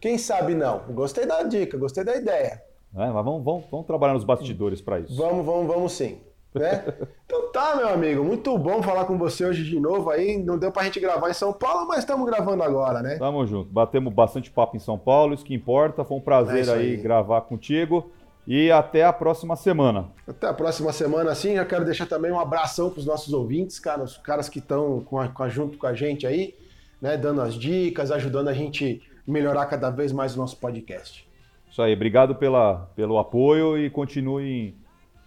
quem 0.00 0.18
sabe 0.18 0.54
não. 0.54 0.80
Gostei 0.90 1.26
da 1.26 1.42
dica, 1.44 1.78
gostei 1.78 2.02
da 2.04 2.16
ideia. 2.16 2.60
É, 2.94 3.10
mas 3.10 3.24
vamos, 3.24 3.44
vamos, 3.44 3.64
vamos 3.70 3.86
trabalhar 3.86 4.14
nos 4.14 4.24
bastidores 4.24 4.80
para 4.80 5.00
isso. 5.00 5.16
Vamos, 5.16 5.46
vamos, 5.46 5.66
vamos 5.66 5.92
sim. 5.92 6.18
Né? 6.54 6.84
então 7.24 7.50
tá, 7.50 7.76
meu 7.76 7.88
amigo, 7.88 8.22
muito 8.22 8.56
bom 8.58 8.82
falar 8.82 9.06
com 9.06 9.16
você 9.16 9.44
hoje 9.44 9.64
de 9.64 9.80
novo 9.80 10.10
aí. 10.10 10.36
Não 10.36 10.58
deu 10.58 10.70
pra 10.70 10.84
gente 10.84 11.00
gravar 11.00 11.30
em 11.30 11.34
São 11.34 11.52
Paulo, 11.52 11.86
mas 11.88 12.00
estamos 12.00 12.26
gravando 12.26 12.62
agora, 12.62 13.00
né? 13.00 13.16
Tamo 13.16 13.46
junto. 13.46 13.70
Batemos 13.70 14.12
bastante 14.12 14.50
papo 14.50 14.76
em 14.76 14.80
São 14.80 14.98
Paulo, 14.98 15.34
isso 15.34 15.44
que 15.44 15.54
importa. 15.54 16.04
Foi 16.04 16.18
um 16.18 16.20
prazer 16.20 16.68
é 16.68 16.72
aí, 16.72 16.90
aí 16.92 16.96
gravar 16.96 17.40
contigo. 17.42 18.10
E 18.46 18.72
até 18.72 19.04
a 19.04 19.12
próxima 19.12 19.54
semana. 19.54 20.08
Até 20.26 20.48
a 20.48 20.52
próxima 20.52 20.92
semana, 20.92 21.34
sim. 21.34 21.54
Já 21.54 21.64
quero 21.64 21.84
deixar 21.84 22.06
também 22.06 22.32
um 22.32 22.40
abração 22.40 22.90
para 22.90 22.98
os 22.98 23.06
nossos 23.06 23.32
ouvintes, 23.32 23.78
cara, 23.78 24.02
os 24.02 24.16
caras 24.18 24.48
que 24.48 24.58
estão 24.58 25.06
junto 25.48 25.78
com 25.78 25.86
a 25.86 25.94
gente 25.94 26.26
aí, 26.26 26.54
né, 27.00 27.16
dando 27.16 27.40
as 27.40 27.54
dicas, 27.54 28.10
ajudando 28.10 28.48
a 28.48 28.52
gente 28.52 29.00
melhorar 29.26 29.66
cada 29.66 29.90
vez 29.90 30.12
mais 30.12 30.34
o 30.34 30.38
nosso 30.38 30.56
podcast. 30.56 31.26
Isso 31.70 31.80
aí, 31.80 31.94
obrigado 31.94 32.34
pela, 32.34 32.90
pelo 32.96 33.16
apoio 33.18 33.78
e 33.78 33.88
continuem 33.88 34.74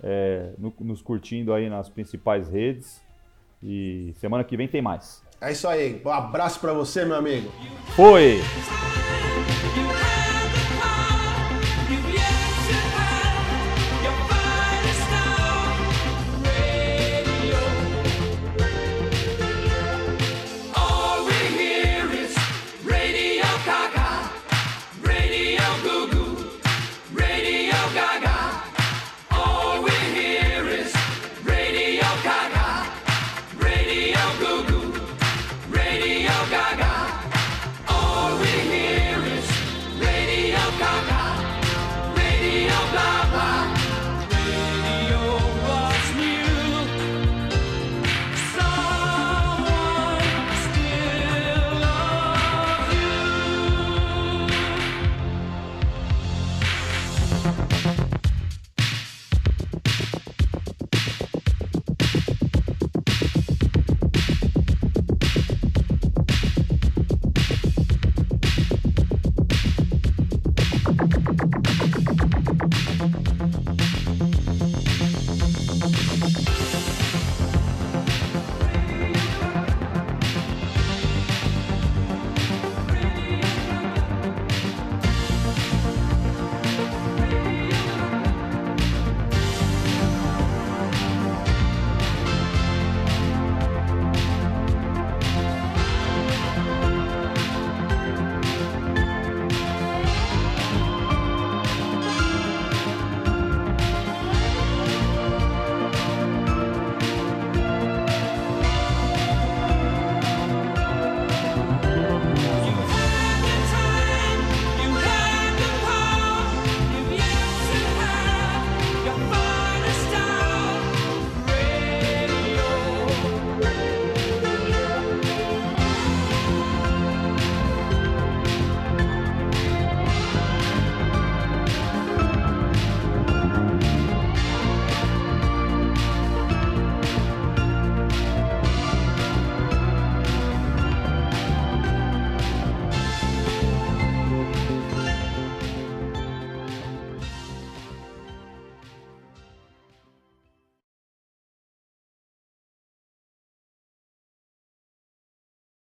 é, 0.03 0.51
no, 0.57 0.73
nos 0.81 1.01
curtindo 1.01 1.53
aí 1.53 1.69
nas 1.69 1.89
principais 1.89 2.49
redes. 2.49 3.01
E 3.61 4.13
semana 4.17 4.43
que 4.43 4.55
vem 4.55 4.67
tem 4.67 4.81
mais. 4.81 5.23
É 5.41 5.51
isso 5.51 5.67
aí. 5.67 6.01
Um 6.05 6.09
abraço 6.09 6.59
para 6.59 6.73
você, 6.73 7.03
meu 7.05 7.15
amigo. 7.15 7.51
Foi! 7.95 8.39